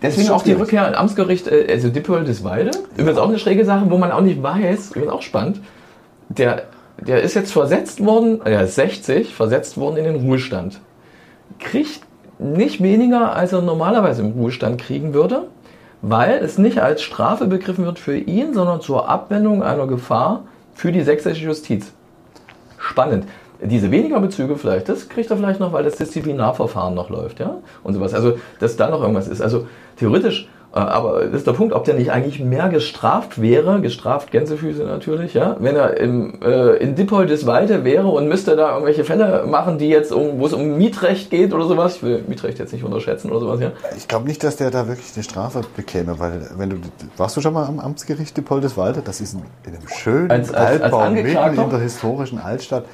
Deswegen 0.01 0.31
auch 0.31 0.43
die 0.43 0.51
Rückkehr 0.51 0.83
ans 0.83 0.97
Amtsgericht, 0.97 1.47
äh, 1.47 1.67
also 1.69 1.87
Dippoldesweide. 1.87 2.71
Übrigens 2.97 3.17
auch 3.17 3.29
eine 3.29 3.39
schräge 3.39 3.63
Sache, 3.63 3.89
wo 3.89 3.97
man 3.97 4.11
auch 4.11 4.19
nicht 4.19 4.43
weiß, 4.43 4.91
übrigens 4.91 5.13
auch 5.13 5.21
spannend. 5.21 5.61
Der, 6.27 6.63
der 6.99 7.21
ist 7.21 7.35
jetzt 7.35 7.53
versetzt 7.53 8.03
worden, 8.03 8.41
er 8.43 8.63
ist 8.63 8.75
60, 8.75 9.33
versetzt 9.33 9.77
worden 9.77 9.95
in 9.95 10.03
den 10.03 10.15
Ruhestand. 10.17 10.81
Kriegt 11.59 12.01
nicht 12.37 12.83
weniger, 12.83 13.33
als 13.33 13.53
er 13.53 13.61
normalerweise 13.61 14.23
im 14.23 14.31
Ruhestand 14.31 14.81
kriegen 14.81 15.13
würde 15.13 15.47
weil 16.01 16.43
es 16.43 16.57
nicht 16.57 16.81
als 16.81 17.01
Strafe 17.01 17.45
begriffen 17.45 17.85
wird 17.85 17.99
für 17.99 18.17
ihn, 18.17 18.53
sondern 18.53 18.81
zur 18.81 19.07
Abwendung 19.07 19.63
einer 19.63 19.87
Gefahr 19.87 20.43
für 20.73 20.91
die 20.91 21.01
sächsische 21.01 21.45
Justiz. 21.45 21.91
Spannend. 22.77 23.25
Diese 23.63 23.91
weniger 23.91 24.19
Bezüge 24.19 24.55
vielleicht, 24.55 24.89
das 24.89 25.07
kriegt 25.07 25.29
er 25.29 25.37
vielleicht 25.37 25.59
noch, 25.59 25.71
weil 25.71 25.83
das 25.83 25.95
Disziplinarverfahren 25.97 26.95
noch 26.95 27.11
läuft, 27.11 27.39
ja, 27.39 27.57
und 27.83 27.93
sowas. 27.93 28.15
Also, 28.15 28.39
dass 28.59 28.75
da 28.75 28.89
noch 28.89 29.01
irgendwas 29.01 29.27
ist. 29.27 29.39
Also, 29.39 29.67
theoretisch 29.97 30.49
aber 30.79 31.25
das 31.25 31.39
ist 31.39 31.47
der 31.47 31.51
Punkt, 31.51 31.73
ob 31.73 31.83
der 31.83 31.95
nicht 31.95 32.11
eigentlich 32.11 32.39
mehr 32.39 32.69
gestraft 32.69 33.41
wäre, 33.41 33.81
gestraft 33.81 34.31
Gänsefüße 34.31 34.83
natürlich, 34.83 35.33
ja, 35.33 35.57
wenn 35.59 35.75
er 35.75 35.97
im, 35.97 36.41
äh, 36.41 36.77
in 36.77 36.95
Dippoldiswalde 36.95 37.83
wäre 37.83 38.07
und 38.07 38.29
müsste 38.29 38.55
da 38.55 38.71
irgendwelche 38.71 39.03
Fälle 39.03 39.45
machen, 39.47 39.79
die 39.79 39.89
jetzt 39.89 40.13
um, 40.13 40.39
wo 40.39 40.45
es 40.45 40.53
um 40.53 40.77
Mietrecht 40.77 41.29
geht 41.29 41.53
oder 41.53 41.65
sowas. 41.65 41.97
Ich 41.97 42.03
will 42.03 42.23
Mietrecht 42.25 42.57
jetzt 42.57 42.71
nicht 42.71 42.85
unterschätzen 42.85 43.31
oder 43.31 43.41
sowas, 43.41 43.59
ja. 43.59 43.71
Ich 43.97 44.07
glaube 44.07 44.27
nicht, 44.27 44.43
dass 44.45 44.55
der 44.55 44.71
da 44.71 44.87
wirklich 44.87 45.11
eine 45.13 45.23
Strafe 45.23 45.61
bekäme, 45.75 46.19
weil 46.19 46.49
wenn 46.55 46.69
du 46.69 46.77
warst 47.17 47.35
du 47.35 47.41
schon 47.41 47.53
mal 47.53 47.65
am 47.65 47.81
Amtsgericht 47.81 48.37
Dippoldiswalde? 48.37 49.01
Das 49.03 49.19
ist 49.19 49.33
in, 49.33 49.41
in 49.65 49.75
einem 49.75 49.87
schönen 49.89 50.31
als, 50.31 50.53
als, 50.53 50.81
Altbau 50.81 50.99
als 50.99 51.13
mitten 51.13 51.59
in 51.61 51.69
der 51.69 51.79
historischen 51.79 52.39
Altstadt. 52.39 52.85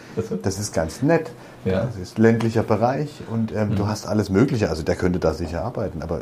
Das 0.41 0.57
ist 0.57 0.73
ganz 0.73 1.03
nett. 1.03 1.29
Ja. 1.63 1.85
Das 1.85 1.95
ist 1.97 2.17
ländlicher 2.17 2.63
Bereich 2.63 3.09
und 3.29 3.53
ähm, 3.53 3.69
mhm. 3.69 3.75
du 3.75 3.87
hast 3.87 4.07
alles 4.07 4.29
Mögliche. 4.29 4.69
Also 4.69 4.83
der 4.83 4.95
könnte 4.95 5.19
da 5.19 5.33
sicher 5.33 5.63
arbeiten, 5.63 6.01
aber 6.01 6.21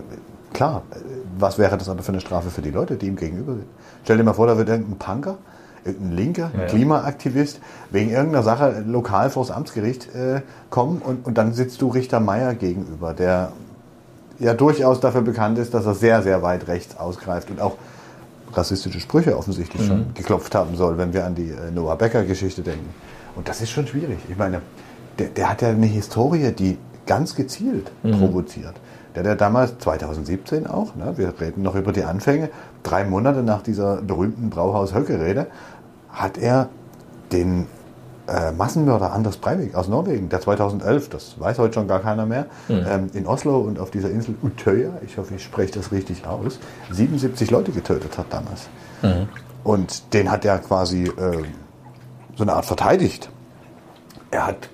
klar, 0.55 0.81
was 1.37 1.57
wäre 1.57 1.77
das 1.77 1.89
aber 1.89 2.01
für 2.01 2.11
eine 2.11 2.21
Strafe 2.21 2.49
für 2.49 2.61
die 2.61 2.71
Leute, 2.71 2.95
die 2.95 3.07
ihm 3.07 3.15
gegenüber 3.15 3.53
sind? 3.53 3.67
Stell 4.03 4.17
dir 4.17 4.23
mal 4.23 4.33
vor, 4.33 4.47
da 4.47 4.57
wird 4.57 4.69
irgendein 4.69 4.97
Punker, 4.97 5.37
irgendein 5.83 6.15
Linker, 6.15 6.51
ein 6.53 6.61
ja, 6.61 6.65
Klimaaktivist 6.65 7.59
wegen 7.91 8.09
irgendeiner 8.09 8.43
Sache 8.43 8.83
lokal 8.87 9.29
vors 9.29 9.51
Amtsgericht 9.51 10.15
äh, 10.15 10.41
kommen 10.69 11.01
und, 11.03 11.25
und 11.25 11.37
dann 11.37 11.53
sitzt 11.53 11.81
du 11.81 11.89
Richter 11.89 12.19
Meier 12.19 12.55
gegenüber, 12.55 13.13
der 13.13 13.51
ja 14.39 14.53
durchaus 14.53 14.99
dafür 14.99 15.21
bekannt 15.21 15.57
ist, 15.57 15.73
dass 15.73 15.85
er 15.85 15.93
sehr, 15.93 16.23
sehr 16.23 16.41
weit 16.41 16.67
rechts 16.67 16.97
ausgreift 16.97 17.51
und 17.51 17.61
auch 17.61 17.77
rassistische 18.53 18.99
Sprüche 18.99 19.37
offensichtlich 19.37 19.83
mhm. 19.83 19.87
schon 19.87 20.13
geklopft 20.13 20.55
haben 20.55 20.75
soll, 20.75 20.97
wenn 20.97 21.13
wir 21.13 21.25
an 21.25 21.35
die 21.35 21.49
äh, 21.49 21.71
Noah 21.73 21.97
Becker-Geschichte 21.97 22.61
denken. 22.61 22.89
Und 23.35 23.49
das 23.49 23.61
ist 23.61 23.71
schon 23.71 23.85
schwierig. 23.85 24.19
Ich 24.29 24.37
meine, 24.37 24.61
der, 25.19 25.27
der 25.27 25.49
hat 25.49 25.61
ja 25.61 25.69
eine 25.69 25.85
Historie, 25.85 26.51
die 26.51 26.77
ganz 27.05 27.35
gezielt 27.35 27.91
mhm. 28.03 28.11
provoziert. 28.19 28.75
Der 29.15 29.23
hat 29.23 29.27
ja 29.27 29.35
damals, 29.35 29.77
2017 29.79 30.67
auch, 30.67 30.95
ne, 30.95 31.13
wir 31.15 31.33
reden 31.39 31.61
noch 31.61 31.75
über 31.75 31.93
die 31.93 32.03
Anfänge, 32.03 32.49
drei 32.83 33.05
Monate 33.05 33.43
nach 33.43 33.61
dieser 33.61 34.01
berühmten 34.01 34.49
Brauhaus-Höcke-Rede, 34.49 35.47
hat 36.11 36.37
er 36.37 36.69
den 37.31 37.67
äh, 38.27 38.51
Massenmörder 38.51 39.13
Anders 39.13 39.37
Breivik 39.37 39.75
aus 39.75 39.87
Norwegen, 39.87 40.29
der 40.29 40.41
2011, 40.41 41.09
das 41.09 41.39
weiß 41.39 41.59
heute 41.59 41.75
schon 41.75 41.87
gar 41.87 42.01
keiner 42.01 42.25
mehr, 42.25 42.47
mhm. 42.67 42.85
ähm, 42.87 43.09
in 43.13 43.25
Oslo 43.25 43.59
und 43.59 43.79
auf 43.79 43.91
dieser 43.91 44.09
Insel 44.09 44.35
Utøya, 44.41 44.91
ich 45.05 45.17
hoffe, 45.17 45.35
ich 45.35 45.43
spreche 45.43 45.73
das 45.73 45.91
richtig 45.91 46.25
aus, 46.25 46.59
77 46.91 47.51
Leute 47.51 47.71
getötet 47.71 48.17
hat 48.17 48.27
damals. 48.29 48.67
Mhm. 49.01 49.29
Und 49.63 50.13
den 50.13 50.29
hat 50.29 50.43
er 50.45 50.59
quasi 50.59 51.03
äh, 51.05 51.43
so 52.35 52.43
eine 52.43 52.53
Art 52.53 52.65
verteidigt. 52.65 53.29
Er 54.29 54.47
hat 54.47 54.69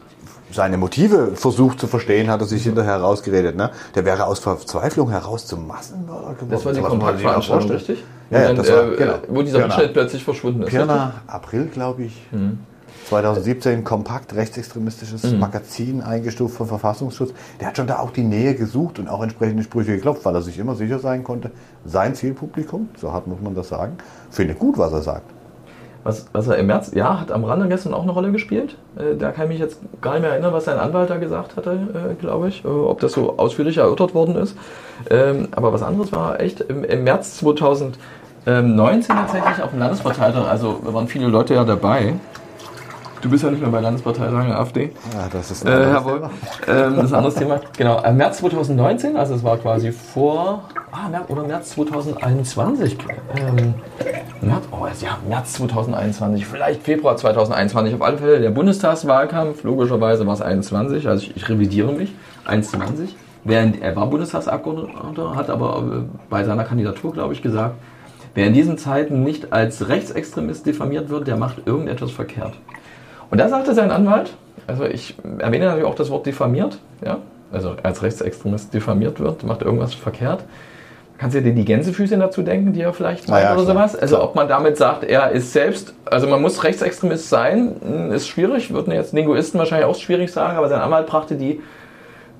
seine 0.51 0.77
Motive 0.77 1.36
versucht 1.36 1.79
zu 1.79 1.88
verstehen, 1.88 2.29
hat 2.29 2.41
er 2.41 2.48
sich 2.48 2.63
hinterher 2.63 2.93
herausgeredet. 2.93 3.55
Ne? 3.55 3.72
Der 3.96 4.05
wäre 4.05 4.25
aus 4.25 4.39
Verzweiflung 4.39 5.10
heraus 5.10 5.48
zum 5.48 5.67
Massenmörder 5.67 6.34
geworden. 6.34 6.51
Das 6.51 6.65
war 6.65 6.74
die 6.74 6.81
Kompaktveranstaltung, 6.81 7.72
richtig? 7.72 8.03
Ja, 8.29 8.41
ja, 8.41 8.53
das 8.53 8.72
war, 8.72 8.91
äh, 8.91 8.96
genau. 8.96 9.13
Wo 9.27 9.41
dieser 9.41 9.60
Pirna. 9.60 9.74
Abschnitt 9.74 9.93
plötzlich 9.93 10.24
verschwunden 10.24 10.63
ist. 10.63 10.70
Pirna, 10.70 11.13
April, 11.27 11.65
glaube 11.65 12.03
ich. 12.03 12.22
Mhm. 12.31 12.60
2017 13.10 13.84
kompakt 13.84 14.34
rechtsextremistisches 14.36 15.24
mhm. 15.24 15.39
Magazin 15.39 16.01
eingestuft 16.01 16.55
vom 16.55 16.67
Verfassungsschutz. 16.67 17.34
Der 17.60 17.67
hat 17.67 17.77
schon 17.77 17.88
da 17.88 18.00
auch 18.00 18.12
die 18.12 18.24
Nähe 18.24 18.55
gesucht 18.55 19.00
und 19.00 19.10
auch 19.10 19.22
entsprechende 19.22 19.63
Sprüche 19.63 19.96
geklopft, 19.96 20.24
weil 20.24 20.36
er 20.36 20.41
sich 20.41 20.58
immer 20.60 20.75
sicher 20.75 21.00
sein 21.00 21.24
konnte, 21.24 21.51
sein 21.86 22.15
Zielpublikum, 22.15 22.89
so 22.98 23.12
hart 23.12 23.27
muss 23.27 23.41
man 23.41 23.55
das 23.55 23.70
sagen, 23.70 23.98
findet 24.29 24.60
gut, 24.60 24.77
was 24.77 24.93
er 24.93 25.01
sagt. 25.01 25.29
Was, 26.03 26.25
was 26.34 26.48
er 26.48 26.58
im 26.58 26.67
März, 26.67 26.91
ja, 26.96 27.20
hat 27.20 27.31
am 27.31 27.43
Rande 27.43 27.67
gestern 27.67 27.93
auch 27.93 28.01
eine 28.01 28.12
Rolle 28.12 28.31
gespielt. 28.31 28.75
Äh, 28.98 29.15
da 29.17 29.31
kann 29.31 29.46
ich 29.46 29.50
mich 29.51 29.60
jetzt 29.60 29.79
gar 30.01 30.13
nicht 30.13 30.22
mehr 30.22 30.31
erinnern, 30.31 30.51
was 30.51 30.65
sein 30.65 30.79
Anwalt 30.79 31.10
da 31.10 31.17
gesagt 31.17 31.55
hatte, 31.58 31.72
äh, 31.72 32.15
glaube 32.15 32.48
ich, 32.48 32.65
äh, 32.65 32.67
ob 32.67 33.00
das 33.00 33.12
so 33.12 33.38
ausführlich 33.38 33.77
erörtert 33.77 34.15
worden 34.15 34.36
ist. 34.36 34.58
Ähm, 35.10 35.50
aber 35.51 35.74
was 35.74 35.84
anderes 35.84 36.12
war 36.12 36.39
echt 36.39 36.62
im, 36.62 36.84
im 36.84 37.03
März 37.03 37.38
2019 37.38 39.15
tatsächlich 39.15 39.62
auf 39.63 39.70
dem 39.70 39.79
Landesparteitag, 39.79 40.48
also 40.48 40.79
waren 40.84 41.08
viele 41.08 41.27
Leute 41.27 41.53
ja 41.53 41.63
dabei. 41.63 42.15
Du 43.22 43.29
bist 43.29 43.44
ja 43.44 43.51
nicht 43.51 43.62
mehr 43.62 43.70
bei 43.70 43.81
Landesparteitagen 43.81 44.48
der 44.48 44.60
AfD. 44.60 44.92
Ja, 45.14 45.27
das 45.31 45.51
ist 45.51 45.66
ein 45.66 45.72
äh, 45.72 45.86
anderes 45.86 46.03
Thema. 46.03 46.31
Ähm, 46.68 46.96
das 46.96 47.05
ist 47.05 47.12
ein 47.12 47.18
anderes 47.18 47.36
Thema. 47.36 47.62
Genau, 47.77 48.03
im 48.03 48.18
März 48.18 48.38
2019, 48.40 49.16
also 49.16 49.36
es 49.36 49.44
war 49.44 49.57
quasi 49.57 49.92
vor, 49.92 50.64
ah, 50.92 51.07
März, 51.07 51.25
oder 51.29 51.44
März 51.44 51.70
2021. 51.72 52.98
Ähm, 53.38 53.75
März, 54.42 54.64
oh, 54.72 54.88
ja, 55.01 55.20
März 55.29 55.53
2021, 55.53 56.48
vielleicht 56.48 56.81
Februar 56.81 57.16
2021. 57.16 57.94
Auf 57.94 58.01
alle 58.01 58.18
Fälle 58.18 58.40
der 58.40 58.50
Bundestagswahlkampf, 58.50 59.64
logischerweise 59.64 60.25
war 60.25 60.34
es 60.34 60.42
21, 60.42 61.07
also 61.07 61.24
ich, 61.24 61.36
ich 61.36 61.48
revidiere 61.48 61.92
mich, 61.92 62.12
21. 62.46 63.16
Während 63.44 63.81
er 63.81 63.96
war 63.96 64.07
Bundestagsabgeordneter, 64.07 65.36
hat 65.36 65.51
aber 65.51 65.77
äh, 65.77 66.18
bei 66.29 66.44
seiner 66.44 66.64
Kandidatur, 66.64 67.14
glaube 67.14 67.34
ich, 67.34 67.44
gesagt, 67.44 67.75
wer 68.34 68.48
in 68.48 68.53
diesen 68.53 68.79
Zeiten 68.79 69.24
nicht 69.24 69.53
als 69.53 69.90
Rechtsextremist 69.90 70.66
diffamiert 70.66 71.10
wird, 71.10 71.27
der 71.27 71.38
macht 71.38 71.68
irgendetwas 71.68 72.10
verkehrt. 72.10 72.53
Und 73.31 73.37
da 73.39 73.50
sagte 73.50 73.74
sein 73.74 73.91
Anwalt, 73.91 74.31
also 74.67 74.85
ich 74.85 75.15
erwähne 75.39 75.65
natürlich 75.65 75.85
auch 75.85 75.96
das 75.96 76.09
Wort 76.09 76.25
diffamiert, 76.25 76.77
ja, 77.03 77.17
also 77.51 77.75
als 77.81 78.03
Rechtsextremist 78.03 78.74
diffamiert 78.74 79.20
wird, 79.20 79.44
macht 79.44 79.61
irgendwas 79.61 79.94
verkehrt. 79.94 80.44
Kannst 81.17 81.35
du 81.35 81.41
dir 81.41 81.53
die 81.53 81.65
Gänsefüße 81.65 82.17
dazu 82.17 82.41
denken, 82.41 82.74
die 82.74 82.81
er 82.81 82.94
vielleicht 82.94 83.29
macht 83.29 83.44
ja, 83.44 83.53
oder 83.53 83.63
klar. 83.63 83.75
sowas? 83.75 83.96
Also 83.96 84.22
ob 84.24 84.35
man 84.35 84.48
damit 84.48 84.77
sagt, 84.77 85.03
er 85.03 85.31
ist 85.31 85.53
selbst, 85.53 85.94
also 86.05 86.27
man 86.27 86.41
muss 86.41 86.63
Rechtsextremist 86.63 87.29
sein, 87.29 88.11
ist 88.11 88.27
schwierig, 88.27 88.74
würden 88.74 88.91
jetzt 88.91 89.13
Linguisten 89.13 89.59
wahrscheinlich 89.59 89.87
auch 89.87 89.96
schwierig 89.96 90.31
sagen, 90.31 90.57
aber 90.57 90.67
sein 90.67 90.81
Anwalt 90.81 91.07
brachte 91.07 91.35
die, 91.35 91.61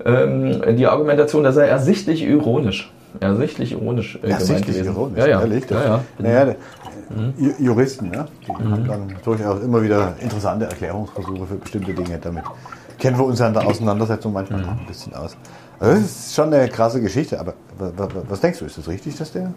ähm, 0.04 0.76
die 0.76 0.86
Argumentation, 0.86 1.44
dass 1.44 1.56
er 1.56 1.66
ersichtlich 1.68 2.22
ironisch 2.24 2.92
ersichtlich 3.20 3.72
ironisch 3.72 4.18
äh, 4.22 4.30
ersichtlich 4.30 4.78
gemeint 4.78 4.96
ironisch, 4.96 5.18
ja, 5.18 5.26
ja. 5.26 5.40
ehrlich. 5.40 5.64
Ja, 5.70 5.84
ja. 5.84 6.04
Naja, 6.18 6.54
mhm. 7.16 7.54
Juristen, 7.58 8.10
ne? 8.10 8.26
die 8.46 8.52
mhm. 8.52 8.72
haben 8.72 8.86
dann 8.86 9.16
durchaus 9.24 9.62
immer 9.62 9.82
wieder 9.82 10.14
interessante 10.20 10.66
Erklärungsversuche 10.66 11.46
für 11.46 11.54
bestimmte 11.56 11.94
Dinge. 11.94 12.18
Damit 12.18 12.44
kennen 12.98 13.18
wir 13.18 13.24
uns 13.24 13.38
ja 13.38 13.48
in 13.48 13.54
der 13.54 13.66
Auseinandersetzung 13.66 14.32
manchmal 14.32 14.62
mhm. 14.62 14.68
ein 14.68 14.86
bisschen 14.86 15.14
aus. 15.14 15.36
Also 15.78 15.94
das 15.94 16.02
ist 16.02 16.34
schon 16.34 16.52
eine 16.52 16.68
krasse 16.68 17.00
Geschichte, 17.00 17.40
aber 17.40 17.54
was 18.28 18.40
denkst 18.40 18.60
du, 18.60 18.64
ist 18.64 18.78
es 18.78 18.84
das 18.84 18.92
richtig, 18.92 19.16
dass 19.16 19.32
der 19.32 19.52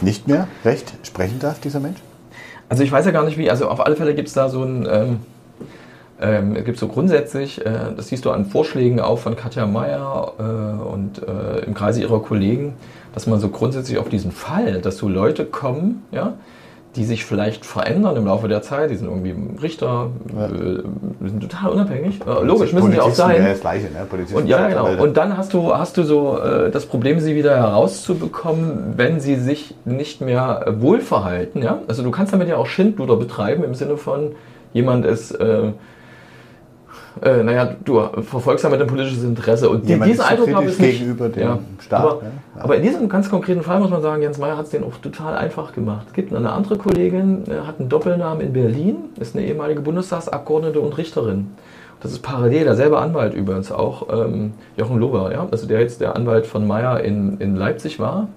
nicht 0.00 0.26
mehr 0.26 0.48
recht 0.64 0.92
sprechen 1.02 1.38
darf, 1.38 1.60
dieser 1.60 1.80
Mensch? 1.80 1.98
Also 2.68 2.82
ich 2.82 2.92
weiß 2.92 3.06
ja 3.06 3.12
gar 3.12 3.24
nicht 3.24 3.38
wie, 3.38 3.50
also 3.50 3.68
auf 3.68 3.84
alle 3.84 3.96
Fälle 3.96 4.14
gibt 4.14 4.28
es 4.28 4.34
da 4.34 4.48
so 4.48 4.62
ein... 4.62 4.86
Ähm, 4.90 5.20
ähm, 6.20 6.56
es 6.56 6.64
gibt 6.64 6.78
so 6.78 6.88
grundsätzlich, 6.88 7.64
äh, 7.64 7.92
das 7.96 8.08
siehst 8.08 8.24
du 8.24 8.30
an 8.30 8.46
Vorschlägen 8.46 9.00
auch 9.00 9.20
von 9.20 9.36
Katja 9.36 9.66
Mayer 9.66 10.32
äh, 10.38 10.42
und 10.42 11.22
äh, 11.22 11.64
im 11.64 11.74
Kreise 11.74 12.00
ihrer 12.00 12.20
Kollegen, 12.20 12.74
dass 13.18 13.26
man 13.26 13.40
so 13.40 13.48
grundsätzlich 13.48 13.98
auf 13.98 14.08
diesen 14.08 14.30
Fall, 14.30 14.80
dass 14.80 14.98
so 14.98 15.08
Leute 15.08 15.44
kommen, 15.44 16.04
ja, 16.12 16.34
die 16.94 17.04
sich 17.04 17.24
vielleicht 17.24 17.66
verändern 17.66 18.14
im 18.14 18.26
Laufe 18.26 18.46
der 18.46 18.62
Zeit, 18.62 18.92
die 18.92 18.94
sind 18.94 19.08
irgendwie 19.08 19.34
Richter, 19.60 20.10
ja. 20.32 20.46
äh, 20.46 20.82
sind 21.26 21.40
total 21.40 21.72
unabhängig. 21.72 22.20
Äh, 22.24 22.44
logisch 22.44 22.72
müssen 22.72 22.92
sie 22.92 23.00
auch 23.00 23.10
sein. 23.10 23.42
Ja, 23.42 23.48
das 23.48 23.60
Gleiche, 23.60 23.86
ne? 23.86 24.06
Polizisten 24.08 24.42
und 24.42 24.46
ja, 24.46 24.68
genau. 24.68 25.02
Und 25.02 25.16
dann 25.16 25.36
hast 25.36 25.52
du, 25.52 25.74
hast 25.74 25.96
du 25.96 26.04
so 26.04 26.38
äh, 26.38 26.70
das 26.70 26.86
Problem, 26.86 27.18
sie 27.18 27.34
wieder 27.34 27.56
herauszubekommen, 27.56 28.94
wenn 28.94 29.18
sie 29.18 29.34
sich 29.34 29.74
nicht 29.84 30.20
mehr 30.20 30.76
wohlverhalten. 30.78 31.60
Ja? 31.60 31.80
Also 31.88 32.04
du 32.04 32.12
kannst 32.12 32.32
damit 32.32 32.46
ja 32.46 32.56
auch 32.56 32.66
Schindluder 32.66 33.16
betreiben 33.16 33.64
im 33.64 33.74
Sinne 33.74 33.96
von 33.96 34.36
jemand 34.72 35.04
ist 35.04 35.36
äh, 37.22 37.42
naja, 37.42 37.74
du 37.84 38.00
verfolgst 38.22 38.64
damit 38.64 38.80
ein 38.80 38.86
politisches 38.86 39.24
Interesse. 39.24 39.68
Und 39.68 39.88
Jemand 39.88 40.10
diesen 40.10 40.24
Eindruck 40.24 40.54
habe 40.54 40.66
ich 40.66 40.78
nicht. 40.78 40.98
gegenüber 40.98 41.28
dem 41.28 41.42
ja, 41.42 41.58
Staat. 41.80 42.00
Aber, 42.02 42.22
ja. 42.22 42.62
aber, 42.62 42.76
in 42.76 42.82
diesem 42.82 43.08
ganz 43.08 43.30
konkreten 43.30 43.62
Fall 43.62 43.80
muss 43.80 43.90
man 43.90 44.02
sagen, 44.02 44.22
Jens 44.22 44.38
Meyer 44.38 44.56
hat 44.56 44.66
es 44.66 44.70
den 44.70 44.84
auch 44.84 44.96
total 44.96 45.36
einfach 45.36 45.72
gemacht. 45.72 46.06
Es 46.08 46.12
gibt 46.12 46.34
eine 46.34 46.52
andere 46.52 46.76
Kollegin, 46.76 47.44
äh, 47.48 47.66
hat 47.66 47.80
einen 47.80 47.88
Doppelnamen 47.88 48.40
in 48.40 48.52
Berlin, 48.52 48.96
ist 49.18 49.36
eine 49.36 49.46
ehemalige 49.46 49.80
Bundestagsabgeordnete 49.80 50.80
und 50.80 50.96
Richterin. 50.96 51.52
Das 52.00 52.12
ist 52.12 52.20
parallel, 52.20 52.64
derselbe 52.64 52.98
Anwalt 52.98 53.34
übrigens 53.34 53.72
auch, 53.72 54.06
ähm, 54.12 54.52
Jochen 54.76 54.98
Lober, 54.98 55.32
ja? 55.32 55.48
also 55.50 55.66
der 55.66 55.80
jetzt 55.80 56.00
der 56.00 56.14
Anwalt 56.14 56.46
von 56.46 56.66
Meyer 56.66 57.00
in, 57.00 57.38
in 57.38 57.56
Leipzig 57.56 57.98
war, 57.98 58.28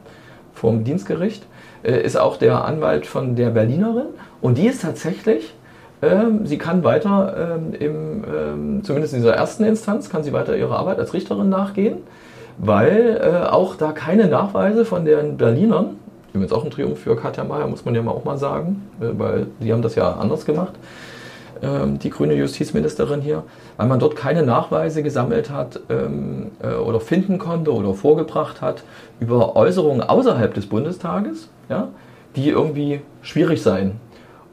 vom 0.54 0.84
Dienstgericht, 0.84 1.46
äh, 1.84 2.02
ist 2.02 2.18
auch 2.18 2.38
der 2.38 2.66
Anwalt 2.66 3.06
von 3.06 3.36
der 3.36 3.52
Berlinerin. 3.52 4.08
Und 4.42 4.58
die 4.58 4.68
ist 4.68 4.82
tatsächlich 4.82 5.54
ähm, 6.02 6.48
sie 6.48 6.58
kann 6.58 6.84
weiter, 6.84 7.58
ähm, 7.58 7.74
im, 7.80 8.24
ähm, 8.24 8.84
zumindest 8.84 9.14
in 9.14 9.20
dieser 9.20 9.36
ersten 9.36 9.64
Instanz, 9.64 10.10
kann 10.10 10.24
sie 10.24 10.34
weiter 10.34 10.56
ihrer 10.58 10.78
Arbeit 10.78 11.00
als 11.00 11.14
Richterin 11.14 11.50
nachgehen, 11.50 11.98
weil 12.58 13.22
äh, 13.22 13.48
auch 13.48 13.76
da 13.76 13.92
keine 13.92 14.28
Nachweise 14.28 14.84
von 14.84 15.06
den 15.06 15.38
Berlinern, 15.38 15.98
übrigens 16.34 16.54
auch 16.54 16.64
ein 16.64 16.72
Triumph 16.72 17.00
für 17.00 17.16
Katja 17.16 17.44
Mayer, 17.44 17.68
muss 17.68 17.86
man 17.86 17.94
ja 17.94 18.02
mal 18.02 18.12
auch 18.12 18.24
mal 18.24 18.38
sagen, 18.38 18.90
äh, 19.00 19.06
weil 19.18 19.48
die 19.60 19.72
haben 19.72 19.84
das 19.84 19.96
ja 19.96 20.14
anders 20.14 20.46
gemacht, 20.46 20.74
die 21.64 22.10
grüne 22.10 22.34
Justizministerin 22.34 23.22
hier, 23.22 23.44
weil 23.78 23.86
man 23.86 24.00
dort 24.00 24.16
keine 24.16 24.42
Nachweise 24.42 25.04
gesammelt 25.04 25.52
hat 25.52 25.80
äh, 25.90 26.74
oder 26.74 27.00
finden 27.00 27.38
konnte 27.38 27.72
oder 27.72 27.94
vorgebracht 27.94 28.62
hat 28.62 28.82
über 29.20 29.56
Äußerungen 29.56 30.02
außerhalb 30.02 30.56
des 30.56 30.66
Bundestages, 30.66 31.50
ja, 31.70 31.90
die 32.36 32.50
irgendwie 32.50 33.02
schwierig 33.22 33.62
seien 33.62 34.00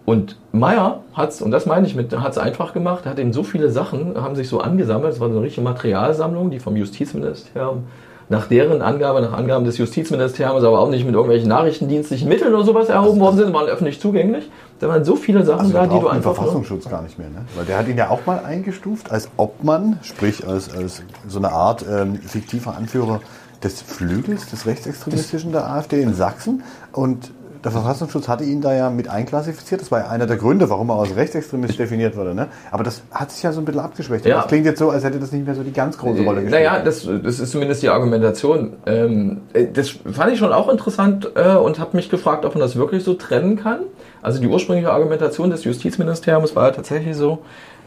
und 0.09 0.37
Meyer 0.53 1.03
hat 1.13 1.33
es, 1.33 1.43
und 1.43 1.51
das 1.51 1.67
meine 1.67 1.87
ich 1.87 1.95
mit, 1.95 2.19
hat 2.19 2.33
es 2.33 2.39
einfach 2.39 2.73
gemacht, 2.73 3.05
hat 3.05 3.19
eben 3.19 3.35
so 3.35 3.43
viele 3.43 3.71
Sachen, 3.71 4.15
haben 4.17 4.37
sich 4.37 4.49
so 4.49 4.59
angesammelt, 4.59 5.13
es 5.13 5.21
war 5.21 5.29
so 5.29 5.35
eine 5.35 5.45
richtige 5.45 5.61
Materialsammlung, 5.61 6.51
die 6.51 6.61
vom 6.61 6.77
Justizministerium 6.77 7.85
nach 8.31 8.47
deren 8.47 8.81
Angabe, 8.81 9.21
nach 9.21 9.35
Angaben 9.35 9.67
des 9.67 9.77
Justizministeriums, 9.77 10.65
aber 10.65 10.79
auch 10.79 10.89
nicht 10.89 11.05
mit 11.05 11.15
irgendwelchen 11.15 11.51
nachrichtendienstlichen 11.51 12.27
Mitteln 12.27 12.55
oder 12.55 12.65
sowas 12.65 12.89
erhoben 12.89 13.21
worden 13.21 13.37
sind, 13.37 13.53
waren 13.53 13.67
öffentlich 13.67 14.01
zugänglich. 14.01 14.51
Da 14.81 14.89
waren 14.89 15.05
so 15.05 15.15
viele 15.15 15.45
Sachen 15.45 15.61
also 15.61 15.73
da, 15.75 15.87
die 15.87 16.01
du 16.01 16.09
einfach. 16.09 16.35
Verfassungsschutz 16.35 16.89
gar 16.89 17.03
nicht 17.03 17.19
mehr, 17.19 17.29
ne? 17.29 17.45
Weil 17.55 17.67
der 17.67 17.77
hat 17.77 17.87
ihn 17.87 17.99
ja 17.99 18.09
auch 18.09 18.25
mal 18.25 18.39
eingestuft 18.39 19.13
als 19.13 19.29
Obmann, 19.37 19.99
sprich 20.01 20.49
als, 20.49 20.75
als 20.75 21.03
so 21.27 21.39
eine 21.39 21.53
Art 21.53 21.85
ähm, 21.87 22.17
fiktiver 22.17 22.75
Anführer 22.75 23.21
des 23.63 23.83
Flügels, 23.83 24.49
des 24.49 24.65
Rechtsextremistischen 24.65 25.53
der 25.53 25.67
AfD 25.67 26.01
in 26.01 26.15
Sachsen. 26.15 26.63
Und 26.93 27.31
der 27.65 27.73
Verfassungsschutz 27.73 28.29
hatte 28.29 28.45
ihn 28.45 28.61
da 28.61 28.75
ja 28.75 28.91
mit 28.91 29.09
einklassifiziert. 29.09 29.81
Das 29.81 29.91
war 29.91 30.01
ja 30.01 30.09
einer 30.09 30.27
der 30.27 30.37
Gründe, 30.37 30.71
warum 30.71 30.91
er 30.91 30.97
als 30.97 31.17
Rechtsextremist 31.17 31.79
definiert 31.79 32.17
wurde. 32.17 32.35
Ne? 32.35 32.49
Aber 32.71 32.85
das 32.85 33.03
hat 33.11 33.31
sich 33.33 33.43
ja 33.43 33.53
so 33.53 33.61
ein 33.61 33.65
bisschen 33.65 33.81
abgeschwächt. 33.81 34.27
Ja. 34.27 34.37
Das 34.37 34.49
klingt 34.49 34.67
jetzt 34.67 34.79
so, 34.79 34.91
als 34.91 35.05
hätte 35.05 35.19
das 35.19 35.33
nicht 35.33 35.47
mehr 35.47 35.55
so 35.55 35.63
die 35.63 35.73
ganz 35.73 35.99
große 35.99 36.23
Rolle 36.23 36.43
gespielt. 36.43 36.65
Naja, 36.65 36.83
das, 36.83 37.09
das 37.23 37.41
ist 37.41 37.51
zumindest 37.51 37.83
die 37.83 37.89
Argumentation. 37.89 38.75
Ähm, 38.87 39.43
äh, 39.53 39.67
das 39.73 39.91
fand 39.91 40.33
ich 40.33 40.39
schon 40.39 40.53
auch 40.53 40.69
interessant 40.69 41.31
äh, 41.35 41.55
und 41.55 41.79
habe 41.79 41.97
mich 41.97 42.11
gefragt, 42.11 42.45
ob 42.45 42.55
man 42.55 42.61
das 42.61 42.77
wirklich 42.77 43.05
so 43.05 43.15
trennen 43.15 43.57
kann. 43.57 43.81
Also 44.23 44.41
die 44.41 44.49
ursprüngliche 44.49 44.91
Argumentation 44.91 45.51
des 45.51 45.65
Justizministeriums 45.65 46.55
war 46.57 46.67
ja 46.67 46.71
tatsächlich 46.73 47.17
so, 47.17 47.41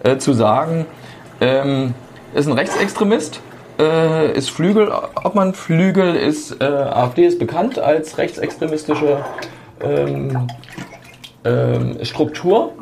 äh, 0.03 0.17
zu 0.17 0.33
sagen, 0.33 0.85
ähm, 1.39 1.93
ist 2.33 2.47
ein 2.47 2.53
Rechtsextremist, 2.53 3.41
äh, 3.79 4.31
ist 4.33 4.51
Flügel, 4.51 4.91
ob 5.23 5.35
man 5.35 5.53
Flügel 5.53 6.15
ist, 6.15 6.61
äh, 6.61 6.65
AfD 6.65 7.25
ist 7.25 7.39
bekannt 7.39 7.79
als 7.79 8.17
rechtsextremistische 8.17 9.17
ähm, 9.83 10.47
ähm, 11.43 11.97
Struktur 12.03 12.73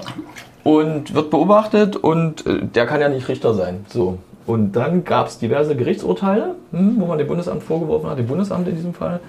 und 0.63 1.13
wird 1.13 1.29
beobachtet 1.29 1.95
und 1.95 2.45
äh, 2.45 2.65
der 2.65 2.85
kann 2.85 3.01
ja 3.01 3.09
nicht 3.09 3.27
Richter 3.27 3.53
sein. 3.53 3.85
So. 3.87 4.17
Und 4.45 4.75
dann 4.75 5.03
gab 5.03 5.27
es 5.27 5.37
diverse 5.37 5.75
Gerichtsurteile, 5.75 6.55
hm, 6.71 6.95
wo 6.99 7.05
man 7.05 7.17
dem 7.17 7.27
Bundesamt 7.27 7.63
vorgeworfen 7.63 8.09
hat, 8.09 8.17
dem 8.17 8.27
Bundesamt 8.27 8.67
in 8.67 8.75
diesem 8.75 8.93
Fall, 8.93 9.19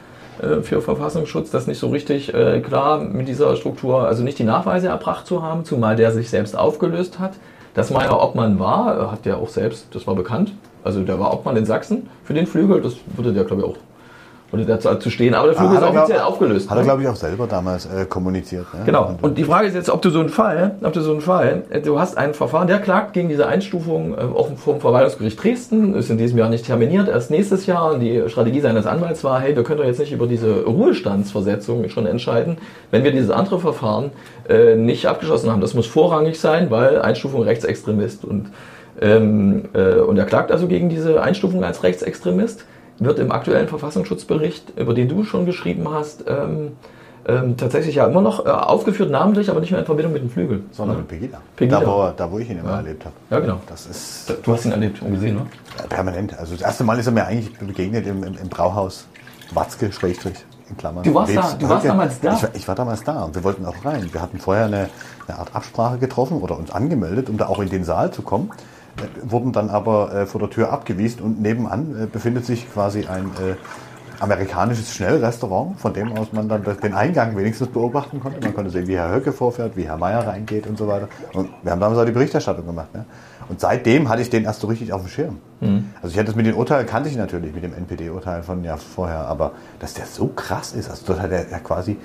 äh, 0.41 0.63
für 0.63 0.81
Verfassungsschutz, 0.81 1.51
das 1.51 1.67
nicht 1.67 1.79
so 1.79 1.89
richtig 1.89 2.33
äh, 2.33 2.61
klar 2.61 2.99
mit 2.99 3.29
dieser 3.29 3.55
Struktur, 3.57 4.07
also 4.07 4.23
nicht 4.23 4.39
die 4.39 4.45
Nachweise 4.45 4.89
erbracht 4.89 5.27
zu 5.27 5.43
haben, 5.43 5.65
zumal 5.65 5.97
der 5.97 6.13
sich 6.13 6.31
selbst 6.31 6.57
aufgelöst 6.57 7.19
hat. 7.19 7.33
Dass 7.75 7.91
Meyer 7.91 8.21
Obmann 8.21 8.59
war, 8.59 9.13
hat 9.13 9.27
ja 9.27 9.37
auch 9.37 9.49
selbst, 9.49 9.87
das 9.93 10.05
war 10.09 10.17
bekannt, 10.17 10.53
also 10.83 11.03
der 11.03 11.21
war 11.21 11.33
Obmann 11.33 11.57
in 11.57 11.65
Sachsen 11.65 12.09
für 12.25 12.35
den 12.35 12.49
Flügel, 12.49 12.81
das 12.81 12.97
würde 13.15 13.33
der 13.33 13.45
glaube 13.45 13.63
ich 13.63 13.69
auch 13.69 13.77
oder 14.53 14.65
dazu 14.65 14.95
zu 14.97 15.11
stehen. 15.11 15.35
Aber 15.35 15.49
der 15.49 15.57
Flug 15.57 15.71
ah, 15.71 15.75
ist 15.75 15.83
offiziell 15.83 16.19
glaub, 16.19 16.31
aufgelöst. 16.31 16.71
Hat 16.71 16.77
er, 16.77 16.81
ne? 16.81 16.87
glaube 16.87 17.03
ich, 17.03 17.09
auch 17.09 17.17
selber 17.17 17.47
damals 17.47 17.87
äh, 17.87 18.05
kommuniziert. 18.07 18.67
Ne? 18.75 18.81
Genau. 18.85 19.15
Und 19.23 19.39
die 19.39 19.45
Frage 19.45 19.69
ist 19.69 19.75
jetzt, 19.75 19.91
ob 19.91 20.03
du 20.03 20.11
so 20.11 20.21
einen 20.21 20.29
Fall, 20.29 20.77
ob 20.83 20.93
du 20.93 21.01
so 21.01 21.13
einen 21.13 21.21
Fall, 21.21 21.63
äh, 21.71 21.81
du 21.81 21.99
hast 21.99 22.17
ein 22.17 22.35
Verfahren, 22.35 22.67
der 22.67 22.79
klagt 22.79 23.13
gegen 23.13 23.29
diese 23.29 23.47
Einstufung 23.47 24.15
äh, 24.15 24.23
auch 24.23 24.49
vom 24.57 24.81
Verwaltungsgericht 24.81 25.43
Dresden, 25.43 25.95
ist 25.95 26.11
in 26.11 26.19
diesem 26.19 26.39
Jahr 26.39 26.49
nicht 26.49 26.67
terminiert, 26.67 27.09
erst 27.09 27.31
nächstes 27.31 27.67
Jahr. 27.67 27.93
Und 27.93 28.01
die 28.01 28.29
Strategie 28.29 28.61
seines 28.61 28.87
Anwalts 28.87 29.23
war, 29.25 29.41
hey, 29.41 29.55
wir 29.55 29.63
können 29.63 29.79
doch 29.79 29.87
jetzt 29.87 30.01
nicht 30.01 30.13
über 30.13 30.27
diese 30.27 30.65
Ruhestandsversetzung 30.65 31.89
schon 31.89 32.07
entscheiden, 32.07 32.59
wenn 32.91 33.05
wir 33.05 33.13
dieses 33.13 33.31
andere 33.31 33.61
Verfahren 33.61 34.11
äh, 34.49 34.75
nicht 34.75 35.07
abgeschlossen 35.07 35.51
haben. 35.51 35.61
Das 35.61 35.75
muss 35.75 35.87
vorrangig 35.87 36.41
sein, 36.41 36.71
weil 36.71 37.01
Einstufung 37.01 37.43
Rechtsextremist 37.43 38.25
und 38.25 38.51
ähm, 39.01 39.69
äh, 39.73 40.01
und 40.01 40.19
er 40.19 40.25
klagt 40.25 40.53
also 40.53 40.67
gegen 40.67 40.89
diese 40.89 41.23
Einstufung 41.23 41.65
als 41.65 41.83
Rechtsextremist 41.83 42.67
wird 43.01 43.19
im 43.19 43.33
aktuellen 43.33 43.67
Verfassungsschutzbericht, 43.67 44.75
über 44.77 44.95
den 44.95 45.09
du 45.09 45.25
schon 45.25 45.47
geschrieben 45.47 45.91
hast, 45.91 46.25
ähm, 46.29 46.73
ähm, 47.27 47.57
tatsächlich 47.57 47.97
ja 47.97 48.07
immer 48.07 48.21
noch 48.23 48.47
äh, 48.47 48.49
aufgeführt, 48.49 49.11
namentlich, 49.11 49.51
aber 49.51 49.61
nicht 49.61 49.71
mehr 49.71 49.81
in 49.81 49.87
Verbindung 49.87 50.13
mit 50.13 50.23
dem 50.23 50.31
Flügel. 50.31 50.63
Sondern 50.71 50.99
mit 50.99 51.09
Pegida. 51.09 51.39
Pegida. 51.57 51.81
Da, 51.81 51.87
wo, 51.87 52.13
da, 52.17 52.31
wo 52.31 52.39
ich 52.39 52.49
ihn 52.49 52.59
immer 52.59 52.71
ja. 52.71 52.77
erlebt 52.77 53.05
habe. 53.05 53.15
Ja, 53.31 53.41
genau. 53.41 53.61
Das 53.67 53.87
ist, 53.87 54.35
du 54.43 54.53
hast 54.53 54.65
ihn 54.65 54.73
erlebt 54.73 55.03
und 55.03 55.13
gesehen, 55.13 55.37
ne? 55.37 55.47
Permanent. 55.89 56.39
Also 56.39 56.53
das 56.53 56.63
erste 56.63 56.85
Mal 56.85 56.99
ist 56.99 57.07
er 57.07 57.13
mir 57.13 57.27
eigentlich 57.27 57.59
begegnet 57.59 58.07
im, 58.07 58.23
im, 58.23 58.37
im 58.37 58.49
Brauhaus 58.49 59.07
Watzke, 59.53 59.93
Schrägstrich, 59.93 60.45
in 60.69 60.77
Klammern. 60.77 61.05
Du 61.05 61.15
warst, 61.15 61.37
da, 61.37 61.57
du 61.59 61.69
warst 61.69 61.87
damals 61.87 62.21
da? 62.21 62.35
Ich 62.35 62.43
war, 62.43 62.51
ich 62.55 62.69
war, 62.69 62.75
damals 62.75 63.05
da 63.05 63.25
und 63.25 63.35
wir 63.35 63.45
wollten 63.45 63.67
auch 63.67 63.85
rein. 63.85 64.09
Wir 64.13 64.23
hatten 64.23 64.39
vorher 64.39 64.67
eine, 64.67 64.89
eine 65.27 65.39
Art 65.39 65.55
Absprache 65.55 65.99
getroffen 65.99 66.41
oder 66.41 66.57
uns 66.57 66.71
angemeldet, 66.71 67.29
um 67.29 67.37
da 67.37 67.47
auch 67.47 67.61
in 67.61 67.69
den 67.69 67.85
Saal 67.85 68.13
zu 68.13 68.23
kommen 68.23 68.51
wurden 69.23 69.53
dann 69.53 69.71
aber 69.71 70.13
äh, 70.13 70.27
vor 70.27 70.41
der 70.41 70.51
Tür 70.51 70.73
abgewiesen 70.73 71.23
und 71.23 71.41
nebenan 71.41 72.03
äh, 72.03 72.07
befindet 72.07 72.45
sich 72.45 72.73
quasi 72.73 73.07
ein 73.07 73.27
äh, 73.27 73.55
amerikanisches 74.21 74.95
Schnellrestaurant, 74.95 75.81
von 75.81 75.95
dem 75.95 76.13
aus 76.13 76.33
man 76.33 76.49
dann 76.49 76.63
den 76.63 76.93
Eingang 76.93 77.37
wenigstens 77.37 77.69
beobachten 77.69 78.21
konnte. 78.21 78.41
Man 78.41 78.55
konnte 78.55 78.71
sehen, 78.71 78.87
wie 78.87 78.97
Herr 78.97 79.13
Höcke 79.13 79.33
vorfährt, 79.33 79.77
wie 79.77 79.85
Herr 79.85 79.97
Meier 79.97 80.27
reingeht 80.27 80.67
und 80.67 80.77
so 80.77 80.87
weiter. 80.87 81.09
Und 81.33 81.49
wir 81.63 81.73
haben 81.73 81.81
damals 81.81 81.99
auch 81.99 82.05
die 82.05 82.13
Berichterstattung 82.13 82.67
gemacht. 82.67 82.93
Ne? 82.95 83.07
Und 83.49 83.61
seitdem 83.61 84.09
hatte 84.09 84.21
ich 84.21 84.29
den 84.29 84.45
erst 84.45 84.61
so 84.61 84.67
richtig 84.67 84.93
auf 84.93 85.01
dem 85.01 85.09
Schirm. 85.09 85.39
Mhm. 85.61 85.87
Also 86.03 86.13
ich 86.13 86.19
hatte 86.19 86.31
es 86.31 86.37
mit 86.37 86.45
den 86.45 86.55
Urteilen, 86.55 86.87
kannte 86.87 87.09
ich 87.09 87.17
natürlich, 87.17 87.55
mit 87.55 87.65
dem 87.65 87.73
NPD-Urteil 87.73 88.43
von 88.43 88.63
ja 88.63 88.77
vorher, 88.77 89.27
aber 89.27 89.53
dass 89.79 89.95
der 89.95 90.05
so 90.05 90.29
krass 90.29 90.73
ist, 90.73 90.91
also 90.91 91.03
dort 91.07 91.21
hat 91.21 91.33
er 91.33 91.51
ja 91.51 91.59
quasi 91.59 91.97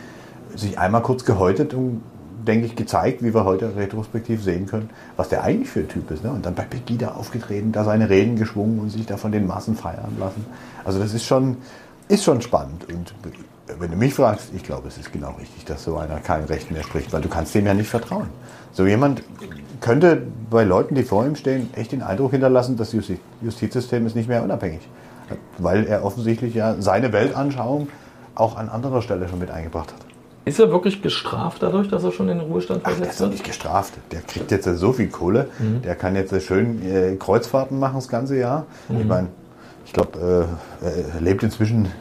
sich 0.56 0.80
einmal 0.80 1.02
kurz 1.02 1.26
gehäutet 1.26 1.74
und 1.74 2.02
denke 2.46 2.68
ich, 2.68 2.76
gezeigt, 2.76 3.24
wie 3.24 3.34
wir 3.34 3.46
heute 3.46 3.76
retrospektiv 3.76 4.44
sehen 4.44 4.66
können, 4.66 4.90
was 5.18 5.30
der 5.30 5.44
eigentlich 5.44 5.70
für 5.70 5.82
ein 5.82 5.88
Typ 5.88 6.10
ist. 6.12 6.24
Ne? 6.24 6.32
Und 6.32 6.46
dann 6.46 6.56
bei 6.56 6.64
Pegida 6.64 7.10
aufgetreten, 7.10 7.72
da 7.72 7.84
seine 7.84 8.10
Reden 8.10 8.36
geschwungen 8.36 8.80
und 8.80 8.90
sich 8.90 9.06
da 9.06 9.18
von 9.18 9.32
den 9.32 9.48
Massen 9.48 9.76
feiern 9.76 10.16
lassen. 10.20 10.46
Also 10.84 11.00
das 11.00 11.14
ist 11.14 11.26
schon, 11.26 11.58
ist 12.08 12.24
schon 12.24 12.42
spannend. 12.42 12.88
Und 12.90 13.14
wenn 13.80 13.92
du 13.92 13.98
mich 13.98 14.14
fragst, 14.14 14.50
ich 14.56 14.64
glaube, 14.64 14.88
es 14.88 14.98
ist 14.98 15.12
genau 15.12 15.32
richtig, 15.40 15.66
dass 15.66 15.84
so 15.84 15.98
einer 15.98 16.20
kein 16.20 16.44
Recht 16.46 16.72
mehr 16.72 16.84
spricht, 16.84 17.12
weil 17.12 17.22
du 17.22 17.30
kannst 17.30 17.56
dem 17.56 17.66
ja 17.66 17.74
nicht 17.74 17.90
vertrauen. 17.90 18.30
So 18.72 18.86
jemand 18.86 19.24
könnte 19.82 20.22
bei 20.50 20.64
Leuten, 20.64 20.96
die 20.96 21.04
vor 21.04 21.26
ihm 21.26 21.36
stehen, 21.36 21.70
echt 21.74 21.92
den 21.92 22.04
Eindruck 22.04 22.32
hinterlassen, 22.32 22.78
das 22.78 22.96
Justizsystem 23.42 24.06
ist 24.06 24.16
nicht 24.16 24.30
mehr 24.30 24.44
unabhängig. 24.44 24.88
Weil 25.58 25.86
er 25.88 26.04
offensichtlich 26.04 26.54
ja 26.54 26.76
seine 26.80 27.12
Weltanschauung 27.12 27.88
auch 28.36 28.58
an 28.58 28.70
anderer 28.70 29.02
Stelle 29.02 29.28
schon 29.28 29.40
mit 29.40 29.50
eingebracht 29.50 29.94
hat. 29.94 30.15
Ist 30.46 30.60
er 30.60 30.70
wirklich 30.70 31.02
gestraft 31.02 31.64
dadurch, 31.64 31.90
dass 31.90 32.04
er 32.04 32.12
schon 32.12 32.30
in 32.30 32.38
den 32.38 32.48
Ruhestand 32.48 32.84
versetzt 32.84 33.20
wird? 33.20 33.20
Der 33.20 33.26
ist 33.28 33.32
nicht 33.32 33.44
gestraft. 33.44 33.94
Der 34.12 34.22
kriegt 34.22 34.52
jetzt 34.52 34.66
so 34.66 34.94
viel 34.94 35.10
Kohle. 35.10 35.50
Mhm. 35.58 35.82
Der 35.82 35.96
kann 35.96 36.16
jetzt 36.16 36.40
schön 36.44 36.82
äh, 36.86 37.16
Kreuzfahrten 37.16 37.80
machen 37.80 37.96
das 37.96 38.08
ganze 38.08 38.38
Jahr. 38.38 38.68
Mhm. 38.88 39.00
Ich 39.00 39.06
meine, 39.06 39.28
ich 39.86 39.94
glaube, 39.94 40.48
äh, 40.82 41.16
er 41.16 41.22
lebt 41.22 41.42
inzwischen 41.42 41.92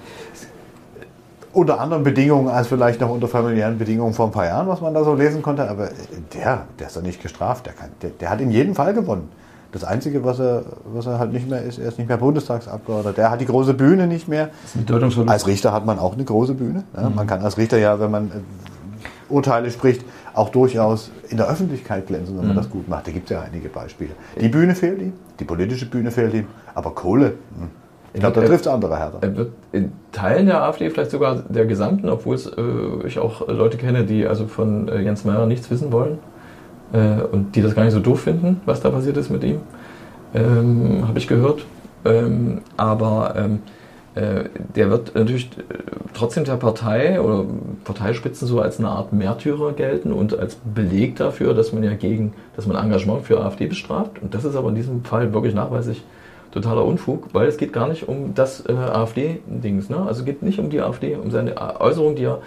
unter 1.54 1.80
anderen 1.80 2.02
Bedingungen 2.02 2.48
als 2.48 2.66
vielleicht 2.66 3.00
noch 3.00 3.08
unter 3.08 3.28
familiären 3.28 3.78
Bedingungen 3.78 4.12
vor 4.12 4.26
ein 4.26 4.32
paar 4.32 4.46
Jahren, 4.46 4.68
was 4.68 4.80
man 4.80 4.92
da 4.92 5.04
so 5.04 5.14
lesen 5.14 5.40
konnte. 5.40 5.68
Aber 5.68 5.88
der, 6.34 6.66
der 6.78 6.86
ist 6.88 6.96
doch 6.96 7.02
nicht 7.02 7.22
gestraft. 7.22 7.64
Der, 7.64 7.72
kann, 7.72 7.90
der, 8.02 8.10
der 8.10 8.28
hat 8.28 8.40
in 8.42 8.50
jedem 8.50 8.74
Fall 8.74 8.92
gewonnen. 8.92 9.30
Das 9.74 9.82
Einzige, 9.82 10.22
was 10.22 10.38
er, 10.38 10.62
was 10.84 11.06
er 11.06 11.18
halt 11.18 11.32
nicht 11.32 11.50
mehr 11.50 11.60
ist, 11.62 11.80
er 11.80 11.88
ist 11.88 11.98
nicht 11.98 12.06
mehr 12.06 12.16
Bundestagsabgeordneter. 12.16 13.12
Der 13.12 13.30
hat 13.32 13.40
die 13.40 13.44
große 13.44 13.74
Bühne 13.74 14.06
nicht 14.06 14.28
mehr. 14.28 14.50
Als 15.26 15.48
Richter 15.48 15.72
hat 15.72 15.84
man 15.84 15.98
auch 15.98 16.14
eine 16.14 16.22
große 16.22 16.54
Bühne. 16.54 16.84
Ja, 16.96 17.08
mhm. 17.08 17.16
Man 17.16 17.26
kann 17.26 17.42
als 17.42 17.58
Richter 17.58 17.78
ja, 17.78 17.98
wenn 17.98 18.12
man 18.12 18.28
äh, 18.28 19.32
Urteile 19.32 19.72
spricht, 19.72 20.04
auch 20.32 20.50
durchaus 20.50 21.10
in 21.28 21.38
der 21.38 21.48
Öffentlichkeit 21.48 22.06
glänzen, 22.06 22.36
wenn 22.36 22.46
man 22.46 22.52
mhm. 22.54 22.60
das 22.60 22.70
gut 22.70 22.88
macht. 22.88 23.08
Da 23.08 23.10
gibt 23.10 23.28
es 23.28 23.34
ja 23.34 23.42
einige 23.42 23.68
Beispiele. 23.68 24.10
Die 24.40 24.48
Bühne 24.48 24.76
fehlt 24.76 25.02
ihm, 25.02 25.12
die 25.40 25.44
politische 25.44 25.86
Bühne 25.86 26.12
fehlt 26.12 26.34
ihm, 26.34 26.46
aber 26.76 26.92
Kohle, 26.92 27.26
hm. 27.26 27.68
ich 28.12 28.20
glaube, 28.20 28.42
da 28.42 28.46
trifft 28.46 28.66
es 28.66 28.72
andere 28.72 28.96
härter. 28.96 29.18
Er 29.22 29.36
wird 29.36 29.52
in 29.72 29.90
Teilen 30.12 30.46
der 30.46 30.62
AfD, 30.62 30.88
vielleicht 30.88 31.10
sogar 31.10 31.42
der 31.48 31.66
gesamten, 31.66 32.08
obwohl 32.08 32.36
äh, 32.36 33.08
ich 33.08 33.18
auch 33.18 33.48
Leute 33.48 33.76
kenne, 33.76 34.04
die 34.04 34.24
also 34.24 34.46
von 34.46 34.86
äh, 34.86 35.00
Jens 35.00 35.24
Meyer 35.24 35.46
nichts 35.46 35.68
wissen 35.68 35.90
wollen, 35.90 36.18
äh, 36.94 37.22
und 37.30 37.56
die 37.56 37.62
das 37.62 37.74
gar 37.74 37.84
nicht 37.84 37.92
so 37.92 38.00
doof 38.00 38.20
finden, 38.20 38.60
was 38.64 38.80
da 38.80 38.90
passiert 38.90 39.16
ist 39.16 39.30
mit 39.30 39.44
ihm, 39.44 39.60
ähm, 40.34 41.06
habe 41.06 41.18
ich 41.18 41.26
gehört. 41.26 41.66
Ähm, 42.04 42.60
aber 42.76 43.34
ähm, 43.36 43.58
äh, 44.14 44.44
der 44.76 44.90
wird 44.90 45.14
natürlich 45.14 45.50
äh, 45.58 45.74
trotzdem 46.12 46.44
der 46.44 46.54
Partei 46.54 47.20
oder 47.20 47.44
Parteispitzen 47.84 48.46
so 48.46 48.60
als 48.60 48.78
eine 48.78 48.88
Art 48.88 49.12
Märtyrer 49.12 49.72
gelten 49.72 50.12
und 50.12 50.38
als 50.38 50.56
Beleg 50.56 51.16
dafür, 51.16 51.54
dass 51.54 51.72
man 51.72 51.82
ja 51.82 51.94
gegen, 51.94 52.32
dass 52.54 52.66
man 52.66 52.76
Engagement 52.76 53.22
für 53.22 53.40
AfD 53.40 53.66
bestraft. 53.66 54.22
Und 54.22 54.34
das 54.34 54.44
ist 54.44 54.54
aber 54.54 54.68
in 54.68 54.76
diesem 54.76 55.04
Fall 55.04 55.32
wirklich 55.32 55.54
nachweislich 55.54 56.02
totaler 56.52 56.84
Unfug, 56.84 57.30
weil 57.32 57.48
es 57.48 57.56
geht 57.56 57.72
gar 57.72 57.88
nicht 57.88 58.08
um 58.08 58.34
das 58.34 58.64
äh, 58.66 58.72
AfD-Dings. 58.72 59.88
Ne? 59.90 59.96
Also 59.96 60.20
es 60.20 60.24
geht 60.24 60.42
nicht 60.42 60.60
um 60.60 60.70
die 60.70 60.80
AfD, 60.80 61.16
um 61.16 61.32
seine 61.32 61.80
Äußerung, 61.80 62.14
die 62.14 62.24
er 62.24 62.38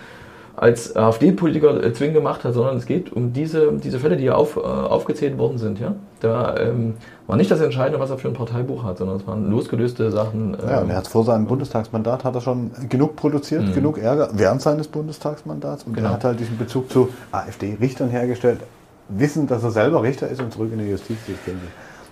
als 0.58 0.96
AfD-Politiker 0.96 1.84
äh, 1.84 1.94
zwingend 1.94 2.16
gemacht 2.16 2.44
hat, 2.44 2.56
sondern 2.56 2.78
es 2.78 2.88
geht 2.88 3.14
um 3.14 3.32
diese, 3.32 3.74
diese 3.74 4.00
Fälle, 4.00 4.18
die 4.18 4.24
ja 4.24 4.34
auf, 4.34 4.58
äh, 4.58 4.60
aufgezählt 4.60 5.38
worden 5.38 5.60
sind. 5.60 5.80
Ja? 5.80 5.94
Da 6.20 6.58
ähm, 6.58 6.96
war 7.28 7.38
nicht 7.38 7.52
das 7.52 7.62
Entscheidende, 7.62 8.00
was 8.00 8.10
er 8.10 8.18
für 8.18 8.28
ein 8.28 8.34
Parteibuch 8.34 8.84
hat, 8.84 8.98
sondern 8.98 9.18
es 9.18 9.28
waren 9.28 9.52
losgelöste 9.52 10.10
Sachen. 10.10 10.58
Ähm, 10.60 10.70
ja, 10.70 10.80
und 10.82 10.90
er 10.90 10.98
hat 10.98 11.08
vor 11.08 11.24
seinem 11.24 11.46
Bundestagsmandat 11.46 12.24
hat 12.24 12.34
er 12.34 12.42
schon 12.42 12.72
genug 12.90 13.16
produziert, 13.16 13.68
mhm. 13.68 13.74
genug 13.74 14.00
Ärger 14.00 14.30
während 14.34 14.64
seines 14.64 14.88
Bundestagsmandats 14.88 15.84
und 15.84 15.94
genau. 15.94 16.10
er 16.10 16.14
hat 16.16 16.24
halt 16.24 16.40
diesen 16.40 16.58
Bezug 16.58 16.92
zu 16.92 17.10
AfD-Richtern 17.32 18.10
hergestellt, 18.10 18.62
wissend, 19.10 19.52
dass 19.52 19.64
er 19.64 19.70
selber 19.70 20.02
Richter 20.02 20.28
ist 20.28 20.42
und 20.42 20.52
zurück 20.52 20.72
in 20.74 20.80
die 20.80 20.90
Justiz 20.90 21.18
geht. 21.28 21.38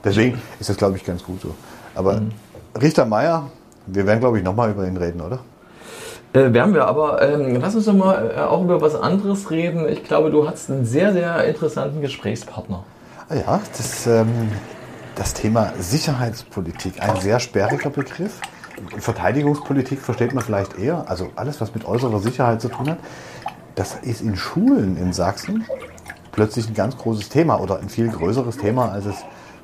Deswegen 0.03 0.39
ist 0.59 0.69
das, 0.69 0.77
glaube 0.77 0.97
ich, 0.97 1.03
ganz 1.03 1.23
gut 1.23 1.41
so. 1.41 1.55
Aber 1.95 2.19
mhm. 2.19 2.29
Richter 2.79 3.07
Meier, 3.07 3.49
wir 3.87 4.05
werden, 4.05 4.19
glaube 4.19 4.37
ich, 4.37 4.43
nochmal 4.43 4.69
über 4.69 4.87
ihn 4.87 4.97
reden, 4.97 5.21
oder? 5.21 5.39
Äh, 6.35 6.53
werden 6.53 6.73
wir, 6.73 6.85
aber 6.85 7.21
ähm, 7.21 7.57
lass 7.61 7.75
uns 7.75 7.85
doch 7.85 7.93
mal 7.93 8.33
äh, 8.35 8.39
auch 8.41 8.61
über 8.61 8.81
was 8.81 8.93
anderes 8.93 9.49
reden. 9.51 9.87
Ich 9.87 10.03
glaube, 10.03 10.31
du 10.31 10.47
hast 10.47 10.69
einen 10.69 10.85
sehr, 10.85 11.13
sehr 11.13 11.45
interessanten 11.45 12.01
Gesprächspartner. 12.01 12.83
Ah 13.29 13.35
ja, 13.35 13.61
das, 13.77 14.05
ähm, 14.05 14.51
das 15.15 15.33
Thema 15.33 15.71
Sicherheitspolitik, 15.79 17.01
ein 17.01 17.15
sehr 17.21 17.39
sperriger 17.39 17.89
Begriff. 17.89 18.41
Verteidigungspolitik 18.97 20.01
versteht 20.01 20.33
man 20.33 20.43
vielleicht 20.43 20.77
eher, 20.77 21.09
also 21.09 21.29
alles, 21.37 21.61
was 21.61 21.73
mit 21.73 21.85
äußerer 21.85 22.19
Sicherheit 22.19 22.59
zu 22.59 22.67
tun 22.67 22.89
hat, 22.89 22.97
das 23.75 23.95
ist 24.01 24.19
in 24.19 24.35
Schulen 24.35 24.97
in 24.97 25.13
Sachsen 25.13 25.65
plötzlich 26.33 26.67
ein 26.67 26.73
ganz 26.73 26.97
großes 26.97 27.29
Thema 27.29 27.61
oder 27.61 27.79
ein 27.79 27.87
viel 27.87 28.09
größeres 28.09 28.57
Thema, 28.57 28.91
als 28.91 29.05
es 29.05 29.15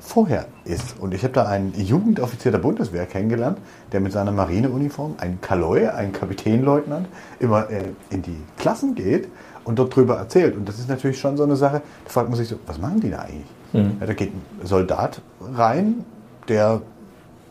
vorher 0.02 0.46
ist. 0.64 0.98
Und 0.98 1.14
ich 1.14 1.22
habe 1.22 1.32
da 1.32 1.46
einen 1.46 1.72
Jugendoffizier 1.74 2.50
der 2.50 2.58
Bundeswehr 2.58 3.06
kennengelernt, 3.06 3.58
der 3.92 4.00
mit 4.00 4.12
seiner 4.12 4.32
Marineuniform, 4.32 5.14
ein 5.18 5.40
Kaloi, 5.40 5.88
ein 5.88 6.12
Kapitänleutnant, 6.12 7.06
immer 7.38 7.70
äh, 7.70 7.84
in 8.10 8.22
die 8.22 8.36
Klassen 8.58 8.94
geht 8.94 9.28
und 9.64 9.78
dort 9.78 9.94
drüber 9.94 10.16
erzählt. 10.16 10.56
Und 10.56 10.68
das 10.68 10.78
ist 10.78 10.88
natürlich 10.88 11.20
schon 11.20 11.36
so 11.36 11.44
eine 11.44 11.56
Sache, 11.56 11.82
da 12.04 12.10
fragt 12.10 12.28
man 12.28 12.36
sich 12.36 12.48
so, 12.48 12.56
was 12.66 12.78
machen 12.78 13.00
die 13.00 13.10
da 13.10 13.20
eigentlich? 13.20 13.46
Mhm. 13.72 13.96
Ja, 14.00 14.06
da 14.06 14.12
geht 14.12 14.32
ein 14.34 14.66
Soldat 14.66 15.22
rein, 15.54 16.04
der 16.48 16.82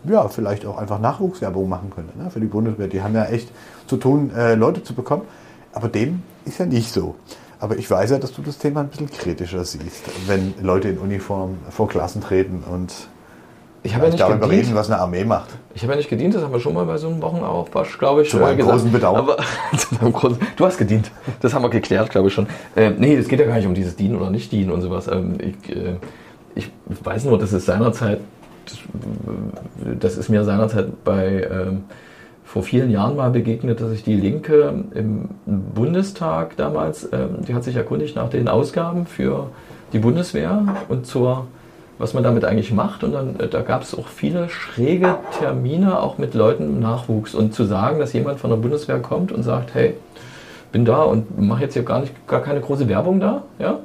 ja, 0.03 0.27
vielleicht 0.27 0.65
auch 0.65 0.77
einfach 0.77 0.99
Nachwuchswerbung 0.99 1.69
machen 1.69 1.91
könnte 1.93 2.17
ne, 2.17 2.29
für 2.29 2.39
die 2.39 2.47
Bundeswehr. 2.47 2.87
Die 2.87 3.01
haben 3.01 3.15
ja 3.15 3.25
echt 3.25 3.49
zu 3.87 3.97
tun, 3.97 4.31
äh, 4.35 4.55
Leute 4.55 4.83
zu 4.83 4.93
bekommen. 4.93 5.23
Aber 5.73 5.87
dem 5.87 6.23
ist 6.43 6.57
ja 6.57 6.65
nicht 6.65 6.91
so. 6.91 7.15
Aber 7.61 7.77
ich 7.77 7.89
weiß 7.89 8.09
ja, 8.09 8.17
dass 8.17 8.33
du 8.33 8.41
das 8.41 8.57
Thema 8.57 8.79
ein 8.79 8.87
bisschen 8.87 9.09
kritischer 9.09 9.63
siehst, 9.63 10.09
wenn 10.25 10.55
Leute 10.63 10.89
in 10.89 10.97
Uniform 10.97 11.59
vor 11.69 11.87
Klassen 11.87 12.19
treten 12.19 12.63
und 12.69 12.91
ich 13.83 13.93
habe 13.93 14.05
ja 14.05 14.11
nicht 14.11 14.19
darüber 14.19 14.47
gedient. 14.47 14.65
reden, 14.65 14.75
was 14.75 14.89
eine 14.89 14.99
Armee 14.99 15.23
macht. 15.23 15.49
Ich 15.75 15.83
habe 15.83 15.93
ja 15.93 15.97
nicht 15.97 16.09
gedient, 16.09 16.33
das 16.33 16.41
haben 16.41 16.51
wir 16.51 16.59
schon 16.59 16.73
mal 16.73 16.85
bei 16.85 16.97
so 16.97 17.07
einem 17.07 17.21
Wochenaufwasch, 17.21 17.99
glaube 17.99 18.23
ich. 18.23 18.31
Zu 18.31 18.37
meinem 18.37 18.57
gesagt. 18.57 18.77
großen 18.77 18.91
Bedauern. 18.91 19.19
Aber, 19.19 19.37
du 20.57 20.65
hast 20.65 20.79
gedient. 20.79 21.11
Das 21.41 21.53
haben 21.53 21.63
wir 21.63 21.69
geklärt, 21.69 22.09
glaube 22.09 22.29
ich 22.29 22.33
schon. 22.33 22.47
Äh, 22.75 22.91
nee, 22.97 23.15
es 23.15 23.27
geht 23.27 23.39
ja 23.39 23.45
gar 23.45 23.55
nicht 23.55 23.67
um 23.67 23.75
dieses 23.75 23.95
Dienen 23.95 24.15
oder 24.17 24.31
nicht 24.31 24.51
Dienen 24.51 24.71
und 24.71 24.81
sowas. 24.81 25.07
Ähm, 25.07 25.35
ich, 25.39 25.75
äh, 25.75 25.97
ich 26.55 26.71
weiß 26.87 27.25
nur, 27.25 27.37
dass 27.37 27.51
es 27.53 27.65
seinerzeit, 27.65 28.21
das, 28.65 28.77
das 29.99 30.17
ist 30.17 30.29
mir 30.29 30.43
seinerzeit 30.43 31.03
bei 31.03 31.47
ähm, 31.49 31.83
vor 32.51 32.63
vielen 32.63 32.91
Jahren 32.91 33.15
mal 33.15 33.29
begegnet, 33.29 33.79
dass 33.79 33.91
sich 33.91 34.03
die 34.03 34.15
Linke 34.15 34.83
im 34.93 35.29
Bundestag 35.45 36.57
damals, 36.57 37.07
ähm, 37.13 37.45
die 37.47 37.53
hat 37.53 37.63
sich 37.63 37.77
erkundigt 37.77 38.17
nach 38.17 38.29
den 38.29 38.49
Ausgaben 38.49 39.05
für 39.05 39.47
die 39.93 39.99
Bundeswehr 39.99 40.75
und 40.89 41.05
zur 41.05 41.47
was 41.97 42.15
man 42.15 42.23
damit 42.23 42.43
eigentlich 42.43 42.73
macht. 42.73 43.03
Und 43.03 43.13
dann, 43.13 43.39
äh, 43.39 43.47
da 43.47 43.61
gab 43.61 43.83
es 43.83 43.97
auch 43.97 44.07
viele 44.07 44.49
schräge 44.49 45.17
Termine, 45.39 46.01
auch 46.01 46.17
mit 46.17 46.33
Leuten 46.33 46.63
im 46.63 46.79
Nachwuchs. 46.79 47.35
Und 47.35 47.53
zu 47.53 47.63
sagen, 47.63 47.99
dass 47.99 48.11
jemand 48.11 48.39
von 48.39 48.49
der 48.49 48.57
Bundeswehr 48.57 48.99
kommt 48.99 49.31
und 49.31 49.43
sagt, 49.43 49.75
hey, 49.75 49.93
bin 50.71 50.83
da 50.83 51.03
und 51.03 51.39
mache 51.39 51.61
jetzt 51.61 51.73
hier 51.73 51.83
gar 51.83 52.01
nicht 52.01 52.27
gar 52.27 52.41
keine 52.41 52.59
große 52.59 52.89
Werbung 52.89 53.19
da, 53.19 53.43
ja. 53.59 53.79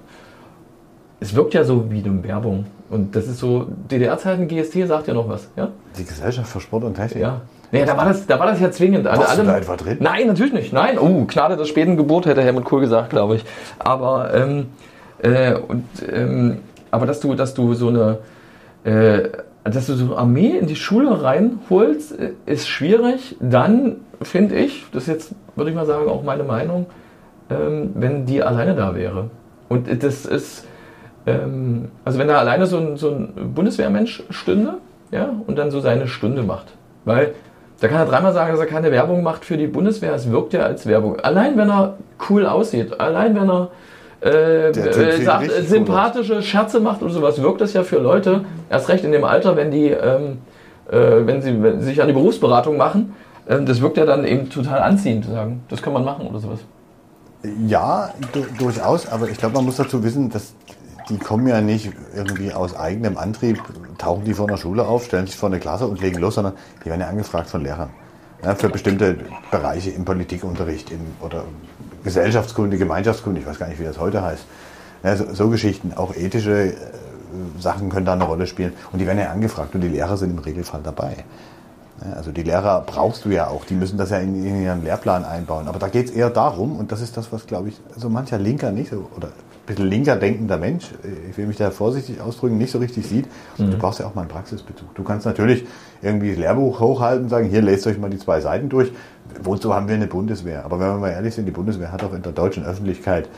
Es 1.20 1.36
wirkt 1.36 1.54
ja 1.54 1.62
so 1.62 1.90
wie 1.90 2.02
eine 2.02 2.24
Werbung. 2.24 2.66
Und 2.88 3.14
das 3.14 3.28
ist 3.28 3.38
so, 3.38 3.66
DDR-Zeiten, 3.90 4.48
GST 4.48 4.86
sagt 4.86 5.08
ja 5.08 5.14
noch 5.14 5.28
was, 5.28 5.48
ja? 5.56 5.68
Die 5.98 6.04
Gesellschaft 6.04 6.48
für 6.48 6.60
Sport 6.60 6.84
und 6.84 6.94
Technik. 6.94 7.22
Ja. 7.22 7.42
Nee, 7.72 7.84
da 7.84 7.96
war 7.96 8.04
das, 8.06 8.26
da 8.26 8.38
war 8.38 8.46
das 8.46 8.60
ja 8.60 8.70
zwingend. 8.70 9.04
Warst 9.04 9.28
alle, 9.28 9.42
du 9.42 9.46
da 9.48 9.58
etwa 9.58 9.76
drin? 9.76 9.96
Nein, 10.00 10.26
natürlich 10.26 10.52
nicht. 10.52 10.72
Nein. 10.72 10.98
Oh, 10.98 11.24
Gnade 11.26 11.56
der 11.56 11.64
späten 11.64 11.96
Geburt, 11.96 12.26
hätte 12.26 12.42
Helmut 12.42 12.64
Kohl 12.64 12.80
gesagt, 12.80 13.10
glaube 13.10 13.36
ich. 13.36 13.44
Aber, 13.78 14.32
ähm, 14.34 14.66
äh, 15.22 15.54
und, 15.54 15.84
ähm, 16.12 16.58
aber 16.90 17.06
dass 17.06 17.20
du, 17.20 17.34
dass 17.34 17.54
du 17.54 17.74
so 17.74 17.88
eine, 17.88 18.18
äh, 18.84 19.28
dass 19.64 19.86
du 19.86 19.94
so 19.94 20.06
eine 20.06 20.16
Armee 20.16 20.56
in 20.58 20.66
die 20.66 20.76
Schule 20.76 21.22
reinholst, 21.22 22.18
äh, 22.18 22.30
ist 22.46 22.68
schwierig. 22.68 23.36
Dann 23.40 23.96
finde 24.22 24.56
ich, 24.56 24.86
das 24.92 25.04
ist 25.04 25.08
jetzt, 25.08 25.34
würde 25.56 25.70
ich 25.70 25.76
mal 25.76 25.86
sagen, 25.86 26.08
auch 26.08 26.22
meine 26.22 26.44
Meinung, 26.44 26.86
ähm, 27.50 27.90
wenn 27.94 28.26
die 28.26 28.42
alleine 28.42 28.74
da 28.74 28.94
wäre. 28.94 29.30
Und 29.68 30.02
das 30.02 30.24
ist, 30.24 30.64
ähm, 31.26 31.88
also 32.04 32.18
wenn 32.18 32.28
da 32.28 32.38
alleine 32.38 32.66
so 32.66 32.78
ein, 32.78 32.96
so 32.96 33.10
ein 33.10 33.52
Bundeswehrmensch 33.54 34.22
stünde, 34.30 34.74
ja, 35.10 35.30
und 35.46 35.56
dann 35.56 35.70
so 35.70 35.80
seine 35.80 36.08
Stunde 36.08 36.42
macht. 36.42 36.66
Weil 37.04 37.34
da 37.80 37.88
kann 37.88 37.98
er 37.98 38.06
dreimal 38.06 38.32
sagen, 38.32 38.50
dass 38.52 38.60
er 38.60 38.66
keine 38.66 38.90
Werbung 38.90 39.22
macht 39.22 39.44
für 39.44 39.56
die 39.56 39.66
Bundeswehr. 39.66 40.14
Es 40.14 40.30
wirkt 40.30 40.54
ja 40.54 40.60
als 40.60 40.86
Werbung. 40.86 41.20
Allein 41.20 41.56
wenn 41.56 41.70
er 41.70 41.96
cool 42.30 42.46
aussieht, 42.46 42.98
allein 42.98 43.34
wenn 43.34 43.50
er 43.50 43.70
äh, 44.24 44.70
äh, 44.70 45.22
sagt, 45.22 45.50
sympathische 45.50 46.42
Scherze 46.42 46.80
macht 46.80 47.02
oder 47.02 47.12
sowas, 47.12 47.40
wirkt 47.42 47.60
das 47.60 47.74
ja 47.74 47.82
für 47.82 47.98
Leute, 47.98 48.44
erst 48.70 48.88
recht 48.88 49.04
in 49.04 49.12
dem 49.12 49.24
Alter, 49.24 49.56
wenn 49.56 49.70
die, 49.70 49.90
ähm, 49.90 50.38
äh, 50.90 51.26
wenn 51.26 51.42
sie 51.42 51.62
wenn 51.62 51.82
sich 51.82 52.00
an 52.00 52.08
die 52.08 52.14
Berufsberatung 52.14 52.78
machen, 52.78 53.14
äh, 53.46 53.60
das 53.62 53.82
wirkt 53.82 53.98
ja 53.98 54.06
dann 54.06 54.24
eben 54.24 54.48
total 54.48 54.80
anziehend, 54.80 55.26
zu 55.26 55.32
sagen, 55.32 55.62
das 55.68 55.82
kann 55.82 55.92
man 55.92 56.04
machen 56.04 56.26
oder 56.26 56.38
sowas. 56.38 56.60
Ja, 57.66 58.10
durchaus, 58.58 59.06
aber 59.06 59.28
ich 59.28 59.36
glaube, 59.36 59.54
man 59.56 59.66
muss 59.66 59.76
dazu 59.76 60.02
wissen, 60.02 60.30
dass 60.30 60.54
die 61.08 61.18
kommen 61.18 61.46
ja 61.46 61.60
nicht 61.60 61.92
irgendwie 62.14 62.52
aus 62.52 62.74
eigenem 62.74 63.16
Antrieb, 63.16 63.62
tauchen 63.98 64.24
die 64.24 64.34
vor 64.34 64.48
einer 64.48 64.56
Schule 64.56 64.86
auf, 64.86 65.04
stellen 65.04 65.26
sich 65.26 65.36
vor 65.36 65.48
eine 65.48 65.60
Klasse 65.60 65.86
und 65.86 66.00
legen 66.00 66.18
los, 66.18 66.34
sondern 66.34 66.54
die 66.84 66.90
werden 66.90 67.00
ja 67.00 67.08
angefragt 67.08 67.48
von 67.48 67.62
Lehrern. 67.62 67.90
Ja, 68.42 68.54
für 68.54 68.68
bestimmte 68.68 69.16
Bereiche 69.50 69.90
im 69.90 70.04
Politikunterricht 70.04 70.90
im, 70.90 71.00
oder 71.20 71.44
Gesellschaftskunde, 72.04 72.76
Gemeinschaftskunde, 72.76 73.40
ich 73.40 73.46
weiß 73.46 73.58
gar 73.58 73.68
nicht, 73.68 73.80
wie 73.80 73.84
das 73.84 73.98
heute 73.98 74.22
heißt. 74.22 74.44
Ja, 75.02 75.16
so, 75.16 75.32
so, 75.32 75.48
Geschichten, 75.48 75.92
auch 75.94 76.14
ethische 76.14 76.72
äh, 76.72 76.74
Sachen 77.58 77.88
können 77.88 78.06
da 78.06 78.12
eine 78.12 78.24
Rolle 78.24 78.46
spielen. 78.46 78.72
Und 78.92 78.98
die 78.98 79.06
werden 79.06 79.18
ja 79.18 79.30
angefragt 79.30 79.74
und 79.74 79.80
die 79.80 79.88
Lehrer 79.88 80.16
sind 80.16 80.30
im 80.30 80.38
Regelfall 80.38 80.80
dabei. 80.82 81.24
Ja, 82.04 82.16
also 82.16 82.30
die 82.30 82.42
Lehrer 82.42 82.82
brauchst 82.82 83.24
du 83.24 83.30
ja 83.30 83.46
auch, 83.48 83.64
die 83.64 83.74
müssen 83.74 83.96
das 83.96 84.10
ja 84.10 84.18
in, 84.18 84.34
in 84.44 84.62
ihren 84.62 84.84
Lehrplan 84.84 85.24
einbauen. 85.24 85.66
Aber 85.68 85.78
da 85.78 85.88
geht 85.88 86.06
es 86.06 86.12
eher 86.12 86.30
darum, 86.30 86.76
und 86.76 86.92
das 86.92 87.00
ist 87.00 87.16
das, 87.16 87.32
was, 87.32 87.46
glaube 87.46 87.70
ich, 87.70 87.80
so 87.96 88.10
mancher 88.10 88.38
Linker 88.38 88.70
nicht 88.70 88.90
so, 88.90 89.08
oder 89.16 89.28
bisschen 89.66 89.88
linker 89.88 90.16
denkender 90.16 90.58
Mensch, 90.58 90.90
ich 91.28 91.36
will 91.36 91.46
mich 91.46 91.56
da 91.56 91.70
vorsichtig 91.70 92.20
ausdrücken, 92.20 92.56
nicht 92.56 92.70
so 92.70 92.78
richtig 92.78 93.06
sieht. 93.06 93.26
Mhm. 93.58 93.72
Du 93.72 93.78
brauchst 93.78 94.00
ja 94.00 94.06
auch 94.06 94.14
mal 94.14 94.22
einen 94.22 94.30
Praxisbezug. 94.30 94.94
Du 94.94 95.02
kannst 95.02 95.26
natürlich 95.26 95.66
irgendwie 96.02 96.30
das 96.30 96.38
Lehrbuch 96.38 96.80
hochhalten 96.80 97.24
und 97.24 97.28
sagen, 97.28 97.48
hier 97.48 97.62
lest 97.62 97.86
euch 97.86 97.98
mal 97.98 98.10
die 98.10 98.18
zwei 98.18 98.40
Seiten 98.40 98.68
durch. 98.68 98.92
Wozu 99.42 99.74
haben 99.74 99.88
wir 99.88 99.96
eine 99.96 100.06
Bundeswehr? 100.06 100.64
Aber 100.64 100.78
wenn 100.78 100.88
wir 100.88 100.98
mal 100.98 101.10
ehrlich 101.10 101.34
sind, 101.34 101.46
die 101.46 101.52
Bundeswehr 101.52 101.92
hat 101.92 102.04
auch 102.04 102.14
in 102.14 102.22
der 102.22 102.32
deutschen 102.32 102.64
Öffentlichkeit 102.64 103.28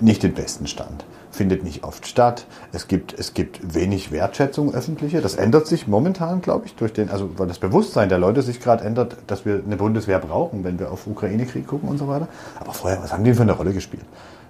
nicht 0.00 0.22
den 0.22 0.34
besten 0.34 0.66
Stand. 0.66 1.04
Findet 1.30 1.64
nicht 1.64 1.84
oft 1.84 2.06
statt. 2.06 2.46
Es 2.72 2.88
gibt, 2.88 3.18
es 3.18 3.34
gibt 3.34 3.74
wenig 3.74 4.12
Wertschätzung 4.12 4.74
öffentliche. 4.74 5.20
Das 5.20 5.34
ändert 5.34 5.66
sich 5.66 5.86
momentan, 5.86 6.42
glaube 6.42 6.66
ich, 6.66 6.74
durch 6.74 6.92
den, 6.92 7.08
also 7.08 7.30
weil 7.38 7.46
das 7.46 7.58
Bewusstsein 7.58 8.08
der 8.08 8.18
Leute 8.18 8.42
sich 8.42 8.60
gerade 8.60 8.84
ändert, 8.84 9.16
dass 9.26 9.46
wir 9.46 9.62
eine 9.64 9.76
Bundeswehr 9.76 10.18
brauchen, 10.18 10.64
wenn 10.64 10.78
wir 10.78 10.90
auf 10.90 11.06
Ukraine-Krieg 11.06 11.66
gucken 11.66 11.88
und 11.88 11.98
so 11.98 12.08
weiter. 12.08 12.28
Aber 12.60 12.72
vorher, 12.72 13.02
was 13.02 13.12
haben 13.12 13.24
die 13.24 13.32
für 13.32 13.42
eine 13.42 13.52
Rolle 13.52 13.72
gespielt? 13.72 14.04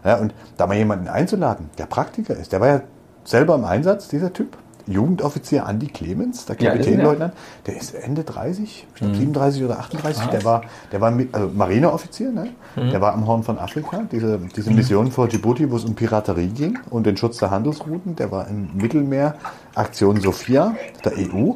Ja, 0.04 0.16
und 0.16 0.34
da 0.56 0.66
mal 0.66 0.76
jemanden 0.76 1.08
einzuladen, 1.08 1.70
der 1.78 1.86
Praktiker 1.86 2.34
ist, 2.34 2.52
der 2.52 2.60
war 2.60 2.68
ja 2.68 2.80
selber 3.24 3.54
im 3.54 3.64
Einsatz, 3.64 4.08
dieser 4.08 4.32
Typ. 4.32 4.56
Jugendoffizier 4.86 5.66
Andi 5.66 5.86
Clemens, 5.86 6.44
der 6.46 6.56
Kapitänleutnant, 6.56 7.34
der 7.66 7.76
ist 7.76 7.94
Ende 7.94 8.24
30, 8.24 8.86
ich 8.88 8.94
glaube 8.96 9.14
37 9.14 9.62
oder 9.62 9.78
38, 9.78 10.26
der 10.26 10.44
war, 10.44 10.62
der 10.90 11.00
war 11.00 11.12
also 11.32 11.50
Marineoffizier, 11.54 12.32
ne? 12.32 12.48
Mhm. 12.74 12.90
der 12.90 13.00
war 13.00 13.12
am 13.12 13.26
Horn 13.26 13.42
von 13.44 13.58
Afrika, 13.58 14.02
diese, 14.10 14.40
diese 14.56 14.70
mhm. 14.70 14.76
Mission 14.76 15.12
vor 15.12 15.28
Djibouti, 15.28 15.70
wo 15.70 15.76
es 15.76 15.84
um 15.84 15.94
Piraterie 15.94 16.48
ging 16.48 16.78
und 16.90 17.06
den 17.06 17.16
Schutz 17.16 17.38
der 17.38 17.50
Handelsrouten, 17.50 18.16
der 18.16 18.32
war 18.32 18.48
im 18.48 18.70
Mittelmeer, 18.74 19.36
Aktion 19.74 20.20
Sophia 20.20 20.74
der 21.04 21.12
EU 21.16 21.52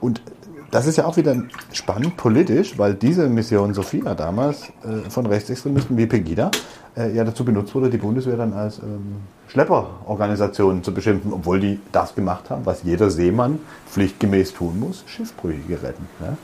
und 0.00 0.20
das 0.70 0.86
ist 0.86 0.96
ja 0.96 1.06
auch 1.06 1.16
wieder 1.16 1.34
spannend 1.72 2.16
politisch, 2.16 2.78
weil 2.78 2.94
diese 2.94 3.28
Mission 3.28 3.74
Sophia 3.74 4.14
damals 4.14 4.64
äh, 4.84 5.08
von 5.08 5.26
Rechtsextremisten 5.26 5.96
wie 5.96 6.06
Pegida 6.06 6.50
äh, 6.96 7.14
ja 7.14 7.24
dazu 7.24 7.44
benutzt 7.44 7.74
wurde, 7.74 7.88
die 7.88 7.96
Bundeswehr 7.96 8.36
dann 8.36 8.52
als 8.52 8.78
ähm, 8.78 9.16
Schlepperorganisation 9.48 10.82
zu 10.82 10.92
beschimpfen, 10.92 11.32
obwohl 11.32 11.60
die 11.60 11.80
das 11.92 12.14
gemacht 12.14 12.50
haben, 12.50 12.66
was 12.66 12.82
jeder 12.82 13.10
Seemann 13.10 13.60
pflichtgemäß 13.90 14.52
tun 14.52 14.78
muss, 14.78 15.04
Schiffbrüchige 15.06 15.82
retten. 15.82 16.06
Ne? 16.20 16.36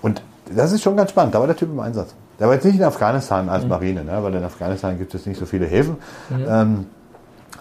Und 0.00 0.22
das 0.54 0.72
ist 0.72 0.82
schon 0.82 0.96
ganz 0.96 1.10
spannend. 1.10 1.34
Da 1.34 1.40
war 1.40 1.46
der 1.46 1.56
Typ 1.56 1.70
im 1.70 1.80
Einsatz. 1.80 2.14
Der 2.40 2.46
war 2.46 2.54
jetzt 2.54 2.64
nicht 2.64 2.76
in 2.76 2.84
Afghanistan 2.84 3.48
als 3.48 3.64
mhm. 3.64 3.70
Marine, 3.70 4.04
ne? 4.04 4.18
weil 4.22 4.34
in 4.34 4.44
Afghanistan 4.44 4.98
gibt 4.98 5.14
es 5.14 5.26
nicht 5.26 5.38
so 5.38 5.46
viele 5.46 5.66
Häfen. 5.66 5.96
Mhm. 6.30 6.46
Ähm, 6.48 6.86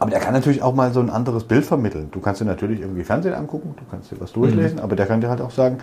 aber 0.01 0.09
der 0.09 0.19
kann 0.19 0.33
natürlich 0.33 0.63
auch 0.63 0.73
mal 0.73 0.91
so 0.91 0.99
ein 0.99 1.11
anderes 1.11 1.43
Bild 1.43 1.63
vermitteln. 1.63 2.09
Du 2.11 2.21
kannst 2.21 2.41
dir 2.41 2.45
natürlich 2.45 2.81
irgendwie 2.81 3.03
Fernsehen 3.03 3.35
angucken, 3.35 3.75
du 3.77 3.83
kannst 3.91 4.11
dir 4.11 4.19
was 4.19 4.31
durchlesen, 4.31 4.77
mhm. 4.77 4.83
aber 4.83 4.95
der 4.95 5.05
kann 5.05 5.21
dir 5.21 5.29
halt 5.29 5.41
auch 5.41 5.51
sagen, 5.51 5.77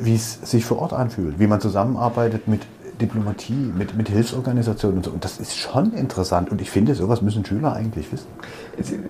wie 0.00 0.16
es 0.16 0.40
sich 0.42 0.64
vor 0.64 0.80
Ort 0.80 0.92
anfühlt, 0.92 1.38
wie 1.38 1.46
man 1.46 1.60
zusammenarbeitet 1.60 2.48
mit 2.48 2.62
Diplomatie, 3.00 3.72
mit, 3.78 3.96
mit 3.96 4.08
Hilfsorganisationen 4.08 4.96
und 4.96 5.04
so. 5.04 5.12
Und 5.12 5.24
das 5.24 5.38
ist 5.38 5.56
schon 5.56 5.92
interessant. 5.92 6.50
Und 6.50 6.60
ich 6.60 6.72
finde, 6.72 6.96
sowas 6.96 7.22
müssen 7.22 7.44
Schüler 7.44 7.72
eigentlich 7.72 8.10
wissen. 8.10 8.26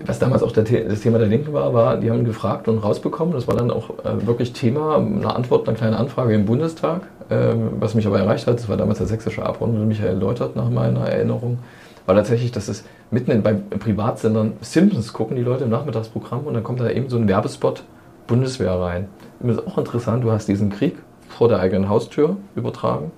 Was 0.05 0.19
damals 0.19 0.43
auch 0.43 0.51
das 0.51 0.69
Thema 1.01 1.17
der 1.17 1.27
Linken 1.27 1.51
war, 1.51 1.73
war, 1.73 1.97
die 1.97 2.11
haben 2.11 2.25
gefragt 2.25 2.67
und 2.67 2.77
rausbekommen. 2.77 3.33
Das 3.33 3.47
war 3.47 3.55
dann 3.55 3.71
auch 3.71 3.89
äh, 4.05 4.27
wirklich 4.27 4.53
Thema, 4.53 4.97
eine 4.97 5.35
Antwort, 5.35 5.67
eine 5.67 5.75
kleine 5.75 5.97
Anfrage 5.97 6.35
im 6.35 6.45
Bundestag. 6.45 7.01
Ähm, 7.31 7.69
was 7.79 7.95
mich 7.95 8.05
aber 8.05 8.19
erreicht 8.19 8.45
hat, 8.45 8.59
das 8.59 8.69
war 8.69 8.77
damals 8.77 8.99
der 8.99 9.07
sächsische 9.07 9.43
Abgeordnete 9.43 9.83
Michael 9.83 10.17
Leutert 10.17 10.55
nach 10.55 10.69
meiner 10.69 11.09
Erinnerung, 11.09 11.57
war 12.05 12.15
tatsächlich, 12.15 12.51
dass 12.51 12.67
es 12.67 12.83
mitten 13.11 13.31
in, 13.31 13.43
bei 13.43 13.53
Privatsendern 13.53 14.53
Simpsons 14.61 15.13
gucken 15.13 15.35
die 15.35 15.43
Leute 15.43 15.63
im 15.63 15.69
Nachmittagsprogramm 15.69 16.45
und 16.45 16.53
dann 16.53 16.63
kommt 16.63 16.79
da 16.79 16.89
eben 16.89 17.09
so 17.09 17.17
ein 17.17 17.27
Werbespot 17.27 17.83
Bundeswehr 18.27 18.73
rein. 18.73 19.07
Das 19.39 19.57
ist 19.57 19.67
auch 19.67 19.77
interessant, 19.77 20.23
du 20.23 20.31
hast 20.31 20.47
diesen 20.47 20.69
Krieg 20.69 20.97
vor 21.27 21.47
der 21.47 21.59
eigenen 21.59 21.89
Haustür 21.89 22.37
übertragen 22.55 23.11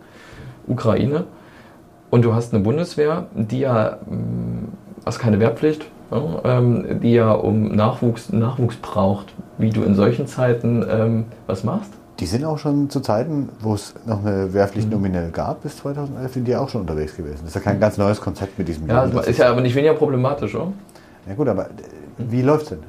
Ukraine. 0.67 1.25
Und 2.09 2.23
du 2.23 2.33
hast 2.33 2.53
eine 2.53 2.63
Bundeswehr, 2.63 3.27
die 3.33 3.59
ja, 3.59 3.97
also 5.03 5.19
keine 5.19 5.39
Wehrpflicht, 5.39 5.85
ja, 6.11 6.41
ähm, 6.45 7.01
die 7.01 7.13
ja 7.13 7.31
um 7.31 7.75
Nachwuchs, 7.75 8.31
Nachwuchs 8.31 8.77
braucht, 8.77 9.33
wie 9.57 9.71
du 9.71 9.83
in 9.83 9.95
solchen 9.95 10.25
Zeiten 10.27 10.85
ähm, 10.89 11.25
was 11.47 11.63
machst. 11.63 11.91
Die 12.19 12.25
sind 12.25 12.43
auch 12.45 12.57
schon 12.57 12.89
zu 12.89 12.99
Zeiten, 12.99 13.49
wo 13.59 13.75
es 13.75 13.93
noch 14.05 14.25
eine 14.25 14.53
Wehrpflicht 14.53 14.89
nominell 14.89 15.29
gab, 15.29 15.63
bis 15.63 15.77
2011 15.77 16.33
sind 16.33 16.47
die 16.47 16.55
auch 16.55 16.69
schon 16.69 16.81
unterwegs 16.81 17.15
gewesen. 17.15 17.39
Das 17.41 17.49
ist 17.49 17.55
ja 17.55 17.61
kein 17.61 17.79
ganz 17.79 17.97
neues 17.97 18.19
Konzept 18.19 18.57
mit 18.57 18.67
diesem 18.67 18.87
Ja, 18.87 19.03
ist 19.03 19.37
ja 19.37 19.49
aber 19.49 19.61
nicht 19.61 19.75
weniger 19.75 19.93
problematisch, 19.93 20.55
oder? 20.55 20.73
Ja 21.27 21.35
gut, 21.35 21.47
aber 21.47 21.67
wie 22.17 22.41
läuft 22.41 22.63
es 22.63 22.69
denn? 22.69 22.79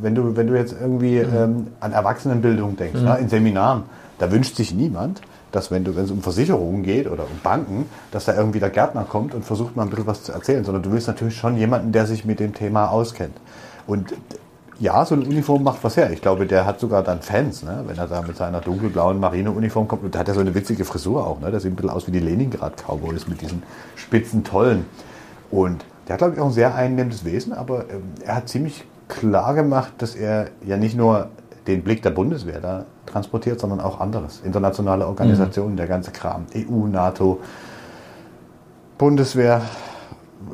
Wenn 0.00 0.14
du, 0.14 0.36
wenn 0.36 0.46
du 0.46 0.54
jetzt 0.54 0.74
irgendwie 0.80 1.18
ähm, 1.18 1.68
an 1.80 1.92
Erwachsenenbildung 1.92 2.76
denkst, 2.76 3.00
mhm. 3.00 3.06
ne, 3.06 3.18
in 3.18 3.28
Seminaren, 3.28 3.84
da 4.18 4.30
wünscht 4.30 4.56
sich 4.56 4.72
niemand, 4.72 5.20
dass 5.52 5.70
wenn 5.70 5.84
es 5.86 6.10
um 6.10 6.22
Versicherungen 6.22 6.82
geht 6.82 7.10
oder 7.10 7.24
um 7.24 7.40
Banken, 7.42 7.86
dass 8.12 8.26
da 8.26 8.36
irgendwie 8.36 8.60
der 8.60 8.70
Gärtner 8.70 9.04
kommt 9.04 9.34
und 9.34 9.44
versucht 9.44 9.74
mal 9.74 9.82
ein 9.82 9.90
bisschen 9.90 10.06
was 10.06 10.22
zu 10.22 10.32
erzählen, 10.32 10.64
sondern 10.64 10.82
du 10.82 10.92
willst 10.92 11.06
natürlich 11.06 11.36
schon 11.36 11.56
jemanden, 11.56 11.92
der 11.92 12.06
sich 12.06 12.24
mit 12.24 12.40
dem 12.40 12.54
Thema 12.54 12.88
auskennt. 12.88 13.36
Und 13.86 14.12
ja, 14.78 15.04
so 15.04 15.14
eine 15.14 15.24
Uniform 15.24 15.62
macht 15.62 15.82
was 15.82 15.96
her. 15.96 16.10
Ich 16.10 16.20
glaube, 16.20 16.46
der 16.46 16.66
hat 16.66 16.80
sogar 16.80 17.02
dann 17.02 17.22
Fans, 17.22 17.62
ne? 17.62 17.82
wenn 17.86 17.96
er 17.96 18.06
da 18.06 18.20
mit 18.22 18.36
seiner 18.36 18.60
dunkelblauen 18.60 19.18
Marineuniform 19.18 19.88
kommt. 19.88 20.04
Und 20.04 20.14
da 20.14 20.18
hat 20.18 20.28
er 20.28 20.34
so 20.34 20.40
eine 20.40 20.54
witzige 20.54 20.84
Frisur 20.84 21.26
auch. 21.26 21.40
Ne? 21.40 21.50
Der 21.50 21.60
sieht 21.60 21.72
ein 21.72 21.76
bisschen 21.76 21.90
aus 21.90 22.06
wie 22.06 22.10
die 22.10 22.20
Leningrad-Cowboys 22.20 23.26
mit 23.26 23.40
diesen 23.40 23.62
spitzen 23.94 24.44
Tollen. 24.44 24.84
Und 25.50 25.84
der 26.06 26.14
hat, 26.14 26.18
glaube 26.18 26.34
ich, 26.34 26.40
auch 26.40 26.46
ein 26.46 26.52
sehr 26.52 26.74
einnehmendes 26.74 27.24
Wesen, 27.24 27.52
aber 27.52 27.88
ähm, 27.90 28.02
er 28.24 28.36
hat 28.36 28.48
ziemlich 28.48 28.84
klar 29.08 29.54
gemacht, 29.54 29.92
dass 29.98 30.14
er 30.14 30.48
ja 30.64 30.76
nicht 30.76 30.96
nur 30.96 31.30
den 31.66 31.82
Blick 31.82 32.02
der 32.02 32.10
Bundeswehr 32.10 32.60
da 32.60 32.84
transportiert, 33.06 33.60
sondern 33.60 33.80
auch 33.80 34.00
anderes. 34.00 34.40
Internationale 34.44 35.06
Organisationen, 35.06 35.72
mhm. 35.72 35.76
der 35.78 35.86
ganze 35.86 36.10
Kram. 36.10 36.46
EU, 36.54 36.86
NATO, 36.86 37.40
Bundeswehr, 38.98 39.62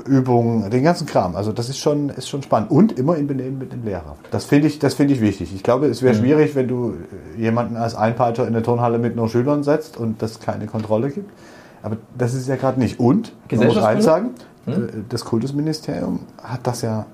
Übungen, 0.06 0.70
den 0.70 0.82
ganzen 0.82 1.06
Kram. 1.06 1.36
Also 1.36 1.52
das 1.52 1.68
ist 1.68 1.78
schon, 1.78 2.08
ist 2.10 2.28
schon 2.28 2.42
spannend. 2.42 2.70
Und 2.70 2.98
immer 2.98 3.16
in 3.16 3.26
Benehmen 3.26 3.58
mit 3.58 3.72
dem 3.72 3.84
Lehrer. 3.84 4.16
Das 4.30 4.44
finde 4.44 4.68
ich, 4.68 4.78
das 4.78 4.98
ich 4.98 5.20
wichtig. 5.20 5.54
Ich 5.54 5.62
glaube, 5.62 5.86
es 5.86 6.02
wäre 6.02 6.14
mhm. 6.14 6.20
schwierig, 6.20 6.54
wenn 6.54 6.68
du 6.68 6.94
jemanden 7.36 7.76
als 7.76 7.94
Einpeitscher 7.94 8.46
in 8.46 8.54
eine 8.54 8.62
Turnhalle 8.62 8.98
mit 8.98 9.16
nur 9.16 9.28
Schülern 9.28 9.62
setzt 9.62 9.96
und 9.96 10.22
das 10.22 10.40
keine 10.40 10.66
Kontrolle 10.66 11.10
gibt. 11.10 11.30
Aber 11.82 11.96
das 12.16 12.34
ist 12.34 12.48
ja 12.48 12.56
gerade 12.56 12.78
nicht. 12.78 13.00
Und, 13.00 13.32
man 13.50 13.66
muss 13.66 13.78
eins 13.78 14.04
sagen, 14.04 14.30
mhm. 14.66 15.06
das 15.08 15.24
Kultusministerium 15.24 16.20
hat 16.42 16.66
das 16.66 16.82
ja 16.82 17.06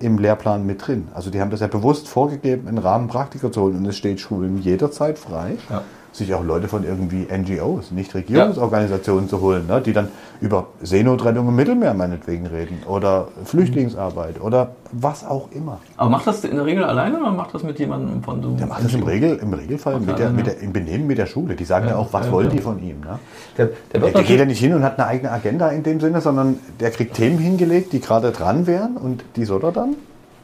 im 0.00 0.18
Lehrplan 0.18 0.64
mit 0.64 0.86
drin. 0.86 1.08
Also 1.14 1.30
die 1.30 1.40
haben 1.40 1.50
das 1.50 1.60
ja 1.60 1.66
bewusst 1.66 2.08
vorgegeben, 2.08 2.66
einen 2.66 2.78
Rahmen 2.78 3.08
Praktiker 3.08 3.52
zu 3.52 3.62
holen. 3.62 3.76
Und 3.76 3.86
es 3.86 3.96
steht 3.96 4.20
Schulen 4.20 4.58
jederzeit 4.62 5.18
frei. 5.18 5.56
Ja 5.68 5.82
sich 6.16 6.34
auch 6.34 6.44
Leute 6.44 6.68
von 6.68 6.84
irgendwie 6.84 7.26
NGOs, 7.30 7.90
nicht 7.90 8.14
Regierungsorganisationen 8.14 9.24
ja. 9.24 9.30
zu 9.30 9.40
holen, 9.40 9.66
ne, 9.66 9.80
die 9.80 9.92
dann 9.92 10.08
über 10.40 10.68
Seenotrettung 10.82 11.48
im 11.48 11.56
Mittelmeer 11.56 11.94
meinetwegen 11.94 12.46
reden 12.46 12.82
oder 12.86 13.28
Flüchtlingsarbeit 13.44 14.40
oder 14.40 14.72
was 14.92 15.26
auch 15.26 15.50
immer. 15.52 15.80
Aber 15.96 16.10
macht 16.10 16.26
das 16.26 16.44
in 16.44 16.56
der 16.56 16.64
Regel 16.64 16.84
alleine 16.84 17.18
oder 17.18 17.32
macht 17.32 17.54
das 17.54 17.62
mit 17.62 17.78
jemandem 17.78 18.22
von 18.22 18.42
so? 18.42 18.50
Der 18.50 18.66
macht 18.66 18.84
das 18.84 18.94
im, 18.94 19.02
Regel, 19.02 19.36
im 19.36 19.52
Regelfall 19.52 20.00
mit 20.00 20.18
der, 20.18 20.30
mit 20.30 20.46
der, 20.46 20.60
im 20.60 20.72
Benehmen 20.72 21.06
mit 21.06 21.18
der 21.18 21.26
Schule. 21.26 21.54
Die 21.54 21.64
sagen 21.64 21.86
ja, 21.86 21.92
ja 21.92 21.98
auch, 21.98 22.12
was 22.12 22.26
ja, 22.26 22.32
wollen 22.32 22.50
die 22.50 22.58
von 22.58 22.78
ihm. 22.82 23.00
Ne? 23.00 23.18
Der, 23.56 23.66
der, 23.92 24.00
der, 24.00 24.10
der 24.10 24.22
geht 24.22 24.38
ja 24.38 24.44
nicht 24.44 24.60
hin 24.60 24.74
und 24.74 24.82
hat 24.82 24.98
eine 24.98 25.08
eigene 25.08 25.30
Agenda 25.30 25.68
in 25.68 25.82
dem 25.82 26.00
Sinne, 26.00 26.20
sondern 26.20 26.58
der 26.80 26.90
kriegt 26.90 27.14
Themen 27.14 27.38
hingelegt, 27.38 27.92
die 27.92 28.00
gerade 28.00 28.32
dran 28.32 28.66
wären 28.66 28.96
und 28.96 29.24
die 29.36 29.44
soll 29.44 29.62
er 29.64 29.72
dann 29.72 29.96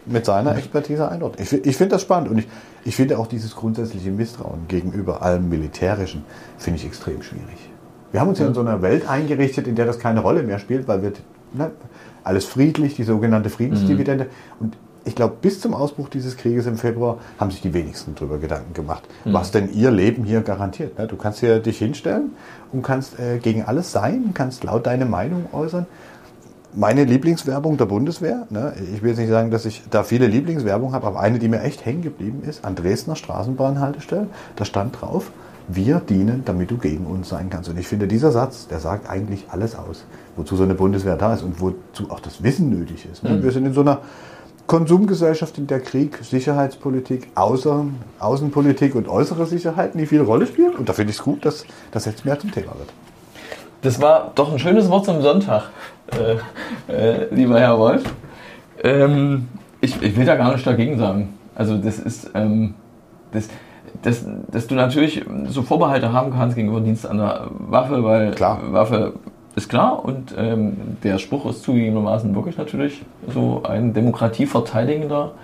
mit 0.07 0.25
seiner 0.25 0.57
Expertise 0.57 1.09
einordnen. 1.09 1.43
Ich, 1.43 1.53
ich 1.53 1.77
finde 1.77 1.95
das 1.95 2.03
spannend 2.03 2.31
und 2.31 2.39
ich, 2.39 2.49
ich 2.85 2.97
finde 2.97 3.19
auch 3.19 3.27
dieses 3.27 3.55
grundsätzliche 3.55 4.11
Misstrauen 4.11 4.67
gegenüber 4.69 5.23
allem 5.23 5.49
Militärischen 5.49 6.25
finde 6.59 6.81
ich 6.81 6.87
extrem 6.87 7.23
schwierig. 7.23 7.71
Wir 8.11 8.21
haben 8.21 8.29
uns 8.29 8.39
ja 8.39 8.47
in 8.47 8.55
so 8.55 8.61
einer 8.61 8.83
Welt 8.83 9.09
eingerichtet, 9.09 9.67
in 9.67 9.75
der 9.75 9.87
das 9.87 9.99
keine 9.99 10.21
Rolle 10.21 10.43
mehr 10.43 10.59
spielt, 10.59 10.87
weil 10.87 11.03
wir 11.03 11.13
ne, 11.55 11.71
alles 12.25 12.45
friedlich, 12.45 12.95
die 12.95 13.05
sogenannte 13.05 13.49
Friedensdividende. 13.49 14.25
Mhm. 14.25 14.31
Und 14.61 14.77
ich 15.05 15.15
glaube, 15.15 15.37
bis 15.41 15.61
zum 15.61 15.75
Ausbruch 15.75 16.09
dieses 16.09 16.37
Krieges 16.37 16.67
im 16.67 16.77
Februar 16.77 17.19
haben 17.39 17.51
sich 17.51 17.61
die 17.61 17.75
wenigsten 17.75 18.15
darüber 18.15 18.39
Gedanken 18.39 18.75
gemacht, 18.75 19.03
mhm. 19.25 19.33
was 19.33 19.51
denn 19.51 19.73
ihr 19.73 19.91
Leben 19.91 20.25
hier 20.25 20.43
garantiert. 20.43 20.99
Ne? 20.99 21.07
Du 21.07 21.17
kannst 21.17 21.41
hier 21.41 21.59
dich 21.59 21.79
hinstellen 21.79 22.33
und 22.73 22.83
kannst 22.83 23.19
äh, 23.19 23.39
gegen 23.39 23.65
alles 23.65 23.93
sein, 23.93 24.31
kannst 24.35 24.63
laut 24.65 24.87
deine 24.87 25.07
Meinung 25.07 25.47
äußern 25.53 25.87
meine 26.75 27.05
Lieblingswerbung 27.05 27.77
der 27.77 27.87
Bundeswehr. 27.87 28.47
Ne? 28.51 28.73
Ich 28.95 29.03
will 29.03 29.11
jetzt 29.11 29.19
nicht 29.19 29.31
sagen, 29.31 29.51
dass 29.51 29.65
ich 29.65 29.83
da 29.91 30.03
viele 30.03 30.27
Lieblingswerbung 30.27 30.93
habe, 30.93 31.07
aber 31.07 31.21
eine, 31.21 31.39
die 31.39 31.49
mir 31.49 31.63
echt 31.63 31.85
hängen 31.85 32.03
geblieben 32.03 32.43
ist, 32.49 32.65
an 32.65 32.75
Dresdner 32.75 33.17
Straßenbahnhaltestellen, 33.17 34.29
da 34.57 34.65
stand 34.65 35.01
drauf, 35.01 35.31
wir 35.69 36.01
dienen, 36.01 36.43
damit 36.45 36.71
du 36.71 36.79
gegen 36.79 37.07
uns 37.07 37.29
sein 37.29 37.51
kannst. 37.51 37.69
Und 37.69 37.79
ich 37.79 37.87
finde, 37.87 38.09
dieser 38.09 38.33
Satz, 38.33 38.67
der 38.67 38.81
sagt 38.81 39.09
eigentlich 39.09 39.47
alles 39.51 39.77
aus, 39.77 40.05
wozu 40.37 40.57
so 40.57 40.65
eine 40.65 40.75
Bundeswehr 40.75 41.17
da 41.17 41.35
ist 41.35 41.43
und 41.43 41.61
wozu 41.61 42.11
auch 42.11 42.21
das 42.21 42.43
Wissen 42.43 42.71
nötig 42.71 43.07
ist. 43.11 43.23
Ne? 43.23 43.31
Mhm. 43.31 43.43
Wir 43.43 43.53
sind 43.53 43.67
in 43.67 43.73
so 43.73 43.83
einer 43.83 44.01
Konsumgesellschaft, 44.67 45.59
in 45.59 45.67
der 45.67 45.81
Krieg, 45.81 46.19
Sicherheitspolitik, 46.23 47.29
Außen, 47.35 47.95
Außenpolitik 48.19 48.95
und 48.95 49.09
äußere 49.09 49.47
Sicherheit 49.47 49.95
nie 49.95 50.07
viel 50.07 50.23
Rolle 50.23 50.47
spielen. 50.47 50.75
Und 50.75 50.89
da 50.89 50.93
finde 50.93 51.11
ich 51.11 51.19
es 51.19 51.23
gut, 51.23 51.45
dass 51.45 51.65
das 51.91 52.07
jetzt 52.07 52.25
mehr 52.25 52.39
zum 52.39 52.53
Thema 52.53 52.73
wird. 52.79 52.93
Das 53.83 54.01
war 54.01 54.31
doch 54.37 54.53
ein 54.53 54.61
schönes 54.61 54.89
Wort 54.91 55.07
zum 55.07 55.23
Sonntag, 55.23 55.71
äh, 56.13 56.93
äh, 56.93 57.35
lieber 57.35 57.59
Herr 57.59 57.81
Wolf. 57.81 58.05
Ähm, 58.83 59.49
ich, 59.81 60.01
ich, 60.01 60.17
will 60.17 60.25
da 60.25 60.37
gar 60.37 60.53
nicht 60.53 60.65
dagegen 60.65 60.99
sagen. 60.99 61.37
Also 61.57 61.77
das 61.77 61.99
ist, 61.99 62.31
ähm, 62.35 62.75
das, 63.33 63.49
das, 64.03 64.25
dass 64.53 64.69
du 64.69 64.77
natürlich 64.77 65.25
so 65.49 65.63
Vorbehalte 65.63 66.13
haben 66.13 66.33
kannst 66.33 66.55
gegenüber 66.55 66.81
Dienst 66.81 67.05
an 67.09 67.19
der 67.19 67.49
Waffe, 67.51 68.05
weil 68.05 68.31
klar. 68.31 68.61
Waffe 68.71 69.15
ist 69.57 69.69
klar 69.69 70.05
und 70.05 70.33
ähm, 70.39 70.77
der 71.03 71.19
Spruch 71.19 71.47
ist 71.47 71.65
zugegebenermaßen 71.65 72.33
wirklich 72.37 72.57
natürlich 72.57 73.03
so 73.35 73.65
ein 73.65 73.95
demokratieverteidigender 73.95 75.33
äh, 75.35 75.39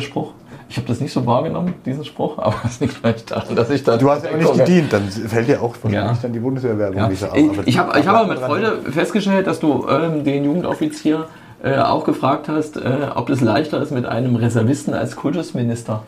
Spruch. 0.00 0.32
Ich 0.68 0.76
habe 0.76 0.88
das 0.88 1.00
nicht 1.00 1.12
so 1.12 1.24
wahrgenommen, 1.26 1.74
diesen 1.84 2.04
Spruch, 2.04 2.38
aber 2.38 2.56
es 2.64 2.80
liegt 2.80 2.94
vielleicht 2.94 3.30
daran, 3.30 3.54
dass 3.54 3.70
ich 3.70 3.84
da. 3.84 3.96
Du 3.96 4.10
hast 4.10 4.24
ja 4.24 4.30
auch 4.30 4.36
nicht 4.36 4.66
gedient, 4.66 4.92
dann 4.92 5.08
fällt 5.08 5.48
dir 5.48 5.62
auch 5.62 5.74
wahrscheinlich 5.82 6.16
ja. 6.16 6.18
dann 6.20 6.32
die 6.32 6.40
Bundeswehrwerbung 6.40 6.96
ja. 6.96 7.08
nicht 7.08 7.20
so 7.20 7.28
Ich, 7.34 7.68
ich 7.68 7.78
habe 7.78 7.98
ich 7.98 8.06
hab 8.06 8.28
mit 8.28 8.38
Freude 8.38 8.78
festgestellt, 8.90 9.46
dass 9.46 9.60
du 9.60 9.86
ähm, 9.88 10.24
den 10.24 10.44
Jugendoffizier 10.44 11.26
äh, 11.62 11.78
auch 11.78 12.04
gefragt 12.04 12.48
hast, 12.48 12.76
äh, 12.76 13.08
ob 13.14 13.30
es 13.30 13.40
leichter 13.40 13.80
ist 13.80 13.90
mit 13.90 14.06
einem 14.06 14.36
Reservisten 14.36 14.94
als 14.94 15.16
Kultusminister. 15.16 16.02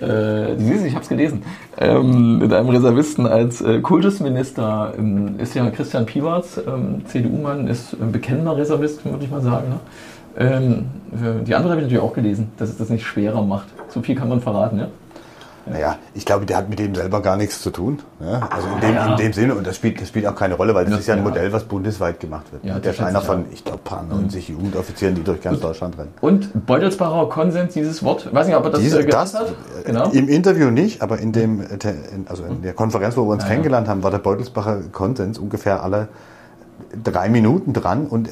Äh, 0.00 0.54
ich 0.54 0.94
habe 0.94 1.02
es 1.02 1.08
gelesen. 1.08 1.42
Ähm, 1.78 2.38
mit 2.38 2.52
einem 2.52 2.68
Reservisten 2.68 3.26
als 3.26 3.60
äh, 3.60 3.80
Kultusminister 3.80 4.94
ähm, 4.98 5.38
ist 5.38 5.54
ja 5.54 5.68
Christian 5.70 6.06
Piwarz, 6.06 6.60
ähm, 6.66 7.06
CDU-Mann, 7.06 7.66
ist 7.68 7.94
ein 7.94 8.12
bekennender 8.12 8.56
Reservist, 8.56 9.04
würde 9.04 9.24
ich 9.24 9.30
mal 9.30 9.40
sagen. 9.40 9.68
Ne? 9.70 9.80
Ähm, 10.38 10.86
die 11.46 11.54
andere 11.54 11.72
habe 11.72 11.80
ich 11.80 11.86
natürlich 11.86 12.02
auch 12.02 12.12
gelesen, 12.12 12.52
dass 12.58 12.68
es 12.68 12.78
das 12.78 12.90
nicht 12.90 13.06
schwerer 13.06 13.42
macht. 13.42 13.68
So 13.88 14.02
viel 14.02 14.14
kann 14.14 14.28
man 14.28 14.40
verraten, 14.40 14.78
ja? 14.78 14.88
Naja, 15.68 15.98
ich 16.14 16.24
glaube, 16.24 16.46
der 16.46 16.58
hat 16.58 16.68
mit 16.68 16.78
dem 16.78 16.94
selber 16.94 17.20
gar 17.20 17.36
nichts 17.36 17.60
zu 17.60 17.70
tun. 17.70 17.98
Ja? 18.20 18.48
Also 18.50 18.68
in 18.68 18.80
dem, 18.80 18.94
ja. 18.94 19.10
in 19.10 19.16
dem 19.16 19.32
Sinne, 19.32 19.54
und 19.56 19.66
das 19.66 19.74
spielt, 19.74 20.00
das 20.00 20.08
spielt 20.08 20.26
auch 20.26 20.36
keine 20.36 20.54
Rolle, 20.54 20.74
weil 20.74 20.84
das, 20.84 20.92
das 20.92 21.00
ist 21.00 21.06
ja 21.08 21.14
ein 21.14 21.24
Modell, 21.24 21.52
was 21.52 21.64
bundesweit 21.64 22.20
gemacht 22.20 22.52
wird. 22.52 22.64
Ja, 22.64 22.78
der 22.78 22.92
ist 22.92 23.00
einer 23.00 23.20
von, 23.20 23.46
ich 23.52 23.64
glaube, 23.64 23.80
paar 23.82 24.04
90 24.04 24.48
mhm. 24.48 24.54
Jugendoffizieren, 24.56 25.16
die 25.16 25.24
durch 25.24 25.40
ganz 25.40 25.60
Deutschland 25.60 25.98
rennen. 25.98 26.12
Und 26.20 26.66
Beutelsbacher 26.66 27.28
Konsens, 27.28 27.74
dieses 27.74 28.02
Wort, 28.04 28.32
weiß 28.32 28.46
nicht, 28.46 28.54
ob 28.54 28.64
er 28.64 28.70
das 28.70 28.80
Diese, 28.80 29.00
äh, 29.00 29.06
das, 29.06 29.34
hat? 29.34 29.54
Genau. 29.84 30.10
Im 30.10 30.28
Interview 30.28 30.70
nicht, 30.70 31.02
aber 31.02 31.18
in 31.18 31.32
dem, 31.32 31.64
also 32.26 32.44
in 32.44 32.62
der 32.62 32.72
Konferenz, 32.72 33.16
wo 33.16 33.24
wir 33.24 33.32
uns 33.32 33.44
kennengelernt 33.44 33.88
haben, 33.88 34.04
war 34.04 34.12
der 34.12 34.18
Beutelsbacher 34.18 34.82
Konsens 34.92 35.36
ungefähr 35.36 35.82
alle 35.82 36.08
drei 37.04 37.28
Minuten 37.28 37.72
dran 37.72 38.06
und 38.06 38.28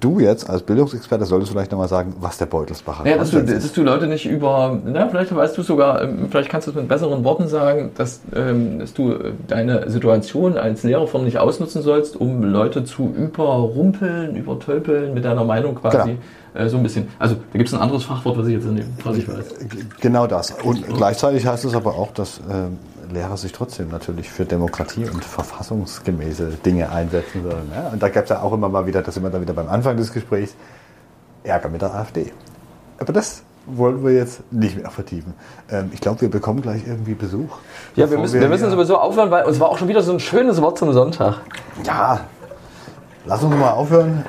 du 0.00 0.20
jetzt 0.20 0.48
als 0.48 0.62
Bildungsexperte 0.62 1.24
solltest 1.24 1.52
vielleicht 1.52 1.70
nochmal 1.70 1.88
sagen, 1.88 2.16
was 2.20 2.38
der 2.38 2.46
Beutelsbacher 2.46 3.06
ja, 3.06 3.16
dass 3.16 3.30
du, 3.30 3.42
dass 3.42 3.72
du 3.72 3.82
Leute 3.82 4.06
nicht 4.06 4.26
über, 4.26 4.78
na, 4.84 5.08
vielleicht 5.08 5.34
weißt 5.34 5.56
du 5.56 5.62
sogar, 5.62 6.02
ähm, 6.02 6.28
vielleicht 6.30 6.48
kannst 6.48 6.66
du 6.66 6.70
es 6.70 6.76
mit 6.76 6.88
besseren 6.88 7.24
Worten 7.24 7.48
sagen, 7.48 7.90
dass, 7.96 8.20
ähm, 8.34 8.78
dass 8.78 8.94
du 8.94 9.14
deine 9.46 9.90
Situation 9.90 10.56
als 10.56 10.82
Lehrer 10.82 11.06
nicht 11.18 11.38
ausnutzen 11.38 11.82
sollst, 11.82 12.16
um 12.20 12.42
Leute 12.42 12.84
zu 12.84 13.12
überrumpeln, 13.16 14.36
übertölpeln 14.36 15.14
mit 15.14 15.24
deiner 15.24 15.44
Meinung 15.44 15.74
quasi. 15.74 15.96
Genau. 15.98 16.18
Äh, 16.54 16.68
so 16.68 16.76
ein 16.76 16.82
bisschen. 16.82 17.08
Also 17.18 17.36
da 17.36 17.58
gibt 17.58 17.68
es 17.68 17.74
ein 17.74 17.80
anderes 17.80 18.04
Fachwort, 18.04 18.38
was 18.38 18.46
ich 18.46 18.54
jetzt 18.54 18.66
nicht 18.66 18.86
weiß. 19.04 19.44
Genau 20.00 20.26
das. 20.26 20.50
Und 20.62 20.86
gleichzeitig 20.86 21.46
heißt 21.46 21.64
es 21.64 21.74
aber 21.74 21.94
auch, 21.94 22.12
dass 22.12 22.40
ähm, 22.50 22.78
Lehrer 23.10 23.36
sich 23.36 23.52
trotzdem 23.52 23.88
natürlich 23.88 24.30
für 24.30 24.44
Demokratie 24.44 25.04
und 25.04 25.24
verfassungsgemäße 25.24 26.58
Dinge 26.64 26.90
einsetzen 26.90 27.42
sollen. 27.42 27.70
Ja? 27.74 27.88
Und 27.88 28.02
da 28.02 28.08
gab 28.08 28.24
es 28.24 28.30
ja 28.30 28.42
auch 28.42 28.52
immer 28.52 28.68
mal 28.68 28.86
wieder, 28.86 29.02
das 29.02 29.14
sind 29.14 29.22
wir 29.22 29.30
dann 29.30 29.42
wieder 29.42 29.54
beim 29.54 29.68
Anfang 29.68 29.96
des 29.96 30.12
Gesprächs, 30.12 30.54
Ärger 31.44 31.68
mit 31.68 31.82
der 31.82 31.94
AfD. 31.94 32.32
Aber 32.98 33.12
das 33.12 33.42
wollen 33.66 34.04
wir 34.04 34.12
jetzt 34.12 34.40
nicht 34.52 34.76
mehr 34.76 34.90
vertiefen. 34.90 35.34
Ähm, 35.70 35.90
ich 35.92 36.00
glaube, 36.00 36.22
wir 36.22 36.30
bekommen 36.30 36.62
gleich 36.62 36.86
irgendwie 36.86 37.14
Besuch. 37.14 37.58
Ja, 37.96 38.10
wir 38.10 38.18
müssen, 38.18 38.34
wir, 38.34 38.42
wir 38.42 38.48
müssen 38.48 38.70
sowieso 38.70 38.98
aufhören, 38.98 39.30
weil 39.30 39.44
uns 39.44 39.60
war 39.60 39.68
auch 39.68 39.78
schon 39.78 39.88
wieder 39.88 40.02
so 40.02 40.12
ein 40.12 40.20
schönes 40.20 40.60
Wort 40.60 40.78
zum 40.78 40.92
Sonntag. 40.92 41.36
Ja, 41.84 42.20
lass 43.26 43.42
uns 43.42 43.54
mal 43.56 43.70
aufhören. 43.70 44.24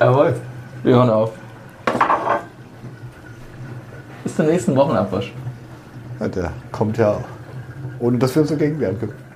Jawohl, 0.00 0.34
wir 0.82 0.94
hören 0.94 1.10
auf. 1.10 1.32
Bis 4.24 4.36
zum 4.36 4.46
nächsten 4.46 4.74
Wochenabwasch. 4.76 5.32
Ja, 6.20 6.28
der 6.28 6.52
kommt 6.72 6.98
ja 6.98 7.18
ohne 8.00 8.18
dass 8.18 8.34
wir 8.34 8.42
uns 8.42 8.50
dagegen 8.50 8.80
wehren 8.80 8.98
können. 8.98 9.27